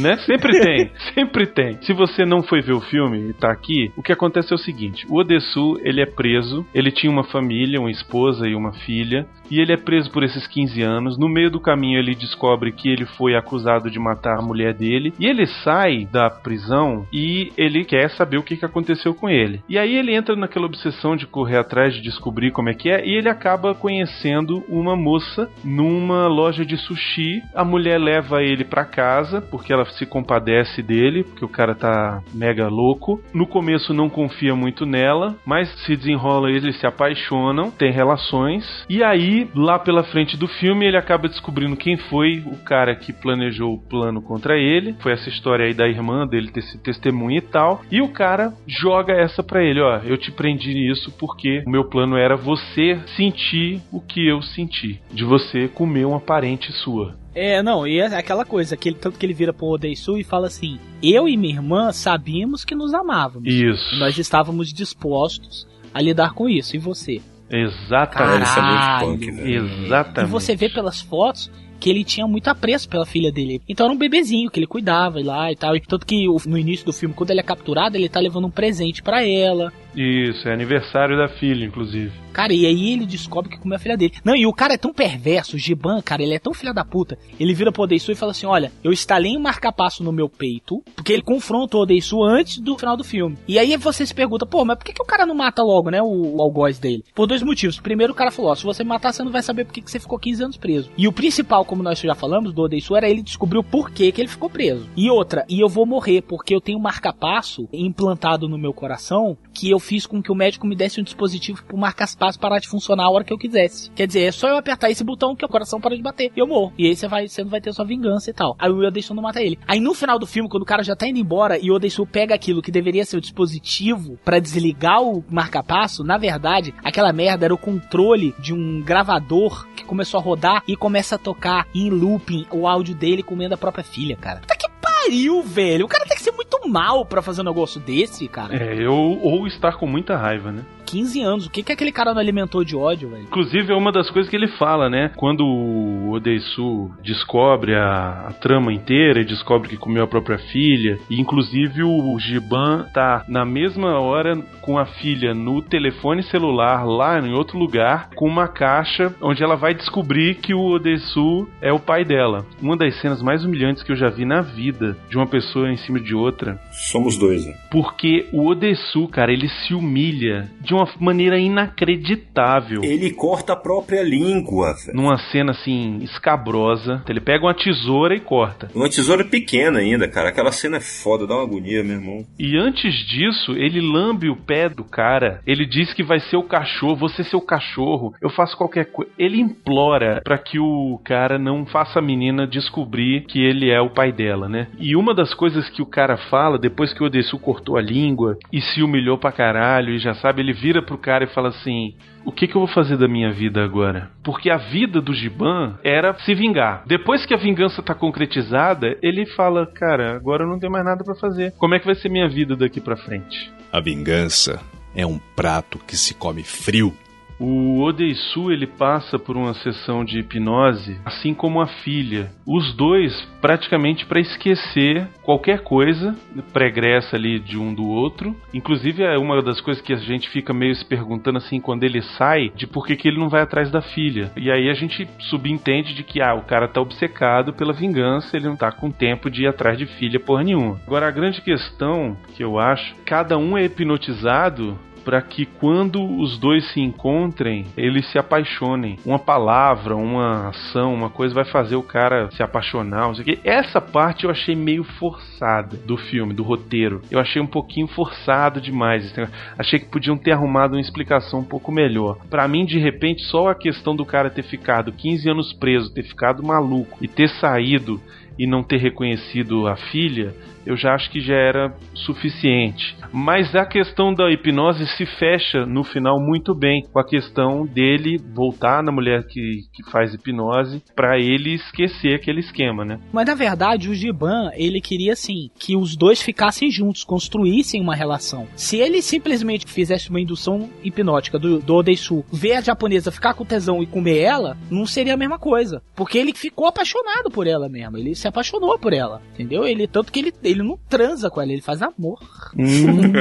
[0.00, 0.16] né?
[0.26, 1.78] Sempre tem, sempre tem.
[1.82, 4.58] Se você não foi ver o filme e tá aqui, o que acontece é o
[4.58, 9.24] seguinte: o Odessu, ele é preso, ele tinha uma família, uma esposa e uma filha,
[9.48, 11.16] e ele é preso por esses 15 anos.
[11.16, 15.14] No meio do caminho, ele descobre que ele foi acusado de matar a mulher dele,
[15.16, 19.62] e ele sai da prisão e ele quer saber o que, que aconteceu com ele.
[19.68, 23.06] E aí ele entra naquela obsessão de correr atrás de descobrir como é que é,
[23.06, 27.42] e ele acaba conhecendo uma moça numa loja de sushi.
[27.54, 32.22] A mulher leva ele pra casa porque ela se compadece dele, porque o cara tá
[32.32, 33.20] mega louco.
[33.32, 38.84] No começo não confia muito nela, mas se desenrola eles se apaixonam, têm relações.
[38.88, 43.12] E aí, lá pela frente do filme, ele acaba descobrindo quem foi o cara que
[43.12, 44.94] planejou o plano contra ele.
[45.00, 47.73] Foi essa história aí da irmã dele ter esse testemunho e tal.
[47.90, 51.84] E o cara joga essa pra ele, ó, eu te prendi nisso porque o meu
[51.84, 57.16] plano era você sentir o que eu senti, de você comer uma parente sua.
[57.34, 60.22] É, não, e é aquela coisa, que ele, tanto que ele vira pro Odeisu e
[60.22, 63.52] fala assim: Eu e minha irmã sabíamos que nos amávamos.
[63.52, 63.96] Isso.
[63.98, 66.76] Nós estávamos dispostos a lidar com isso.
[66.76, 67.20] E você?
[67.50, 68.54] Exatamente.
[68.54, 69.16] Caralho.
[69.18, 69.50] né?
[69.50, 70.28] Exatamente.
[70.28, 71.50] E você vê pelas fotos
[71.84, 73.60] que ele tinha muito apreço pela filha dele.
[73.68, 75.76] Então era um bebezinho que ele cuidava e lá e tal.
[75.76, 78.50] E tanto que no início do filme, quando ele é capturado, ele tá levando um
[78.50, 79.70] presente pra ela.
[79.94, 82.23] Isso, é aniversário da filha, inclusive.
[82.34, 84.14] Cara, e aí ele descobre que comeu a filha dele.
[84.24, 86.84] Não, e o cara é tão perverso, o Giban, cara, ele é tão filha da
[86.84, 87.16] puta.
[87.38, 90.82] Ele vira pro Odeisu e fala assim: Olha, eu estalei um marca-passo no meu peito,
[90.96, 93.38] porque ele confronta o Odeisu antes do final do filme.
[93.46, 95.90] E aí você se pergunta: Pô, mas por que, que o cara não mata logo,
[95.90, 96.02] né?
[96.02, 97.04] O, o algoz dele?
[97.14, 97.78] Por dois motivos.
[97.78, 99.80] Primeiro, o cara falou: Ó, se você me matar, você não vai saber por que,
[99.80, 100.90] que você ficou 15 anos preso.
[100.98, 104.20] E o principal, como nós já falamos, do Odeisu era ele descobrir o porquê que
[104.20, 104.88] ele ficou preso.
[104.96, 109.36] E outra, e eu vou morrer porque eu tenho um marca-passo implantado no meu coração
[109.52, 112.68] que eu fiz com que o médico me desse um dispositivo pro marca-passo parar de
[112.68, 113.90] funcionar a hora que eu quisesse.
[113.90, 116.40] Quer dizer, é só eu apertar esse botão que o coração para de bater e
[116.40, 116.72] eu morro.
[116.78, 118.56] E aí você vai, você não vai ter sua vingança e tal.
[118.58, 119.58] Aí o Odeisu não mata ele.
[119.66, 122.06] Aí no final do filme, quando o cara já tá indo embora e o Odeisu
[122.06, 127.44] pega aquilo que deveria ser o dispositivo pra desligar o marca-passo, na verdade, aquela merda
[127.44, 131.90] era o controle de um gravador que começou a rodar e começa a tocar em
[131.90, 134.40] looping o áudio dele comendo a própria filha, cara.
[134.40, 135.86] Puta que pariu, velho.
[135.86, 138.54] O cara tem que ser muito mal pra fazer um negócio desse, cara.
[138.54, 140.64] É, ou estar com muita raiva, né?
[140.94, 141.46] 15 anos.
[141.46, 143.24] O que, que aquele cara não alimentou de ódio, velho?
[143.24, 145.10] Inclusive, é uma das coisas que ele fala, né?
[145.16, 151.00] Quando o Odeisu descobre a, a trama inteira e descobre que comeu a própria filha,
[151.10, 157.18] e inclusive o Giban tá na mesma hora com a filha no telefone celular lá
[157.18, 161.80] em outro lugar, com uma caixa onde ela vai descobrir que o Odeisu é o
[161.80, 162.46] pai dela.
[162.62, 165.76] Uma das cenas mais humilhantes que eu já vi na vida de uma pessoa em
[165.76, 166.56] cima de outra.
[166.70, 167.54] Somos dois, né?
[167.68, 172.82] Porque o Odessu, cara, ele se humilha de uma maneira inacreditável.
[172.82, 174.96] Ele corta a própria língua, velho.
[174.96, 177.02] Numa cena assim, escabrosa.
[177.08, 178.70] Ele pega uma tesoura e corta.
[178.74, 180.28] Uma tesoura pequena ainda, cara.
[180.28, 182.24] Aquela cena é foda, dá uma agonia, meu irmão.
[182.38, 185.40] E antes disso, ele lambe o pé do cara.
[185.46, 189.10] Ele diz que vai ser o cachorro, você ser o cachorro, eu faço qualquer coisa.
[189.18, 193.90] Ele implora para que o cara não faça a menina descobrir que ele é o
[193.90, 194.68] pai dela, né?
[194.78, 198.36] E uma das coisas que o cara fala, depois que o Odessu cortou a língua
[198.52, 201.94] e se humilhou pra caralho, e já sabe, ele vira pro cara e fala assim:
[202.24, 204.10] o que, que, eu vou fazer da minha vida agora?
[204.22, 206.84] Porque a vida do Giban era se vingar.
[206.86, 211.04] Depois que a vingança tá concretizada, ele fala: Cara, agora eu não tenho mais nada
[211.04, 211.52] para fazer.
[211.58, 213.52] Como é que vai ser minha vida daqui para frente?
[213.72, 214.60] A vingança
[214.94, 216.94] é um prato que se come frio.
[217.38, 222.30] O Odeisu ele passa por uma sessão de hipnose, assim como a filha.
[222.46, 226.16] Os dois praticamente para esquecer qualquer coisa
[226.52, 228.34] pregressa ali de um do outro.
[228.52, 232.02] Inclusive é uma das coisas que a gente fica meio se perguntando assim quando ele
[232.02, 234.30] sai, de por que, que ele não vai atrás da filha.
[234.36, 238.48] E aí a gente subentende de que ah, o cara tá obcecado pela vingança, ele
[238.48, 240.80] não tá com tempo de ir atrás de filha porra nenhuma.
[240.86, 246.38] Agora a grande questão que eu acho, cada um é hipnotizado para que quando os
[246.38, 248.98] dois se encontrem, eles se apaixonem.
[249.04, 253.08] Uma palavra, uma ação, uma coisa vai fazer o cara se apaixonar.
[253.08, 253.38] Não sei o quê.
[253.44, 257.02] Essa parte eu achei meio forçada do filme, do roteiro.
[257.10, 259.14] Eu achei um pouquinho forçado demais.
[259.58, 262.18] Achei que podiam ter arrumado uma explicação um pouco melhor.
[262.30, 266.02] Para mim, de repente, só a questão do cara ter ficado 15 anos preso, ter
[266.02, 268.00] ficado maluco e ter saído
[268.38, 270.34] e não ter reconhecido a filha,
[270.66, 272.96] eu já acho que já era suficiente.
[273.12, 278.18] Mas a questão da hipnose se fecha no final muito bem com a questão dele
[278.34, 282.98] voltar na mulher que, que faz hipnose para ele esquecer aquele esquema, né?
[283.12, 287.94] Mas na verdade o Giban ele queria assim que os dois ficassem juntos, construíssem uma
[287.94, 288.46] relação.
[288.56, 293.44] Se ele simplesmente fizesse uma indução hipnótica do, do Odeisu, ver a japonesa ficar com
[293.44, 297.68] tesão e comer ela, não seria a mesma coisa, porque ele ficou apaixonado por ela
[297.68, 297.96] mesmo.
[297.96, 299.64] Ele se apaixonou por ela, entendeu?
[299.64, 302.18] Ele tanto que ele, ele não transa com ela, ele faz amor.
[302.56, 303.12] Hum.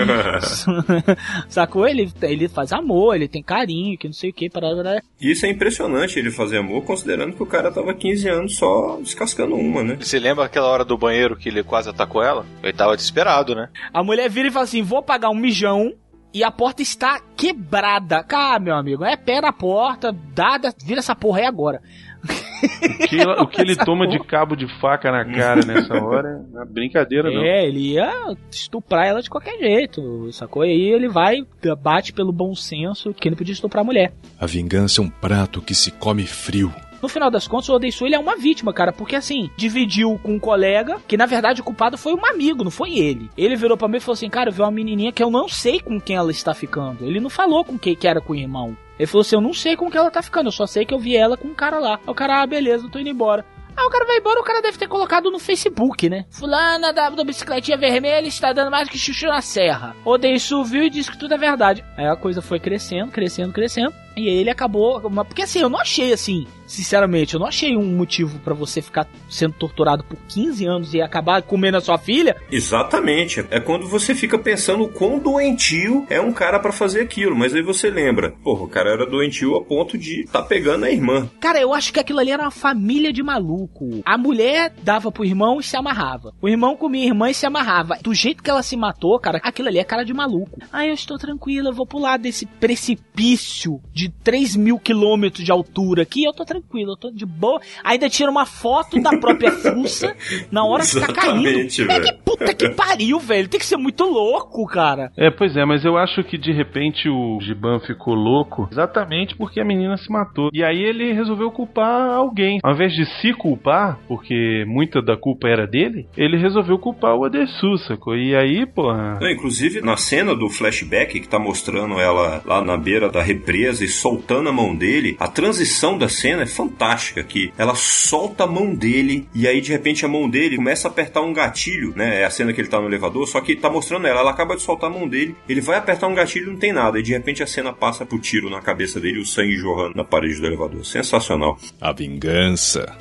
[1.50, 1.88] Sacou?
[1.88, 5.50] Ele, ele faz amor, ele tem carinho, que não sei o que, para Isso é
[5.50, 9.98] impressionante ele fazer amor, considerando que o cara tava 15 anos só descascando uma, né?
[10.00, 12.46] Você lembra aquela hora do banheiro que ele quase atacou ela?
[12.62, 13.70] Ele tava desesperado, né?
[13.94, 15.94] A mulher vira e fala assim: vou pagar um mijão
[16.34, 18.24] e a porta está quebrada.
[18.24, 21.82] Cá, meu amigo, é pé na porta, dada, vira essa porra aí agora.
[22.24, 26.66] O que, o que ele toma de cabo de faca na cara nessa hora é
[26.66, 27.44] brincadeira, não.
[27.44, 28.10] É, ele ia
[28.50, 30.64] estuprar ela de qualquer jeito, sacou?
[30.64, 31.46] E aí ele vai,
[31.82, 34.14] bate pelo bom senso que não podia estuprar a mulher.
[34.40, 36.74] A vingança é um prato que se come frio.
[37.04, 40.36] No final das contas, o Odeisu ele é uma vítima, cara, porque assim, dividiu com
[40.36, 43.30] um colega, que na verdade o culpado foi um amigo, não foi ele.
[43.38, 45.50] Ele virou pra mim e falou assim: Cara, eu vi uma menininha que eu não
[45.50, 47.06] sei com quem ela está ficando.
[47.06, 48.78] Ele não falou com quem que era com o irmão.
[48.98, 50.94] Ele falou assim: Eu não sei com que ela tá ficando, eu só sei que
[50.94, 51.96] eu vi ela com um cara lá.
[51.96, 53.44] Aí o cara, ah, beleza, eu tô indo embora.
[53.76, 56.26] Aí o cara vai embora, o cara deve ter colocado no Facebook, né?
[56.30, 59.96] Fulana da, da bicicletinha vermelha está dando mais que chuchu na serra.
[60.06, 61.84] Odeio viu e disse que tudo é verdade.
[61.98, 63.94] Aí a coisa foi crescendo, crescendo, crescendo.
[64.16, 65.02] E ele acabou.
[65.26, 69.08] Porque assim, eu não achei assim, sinceramente, eu não achei um motivo para você ficar
[69.30, 72.36] sendo torturado por 15 anos e acabar comendo a sua filha.
[72.52, 73.46] Exatamente.
[73.50, 77.36] É quando você fica pensando o quão doentio é um cara para fazer aquilo.
[77.36, 80.92] Mas aí você lembra, porra, o cara era doentio a ponto de tá pegando a
[80.92, 81.30] irmã.
[81.40, 84.02] Cara, eu acho que aquilo ali era uma família de maluco.
[84.06, 86.34] A mulher dava pro irmão e se amarrava.
[86.42, 87.98] O irmão comia a irmã e se amarrava.
[88.02, 90.60] Do jeito que ela se matou, cara, aquilo ali é cara de maluco.
[90.72, 96.04] Ah, eu estou tranquila, vou pular desse precipício de de 3 mil quilômetros de altura
[96.04, 97.62] aqui, eu tô tranquilo, eu tô de boa.
[97.84, 100.16] Ainda tira uma foto da própria fuça
[100.52, 101.48] na hora que tá caindo.
[101.90, 103.48] É que puta que pariu, velho.
[103.48, 105.12] Tem que ser muito louco, cara.
[105.18, 109.60] É, pois é, mas eu acho que de repente o Giban ficou louco exatamente porque
[109.60, 110.50] a menina se matou.
[110.54, 112.60] E aí ele resolveu culpar alguém.
[112.64, 117.26] Ao invés de se culpar, porque muita da culpa era dele, ele resolveu culpar o
[117.26, 118.16] Adesu, sacou?
[118.16, 119.20] E aí, porra.
[119.22, 123.84] Não, inclusive, na cena do flashback que tá mostrando ela lá na beira da represa
[123.84, 128.48] e soltando a mão dele, a transição da cena é fantástica, que ela solta a
[128.48, 132.22] mão dele e aí de repente a mão dele começa a apertar um gatilho, né?
[132.22, 134.56] É a cena que ele tá no elevador, só que tá mostrando ela, ela acaba
[134.56, 137.12] de soltar a mão dele, ele vai apertar um gatilho não tem nada, e de
[137.12, 140.48] repente a cena passa pro tiro na cabeça dele o sangue jorrando na parede do
[140.48, 140.86] elevador.
[140.86, 141.58] Sensacional.
[141.80, 142.98] A vingança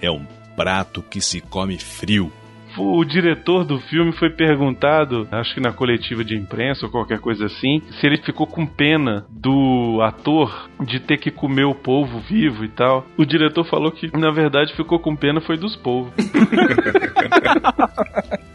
[0.00, 0.24] é um
[0.56, 2.32] prato que se come frio.
[2.78, 7.46] O diretor do filme foi perguntado, acho que na coletiva de imprensa ou qualquer coisa
[7.46, 12.64] assim, se ele ficou com pena do ator de ter que comer o polvo vivo
[12.64, 13.04] e tal.
[13.16, 16.12] O diretor falou que, na verdade, ficou com pena foi dos polvos.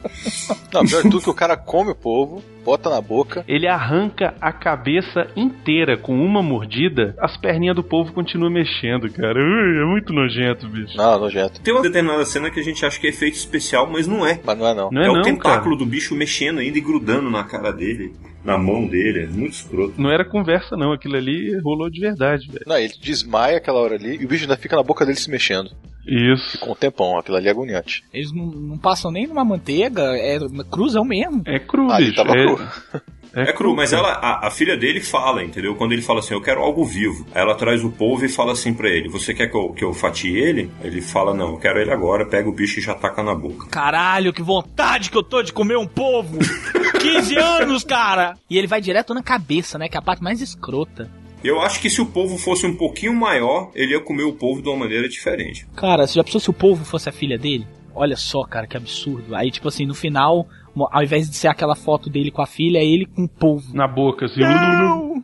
[0.73, 3.43] Não, pior tudo que o cara come o polvo, bota na boca.
[3.47, 9.39] Ele arranca a cabeça inteira com uma mordida, as perninhas do polvo continuam mexendo, cara.
[9.39, 10.97] Ui, é muito nojento, bicho.
[10.97, 11.61] Não, nojento.
[11.61, 14.39] Tem uma determinada cena que a gente acha que é efeito especial, mas não é.
[14.43, 14.89] Mas não é não.
[14.91, 15.77] Não é, É, o não, tentáculo cara.
[15.77, 18.13] do bicho mexendo ainda e grudando na cara dele,
[18.43, 19.23] na mão dele.
[19.23, 20.01] É muito escroto.
[20.01, 20.91] Não era conversa, não.
[20.93, 22.65] Aquilo ali rolou de verdade, velho.
[22.67, 25.29] Não, ele desmaia aquela hora ali e o bicho ainda fica na boca dele se
[25.29, 25.71] mexendo.
[26.05, 26.59] Isso.
[26.59, 28.03] Com um tempão, aquilo ali é agoniante.
[28.13, 30.37] Eles não, não passam nem numa manteiga, é
[30.69, 31.43] cruzão mesmo.
[31.45, 32.17] É cru, Ali bicho.
[32.17, 32.45] tava é...
[32.45, 32.59] cru.
[33.35, 35.75] É cru, mas ela, a, a filha dele fala, entendeu?
[35.75, 37.25] Quando ele fala assim, eu quero algo vivo.
[37.33, 39.83] Aí ela traz o polvo e fala assim pra ele, você quer que eu, que
[39.83, 40.69] eu fatie ele?
[40.83, 43.67] Ele fala, não, eu quero ele agora, pega o bicho e já taca na boca.
[43.69, 46.37] Caralho, que vontade que eu tô de comer um povo!
[47.01, 48.35] 15 anos, cara!
[48.49, 49.89] E ele vai direto na cabeça, né?
[49.89, 51.09] Que é a parte mais escrota.
[51.43, 54.61] Eu acho que se o polvo fosse um pouquinho maior, ele ia comer o polvo
[54.61, 55.67] de uma maneira diferente.
[55.75, 57.67] Cara, você já pensou se o povo fosse a filha dele?
[57.93, 59.35] Olha só, cara, que absurdo.
[59.35, 62.79] Aí, tipo assim, no final, ao invés de ser aquela foto dele com a filha,
[62.79, 63.73] é ele com o povo.
[63.73, 64.41] Na boca, assim.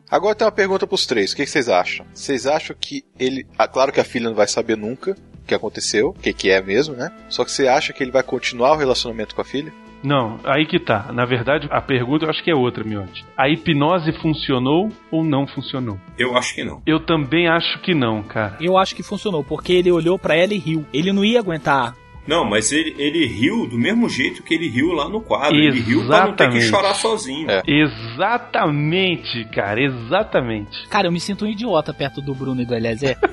[0.10, 1.32] Agora tem uma pergunta pros três.
[1.32, 2.06] O que que vocês acham?
[2.14, 3.46] Vocês acham que ele.
[3.58, 6.50] Ah, claro que a filha não vai saber nunca o que aconteceu, o que, que
[6.50, 7.12] é mesmo, né?
[7.30, 9.72] Só que você acha que ele vai continuar o relacionamento com a filha?
[10.04, 11.12] Não, aí que tá.
[11.12, 13.26] Na verdade, a pergunta eu acho que é outra, Miotti.
[13.38, 16.00] A hipnose funcionou ou não funcionou?
[16.18, 16.82] Eu acho que não.
[16.86, 18.58] Eu também acho que não, cara.
[18.62, 20.86] Eu acho que funcionou, porque ele olhou pra ela e riu.
[20.94, 21.96] Ele não ia aguentar.
[22.30, 25.58] Não, mas ele, ele riu do mesmo jeito que ele riu lá no quadro.
[25.58, 26.66] Ele riu pra não ter que Exatamente.
[26.70, 27.48] chorar sozinho.
[27.66, 30.88] Exatamente, cara, exatamente.
[30.90, 33.18] Cara, eu me sinto um idiota perto do Bruno e do Eliezer.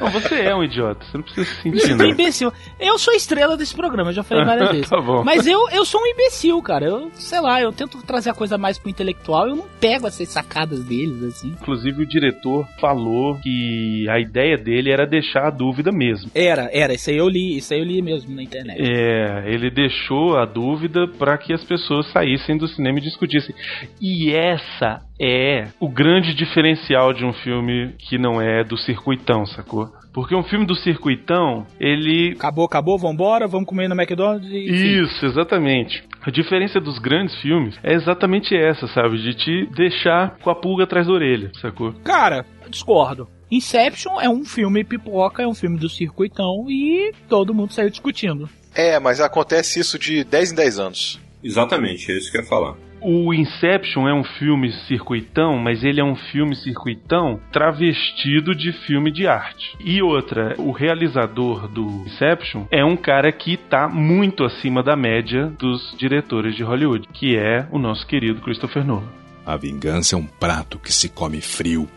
[0.00, 2.12] Não, você é um idiota, você não precisa se Me sentir, sinto um não.
[2.12, 2.52] imbecil.
[2.78, 4.88] Eu sou a estrela desse programa, eu já falei várias vezes.
[4.88, 5.22] Tá bom.
[5.22, 6.86] Mas eu, eu sou um imbecil, cara.
[6.86, 10.26] Eu, sei lá, eu tento trazer a coisa mais pro intelectual, eu não pego essas
[10.30, 11.48] sacadas deles, assim.
[11.48, 16.30] Inclusive, o diretor falou que a ideia dele era deixar a dúvida mesmo.
[16.34, 18.80] Era, era, isso aí eu li, isso aí eu li mesmo na internet.
[18.80, 23.54] É, ele deixou a dúvida para que as pessoas saíssem do cinema e discutissem.
[24.00, 29.88] E essa é o grande diferencial de um filme que não é do circuitão, sacou?
[30.12, 32.32] Porque um filme do circuitão, ele.
[32.32, 35.00] Acabou, acabou, vambora, vamos comer no McDonald's e.
[35.02, 36.02] Isso, exatamente.
[36.22, 39.18] A diferença dos grandes filmes é exatamente essa, sabe?
[39.18, 41.92] De te deixar com a pulga atrás da orelha, sacou?
[42.04, 43.28] Cara, eu discordo.
[43.50, 48.48] Inception é um filme pipoca, é um filme do circuitão e todo mundo saiu discutindo.
[48.74, 51.20] É, mas acontece isso de 10 em 10 anos.
[51.42, 52.76] Exatamente, é isso que eu ia falar.
[53.02, 59.10] O Inception é um filme circuitão, mas ele é um filme circuitão travestido de filme
[59.10, 59.74] de arte.
[59.80, 65.46] E outra, o realizador do Inception é um cara que tá muito acima da média
[65.58, 69.08] dos diretores de Hollywood, que é o nosso querido Christopher Nolan.
[69.46, 71.88] A vingança é um prato que se come frio.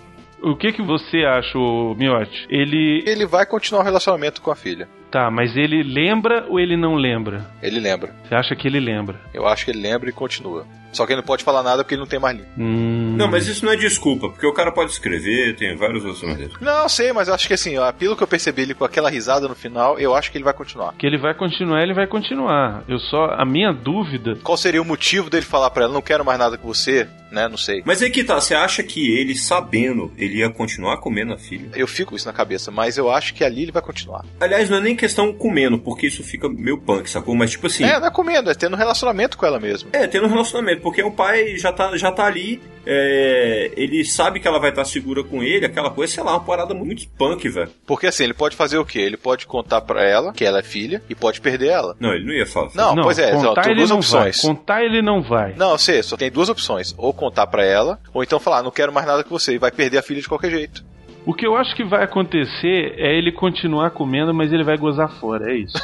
[0.44, 1.58] O que que você acha,
[1.98, 2.46] Miotti?
[2.50, 4.90] Ele Ele vai continuar o relacionamento com a filha.
[5.14, 7.46] Tá, mas ele lembra ou ele não lembra?
[7.62, 8.16] Ele lembra.
[8.28, 9.22] Você acha que ele lembra?
[9.32, 10.66] Eu acho que ele lembra e continua.
[10.92, 12.52] Só que ele não pode falar nada porque ele não tem mais língua.
[12.58, 13.16] Hum...
[13.18, 16.54] Não, mas isso não é desculpa, porque o cara pode escrever, tem vários outros maneiras.
[16.62, 19.10] Não, sei, mas eu acho que assim, ó, pelo que eu percebi ele com aquela
[19.10, 20.94] risada no final, eu acho que ele vai continuar.
[20.94, 22.84] Que ele vai continuar, ele vai continuar.
[22.88, 26.24] Eu só a minha dúvida Qual seria o motivo dele falar pra ela, não quero
[26.24, 27.48] mais nada com você, né?
[27.48, 27.82] Não sei.
[27.86, 31.70] Mas aí que tá, você acha que ele, sabendo, ele ia continuar comendo a filha?
[31.76, 34.24] Eu fico com isso na cabeça, mas eu acho que ali ele vai continuar.
[34.40, 37.36] Aliás, não é nem questão comendo, porque isso fica meio punk, sacou?
[37.36, 37.84] Mas tipo assim.
[37.84, 39.90] É, não é comendo, é tendo um relacionamento com ela mesmo.
[39.92, 44.40] É, tendo um relacionamento, porque o pai já tá, já tá ali, é, ele sabe
[44.40, 47.50] que ela vai estar segura com ele, aquela coisa, sei lá, uma parada muito punk,
[47.50, 47.70] velho.
[47.86, 49.00] Porque assim, ele pode fazer o quê?
[49.00, 51.98] Ele pode contar pra ela que ela é filha e pode perder ela.
[52.00, 52.72] Não, ele não ia falar.
[52.74, 54.42] Não, pois é, ó, contar tem ele duas não opções.
[54.42, 54.56] vai.
[54.56, 55.54] Contar ele não vai.
[55.58, 56.96] Não, sei, só tem duas opções.
[56.98, 59.72] Ou contar pra ela, ou então falar, não quero mais nada com você, e vai
[59.72, 60.93] perder a filha de qualquer jeito.
[61.26, 65.10] O que eu acho que vai acontecer é ele continuar comendo, mas ele vai gozar
[65.10, 65.78] fora, é isso.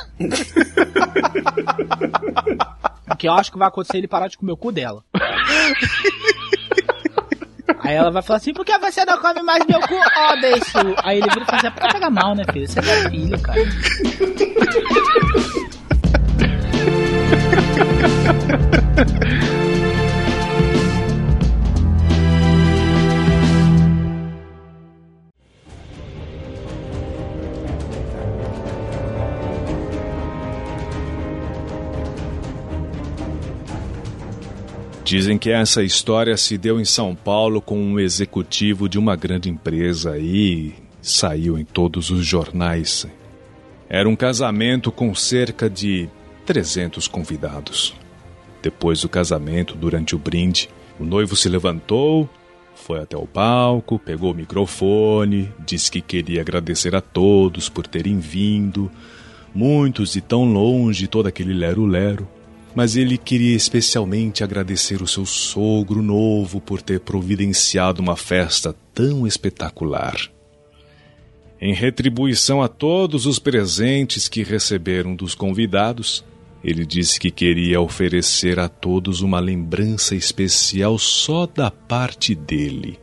[3.09, 5.03] O que eu acho que vai acontecer é ele parar de comer o cu dela.
[7.81, 9.95] Aí ela vai falar assim, por que você não come mais meu cu?
[9.95, 10.95] Ó, deixo.
[11.03, 12.67] Aí ele vira e fala assim, é porque pega mal, né, filho?
[12.67, 13.61] Você é minha filha, cara.
[35.09, 39.49] Dizem que essa história se deu em São Paulo com um executivo de uma grande
[39.49, 40.71] empresa e
[41.01, 43.07] saiu em todos os jornais.
[43.89, 46.07] Era um casamento com cerca de
[46.45, 47.95] 300 convidados.
[48.61, 50.69] Depois do casamento, durante o brinde,
[50.99, 52.29] o noivo se levantou,
[52.75, 58.19] foi até o palco, pegou o microfone, disse que queria agradecer a todos por terem
[58.19, 58.91] vindo,
[59.55, 62.27] muitos de tão longe, todo aquele lero-lero.
[62.75, 69.25] Mas ele queria especialmente agradecer o seu sogro novo por ter providenciado uma festa tão
[69.25, 70.15] espetacular.
[71.61, 76.23] Em retribuição a todos os presentes que receberam dos convidados,
[76.63, 82.99] ele disse que queria oferecer a todos uma lembrança especial só da parte dele.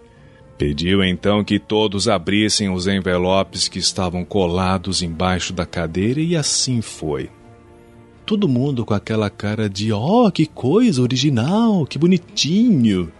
[0.57, 6.81] Pediu então que todos abrissem os envelopes que estavam colados embaixo da cadeira e assim
[6.81, 7.29] foi.
[8.27, 13.13] Todo mundo com aquela cara de: oh, que coisa original, que bonitinho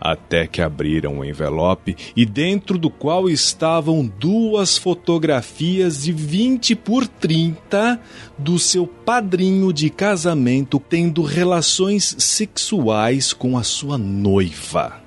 [0.00, 7.06] até que abriram o envelope e dentro do qual estavam duas fotografias de 20 por
[7.06, 8.00] 30
[8.36, 15.02] do seu padrinho de casamento tendo relações sexuais com a sua noiva.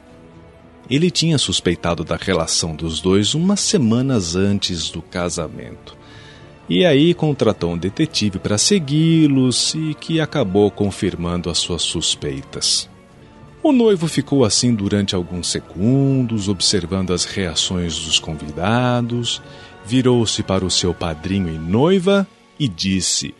[0.89, 6.01] Ele tinha suspeitado da relação dos dois umas semanas antes do casamento.
[6.69, 12.89] E aí contratou um detetive para segui-los e que acabou confirmando as suas suspeitas.
[13.63, 19.41] O noivo ficou assim durante alguns segundos, observando as reações dos convidados,
[19.85, 22.27] virou-se para o seu padrinho e noiva
[22.59, 23.35] e disse: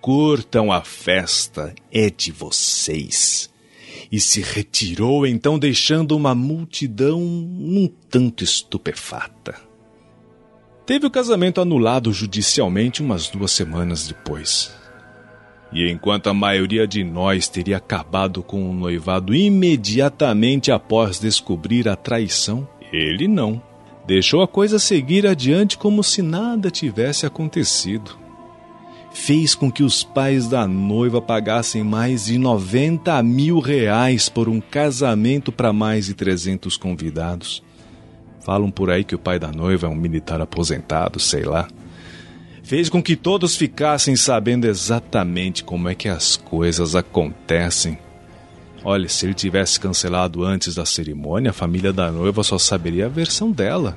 [0.00, 3.50] Curtam a festa, é de vocês.
[4.12, 9.56] E se retirou então, deixando uma multidão um tanto estupefata.
[10.86, 14.70] Teve o casamento anulado judicialmente umas duas semanas depois.
[15.72, 21.96] E enquanto a maioria de nós teria acabado com o noivado imediatamente após descobrir a
[21.96, 23.62] traição, ele não.
[24.06, 28.18] Deixou a coisa seguir adiante como se nada tivesse acontecido.
[29.10, 34.60] Fez com que os pais da noiva pagassem mais de 90 mil reais por um
[34.60, 37.63] casamento para mais de 300 convidados.
[38.44, 41.66] Falam por aí que o pai da noiva é um militar aposentado, sei lá
[42.64, 47.98] fez com que todos ficassem sabendo exatamente como é que as coisas acontecem.
[48.82, 53.08] Olha, se ele tivesse cancelado antes da cerimônia, a família da noiva só saberia a
[53.08, 53.96] versão dela.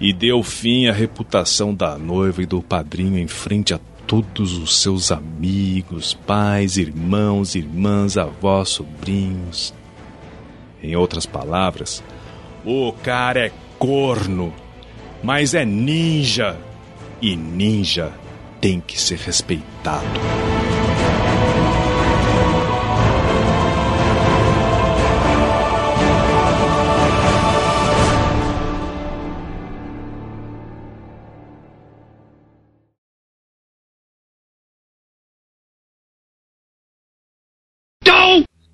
[0.00, 4.78] E deu fim à reputação da noiva e do padrinho em frente a todos os
[4.80, 9.72] seus amigos, pais, irmãos, irmãs, avós, sobrinhos.
[10.82, 12.02] Em outras palavras,
[12.64, 14.52] o cara é corno,
[15.22, 16.56] mas é ninja
[17.20, 18.12] e ninja
[18.60, 20.04] tem que ser respeitado.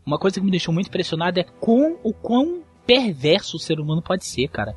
[0.06, 4.02] Uma coisa que me deixou muito impressionado é com o quão perverso o ser humano
[4.02, 4.76] pode ser, cara.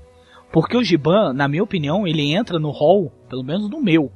[0.52, 4.12] Porque o Giban, na minha opinião, ele entra no hall, pelo menos no meu,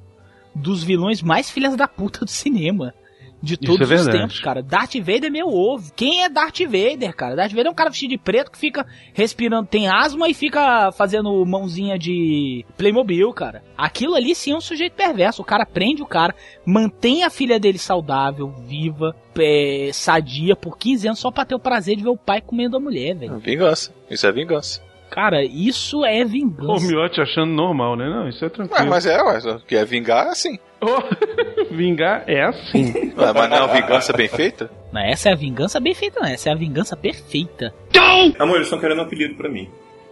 [0.54, 2.94] dos vilões mais filhas da puta do cinema.
[3.42, 4.64] De todos é os tempos, cara.
[4.64, 5.92] Darth Vader é meu ovo.
[5.96, 7.36] Quem é Darth Vader, cara?
[7.36, 10.92] Darth Vader é um cara vestido de preto que fica respirando, tem asma e fica
[10.92, 13.64] fazendo mãozinha de Playmobil, cara.
[13.78, 15.42] Aquilo ali sim é um sujeito perverso.
[15.42, 16.34] O cara prende o cara,
[16.66, 21.60] mantém a filha dele saudável, viva, é, sadia por 15 anos só pra ter o
[21.60, 23.38] prazer de ver o pai comendo a mulher, velho.
[23.38, 23.94] Vingança.
[24.10, 24.87] Isso é vingança.
[25.10, 26.72] Cara, isso é vingança.
[26.86, 28.08] O Miotti achando normal, né?
[28.10, 28.82] Não, isso é tranquilo.
[28.84, 30.60] Ué, mas é, ué, o que é vingar é assim.
[31.72, 33.14] vingar é assim.
[33.18, 34.70] Ué, mas não é uma vingança bem feita?
[34.92, 36.28] Não, essa é a vingança bem feita, não.
[36.28, 37.74] Essa é a vingança perfeita.
[38.40, 39.70] Amor, eles estão querendo um apelido pra mim.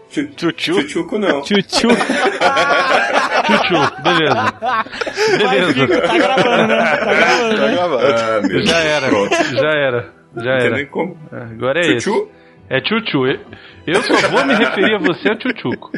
[0.09, 0.51] Tchutchu?
[0.53, 1.41] Tchutchuco não.
[1.41, 1.87] Tchutchu.
[3.43, 4.53] Tchutchu, beleza.
[5.37, 5.87] Beleza.
[6.07, 6.97] Tá gravando, né?
[6.97, 8.59] Tá gravando, Tá né?
[8.61, 9.35] Ah, Já era, Pronto.
[9.35, 10.75] já era, já Não tem era.
[10.75, 11.17] nem como.
[11.31, 12.09] Agora é esse.
[12.69, 13.27] É tchutchu.
[13.27, 13.39] Eu-
[13.87, 15.91] Eu só vou me referir a você a tchutchuco.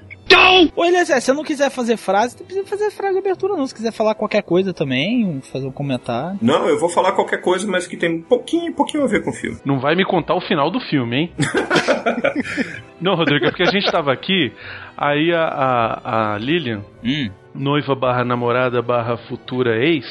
[0.75, 3.65] Ô, Eliezer, se você não quiser fazer frase, não precisa fazer frase de abertura, não.
[3.65, 6.37] Se quiser falar qualquer coisa também, fazer um comentário.
[6.41, 9.29] Não, eu vou falar qualquer coisa, mas que tem um pouquinho, pouquinho a ver com
[9.29, 9.57] o filme.
[9.65, 11.31] Não vai me contar o final do filme, hein?
[12.99, 14.51] Não, Rodrigo, é porque a gente tava aqui,
[14.97, 17.29] aí a, a, a Lilian, Hum.
[17.53, 20.05] noiva barra namorada barra futura ex,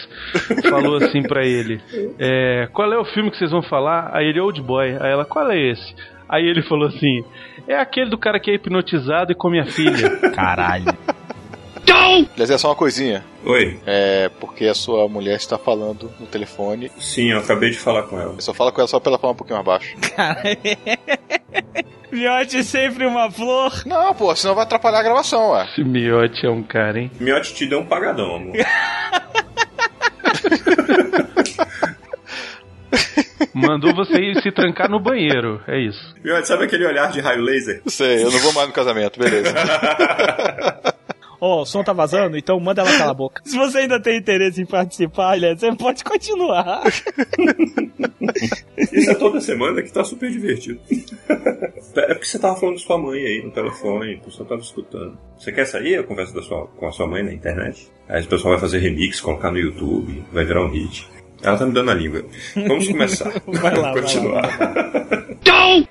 [0.71, 1.81] falou assim pra ele:
[2.19, 4.11] é, Qual é o filme que vocês vão falar?
[4.15, 4.97] Aí ele, Old Boy.
[5.01, 5.95] Aí ela, qual é esse?
[6.29, 7.25] Aí ele falou assim:
[7.67, 10.11] É aquele do cara que é hipnotizado e come a filha.
[10.35, 10.87] Caralho.
[12.35, 13.25] Aliás, é só uma coisinha.
[13.45, 13.81] Oi.
[13.87, 16.91] É porque a sua mulher está falando no telefone.
[16.99, 18.35] Sim, eu acabei de falar com ela.
[18.35, 19.97] Eu só fala com ela só pra ela falar um pouquinho mais baixo.
[22.11, 23.83] Miote sempre uma flor.
[23.85, 25.65] Não, pô, senão vai atrapalhar a gravação, ué.
[25.65, 27.11] Esse miote é um cara, hein?
[27.21, 28.55] Miote te deu um pagadão, amor.
[33.57, 36.15] Mandou você ir se trancar no banheiro, é isso.
[36.45, 37.81] Sabe aquele olhar de raio laser?
[37.87, 39.55] Sei, eu não vou mais no casamento, beleza.
[41.41, 43.43] Ó, o som tá vazando, então manda ela calar a boca.
[43.45, 46.83] Se você ainda tem interesse em participar, olha, você pode continuar.
[48.77, 50.81] Isso é toda semana que tá super divertido.
[50.89, 55.17] É porque você tava falando de sua mãe aí no telefone, o pessoal tava escutando.
[55.39, 57.89] Você quer sair a conversa da sua, com a sua mãe na internet?
[58.09, 61.07] Aí o pessoal vai fazer remix, colocar no YouTube, vai virar um hit.
[61.43, 62.25] Ela tá me dando a língua.
[62.55, 63.33] Vamos começar.
[63.47, 65.27] Vai lá, vai Continuar.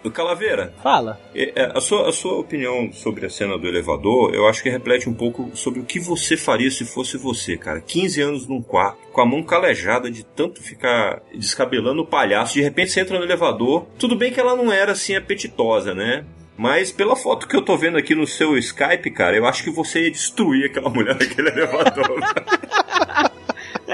[0.04, 1.20] O Calaveira, Fala.
[1.34, 4.70] é, é, a sua, a sua opinião sobre a cena do elevador, eu acho que
[4.70, 7.82] reflete um pouco sobre o que você faria se fosse você, cara.
[7.82, 12.54] 15 anos num quarto, com a mão calejada de tanto ficar descabelando o palhaço.
[12.56, 13.86] De repente você entra no elevador.
[14.00, 16.26] Tudo bem que ela não era assim apetitosa, né?
[16.58, 19.70] Mas pela foto que eu tô vendo aqui no seu Skype, cara, eu acho que
[19.70, 22.18] você ia destruir aquela mulher naquele elevador.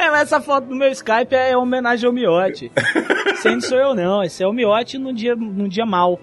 [0.02, 2.72] É, mas essa foto do meu Skype é homenagem ao Miote.
[3.34, 4.24] Esse aí não sou eu, não.
[4.24, 6.20] Esse é o Miote num dia, num dia mal.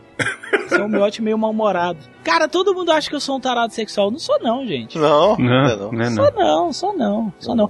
[0.67, 1.99] Esse é o Miote meio mal-humorado.
[2.25, 4.11] Cara, todo mundo acha que eu sou um tarado sexual.
[4.11, 4.99] Não sou, não, gente.
[4.99, 5.93] Não, Não, não.
[5.93, 6.45] não é Sou não.
[6.67, 7.69] não, sou não, sou não.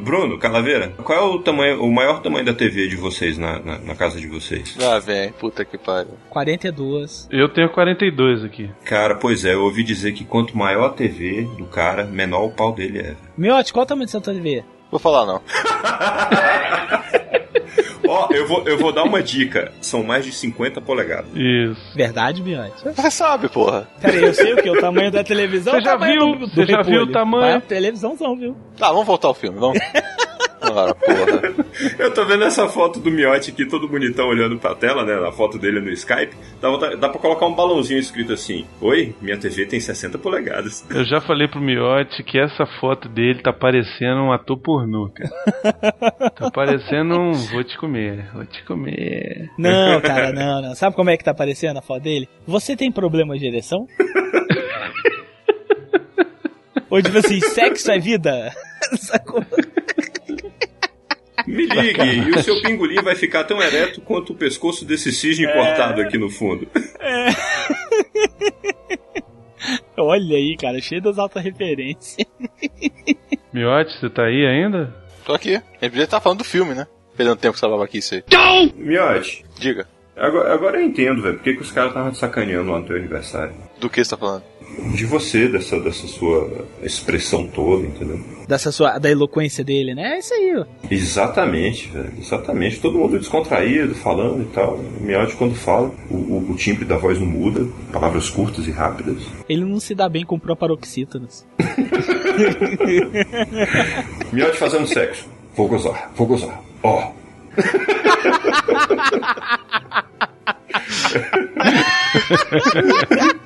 [0.00, 3.78] Bruno, Calaveira, qual é o tamanho, o maior tamanho da TV de vocês na, na,
[3.80, 4.76] na casa de vocês?
[4.80, 6.12] Ah, vem, puta que pariu.
[6.30, 7.28] 42.
[7.30, 8.70] Eu tenho 42 aqui.
[8.84, 12.50] Cara, pois é, eu ouvi dizer que quanto maior a TV do cara, menor o
[12.50, 13.16] pau dele é.
[13.36, 14.64] Miote, qual o tamanho dessa TV?
[14.90, 15.40] Vou falar não.
[18.08, 19.70] Ó, eu vou, eu vou dar uma dica.
[19.82, 21.26] São mais de 50 polegadas.
[21.34, 21.78] Isso.
[21.94, 22.82] Verdade, Miote?
[22.82, 23.86] Você sabe, porra.
[24.00, 24.70] Peraí, eu sei o que?
[24.70, 25.74] O tamanho da televisão?
[25.74, 26.38] Você já viu?
[26.38, 27.52] Você já viu o tamanho?
[27.52, 28.56] Vai televisãozão, viu?
[28.78, 29.78] Tá, vamos voltar ao filme, vamos.
[30.60, 31.66] Ora, porra.
[31.98, 35.14] Eu tô vendo essa foto do Miotti aqui, todo bonitão olhando pra tela, né?
[35.28, 36.34] A foto dele no Skype.
[36.60, 40.84] Dá, vontade- dá pra colocar um balãozinho escrito assim: Oi, minha TV tem 60 polegadas.
[40.90, 46.30] Eu já falei pro Miotti que essa foto dele tá parecendo um ator pornô, cara.
[46.30, 49.50] Tá parecendo um vou te comer, vou te comer.
[49.56, 50.74] Não, cara, não, não.
[50.74, 52.28] Sabe como é que tá aparecendo a foto dele?
[52.46, 53.86] Você tem problema de ereção?
[56.90, 58.52] Ou tipo assim, sexo é vida?
[58.98, 59.44] Sacou?
[61.46, 65.50] Me ligue, e o seu pingolim vai ficar tão ereto quanto o pescoço desse cisne
[65.52, 66.68] cortado aqui no fundo.
[69.96, 72.26] Olha aí, cara, cheio das altas referências.
[73.52, 74.94] Miotti, você tá aí ainda?
[75.24, 75.56] Tô aqui.
[75.56, 76.86] A gente podia estar falando do filme, né?
[77.16, 78.22] Perdendo tempo que você tava aqui, isso aí.
[78.76, 79.86] Miotti, Diga.
[80.16, 82.86] agora, agora eu entendo, velho, por que, que os caras estavam te sacaneando lá no
[82.86, 83.54] teu aniversário.
[83.80, 84.44] Do que você tá falando?
[84.94, 88.20] De você, dessa, dessa sua expressão toda, entendeu?
[88.46, 90.14] Dessa sua, da eloquência dele, né?
[90.14, 90.64] É isso aí, ó.
[90.90, 92.12] Exatamente, velho.
[92.18, 92.80] Exatamente.
[92.80, 94.78] Todo mundo descontraído, falando e tal.
[95.00, 99.22] Miotti, quando fala, o, o, o timbre da voz não muda, palavras curtas e rápidas.
[99.48, 101.46] Ele não se dá bem com proparoxítonas.
[104.32, 105.26] Miotti fazendo sexo.
[105.54, 106.62] Vou gozar, vou gozar.
[106.82, 107.12] Ó.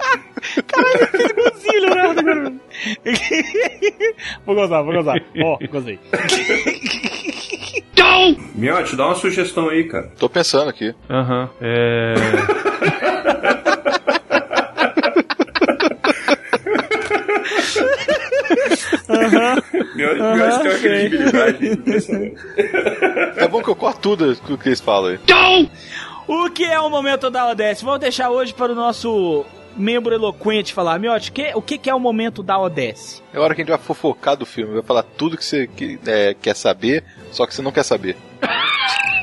[0.82, 2.24] Caralho, que Leonardo.
[2.24, 2.52] cara.
[4.46, 5.16] vou gozar, vou gozar.
[5.42, 5.98] Ó, gozei.
[8.54, 10.10] Miotti, dá uma sugestão aí, cara.
[10.18, 10.94] Tô pensando aqui.
[11.08, 11.48] Aham.
[11.60, 12.14] É.
[19.94, 22.36] Miotti, Miotti tem uma credibilidade impressionante.
[23.36, 25.70] É bom que eu corto tudo o que eles falam aí.
[26.26, 27.82] O que é o momento da ODS?
[27.82, 29.44] Vou deixar hoje para o nosso
[29.76, 30.98] membro eloquente falar.
[30.98, 33.22] Miotti, que, o que, que é o momento da ODS?
[33.32, 34.74] É hora que a gente vai fofocar do filme.
[34.74, 38.16] Vai falar tudo que você que, é, quer saber, só que você não quer saber.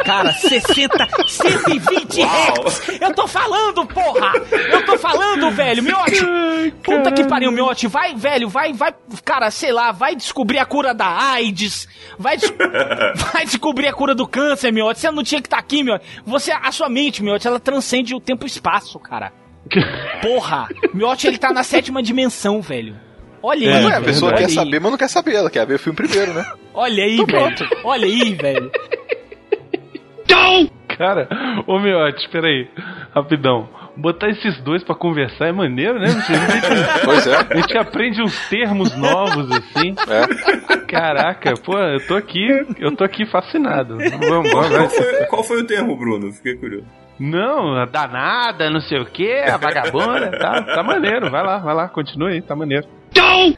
[0.05, 3.01] Cara, 60, 120 Hz!
[3.01, 4.31] Eu tô falando, porra!
[4.71, 5.83] Eu tô falando, velho!
[5.83, 6.25] Miotti!
[6.81, 7.85] Puta que pariu, Miotti!
[7.85, 8.93] Vai, velho, vai, vai,
[9.23, 11.87] cara, sei lá, vai descobrir a cura da AIDS!
[12.17, 12.51] Vai, des-
[13.33, 15.01] vai descobrir a cura do câncer, Miotti!
[15.01, 16.05] Você não tinha que estar aqui, Miotti!
[16.25, 19.31] Você, a sua mente, Miotti, ela transcende o tempo e espaço, cara!
[20.21, 20.67] Porra!
[20.93, 22.95] Miotti, ele tá na sétima dimensão, velho!
[23.41, 24.51] Olha aí, Mas, ué, a velho, pessoa olha quer aí.
[24.53, 25.35] saber, mas não quer saber.
[25.35, 26.45] Ela quer ver o filme primeiro, né?
[26.73, 27.55] Olha aí, Então velho!
[27.55, 27.77] pronto.
[27.85, 28.71] Olha aí, velho!
[30.97, 31.29] Cara,
[31.65, 32.67] ô Miotti, espera aí.
[33.15, 33.69] Rapidão.
[33.95, 36.07] Botar esses dois pra conversar é maneiro, né?
[36.07, 36.25] Gente,
[37.05, 37.35] Pois é.
[37.35, 39.95] a gente aprende uns termos novos, assim.
[40.07, 40.77] É.
[40.87, 42.47] Caraca, pô, eu tô aqui,
[42.79, 43.97] eu tô aqui fascinado.
[43.97, 46.31] Vamos, vamos, Qual foi, qual foi o termo, Bruno?
[46.33, 46.85] Fiquei curioso.
[47.19, 51.89] Não, danada, não sei o que, a vagabunda, tá, tá maneiro, vai lá, vai lá,
[51.89, 52.87] continua aí, tá maneiro.
[53.11, 53.57] Então!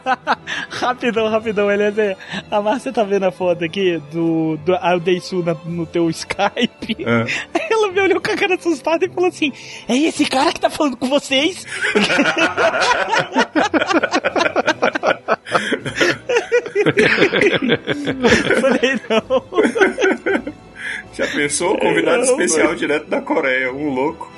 [0.70, 2.16] rapidão, rapidão, Eliezer.
[2.50, 6.96] A Márcia tá vendo a foto aqui do, do Aldeisu no teu Skype.
[6.98, 7.22] É.
[7.54, 9.52] Aí ela me olhou com a cara assustada e falou assim:
[9.88, 11.66] É esse cara que tá falando com vocês?
[18.60, 20.59] Falei, não.
[21.20, 21.76] Já pensou?
[21.76, 24.32] Convidado Não, especial direto da Coreia, um louco.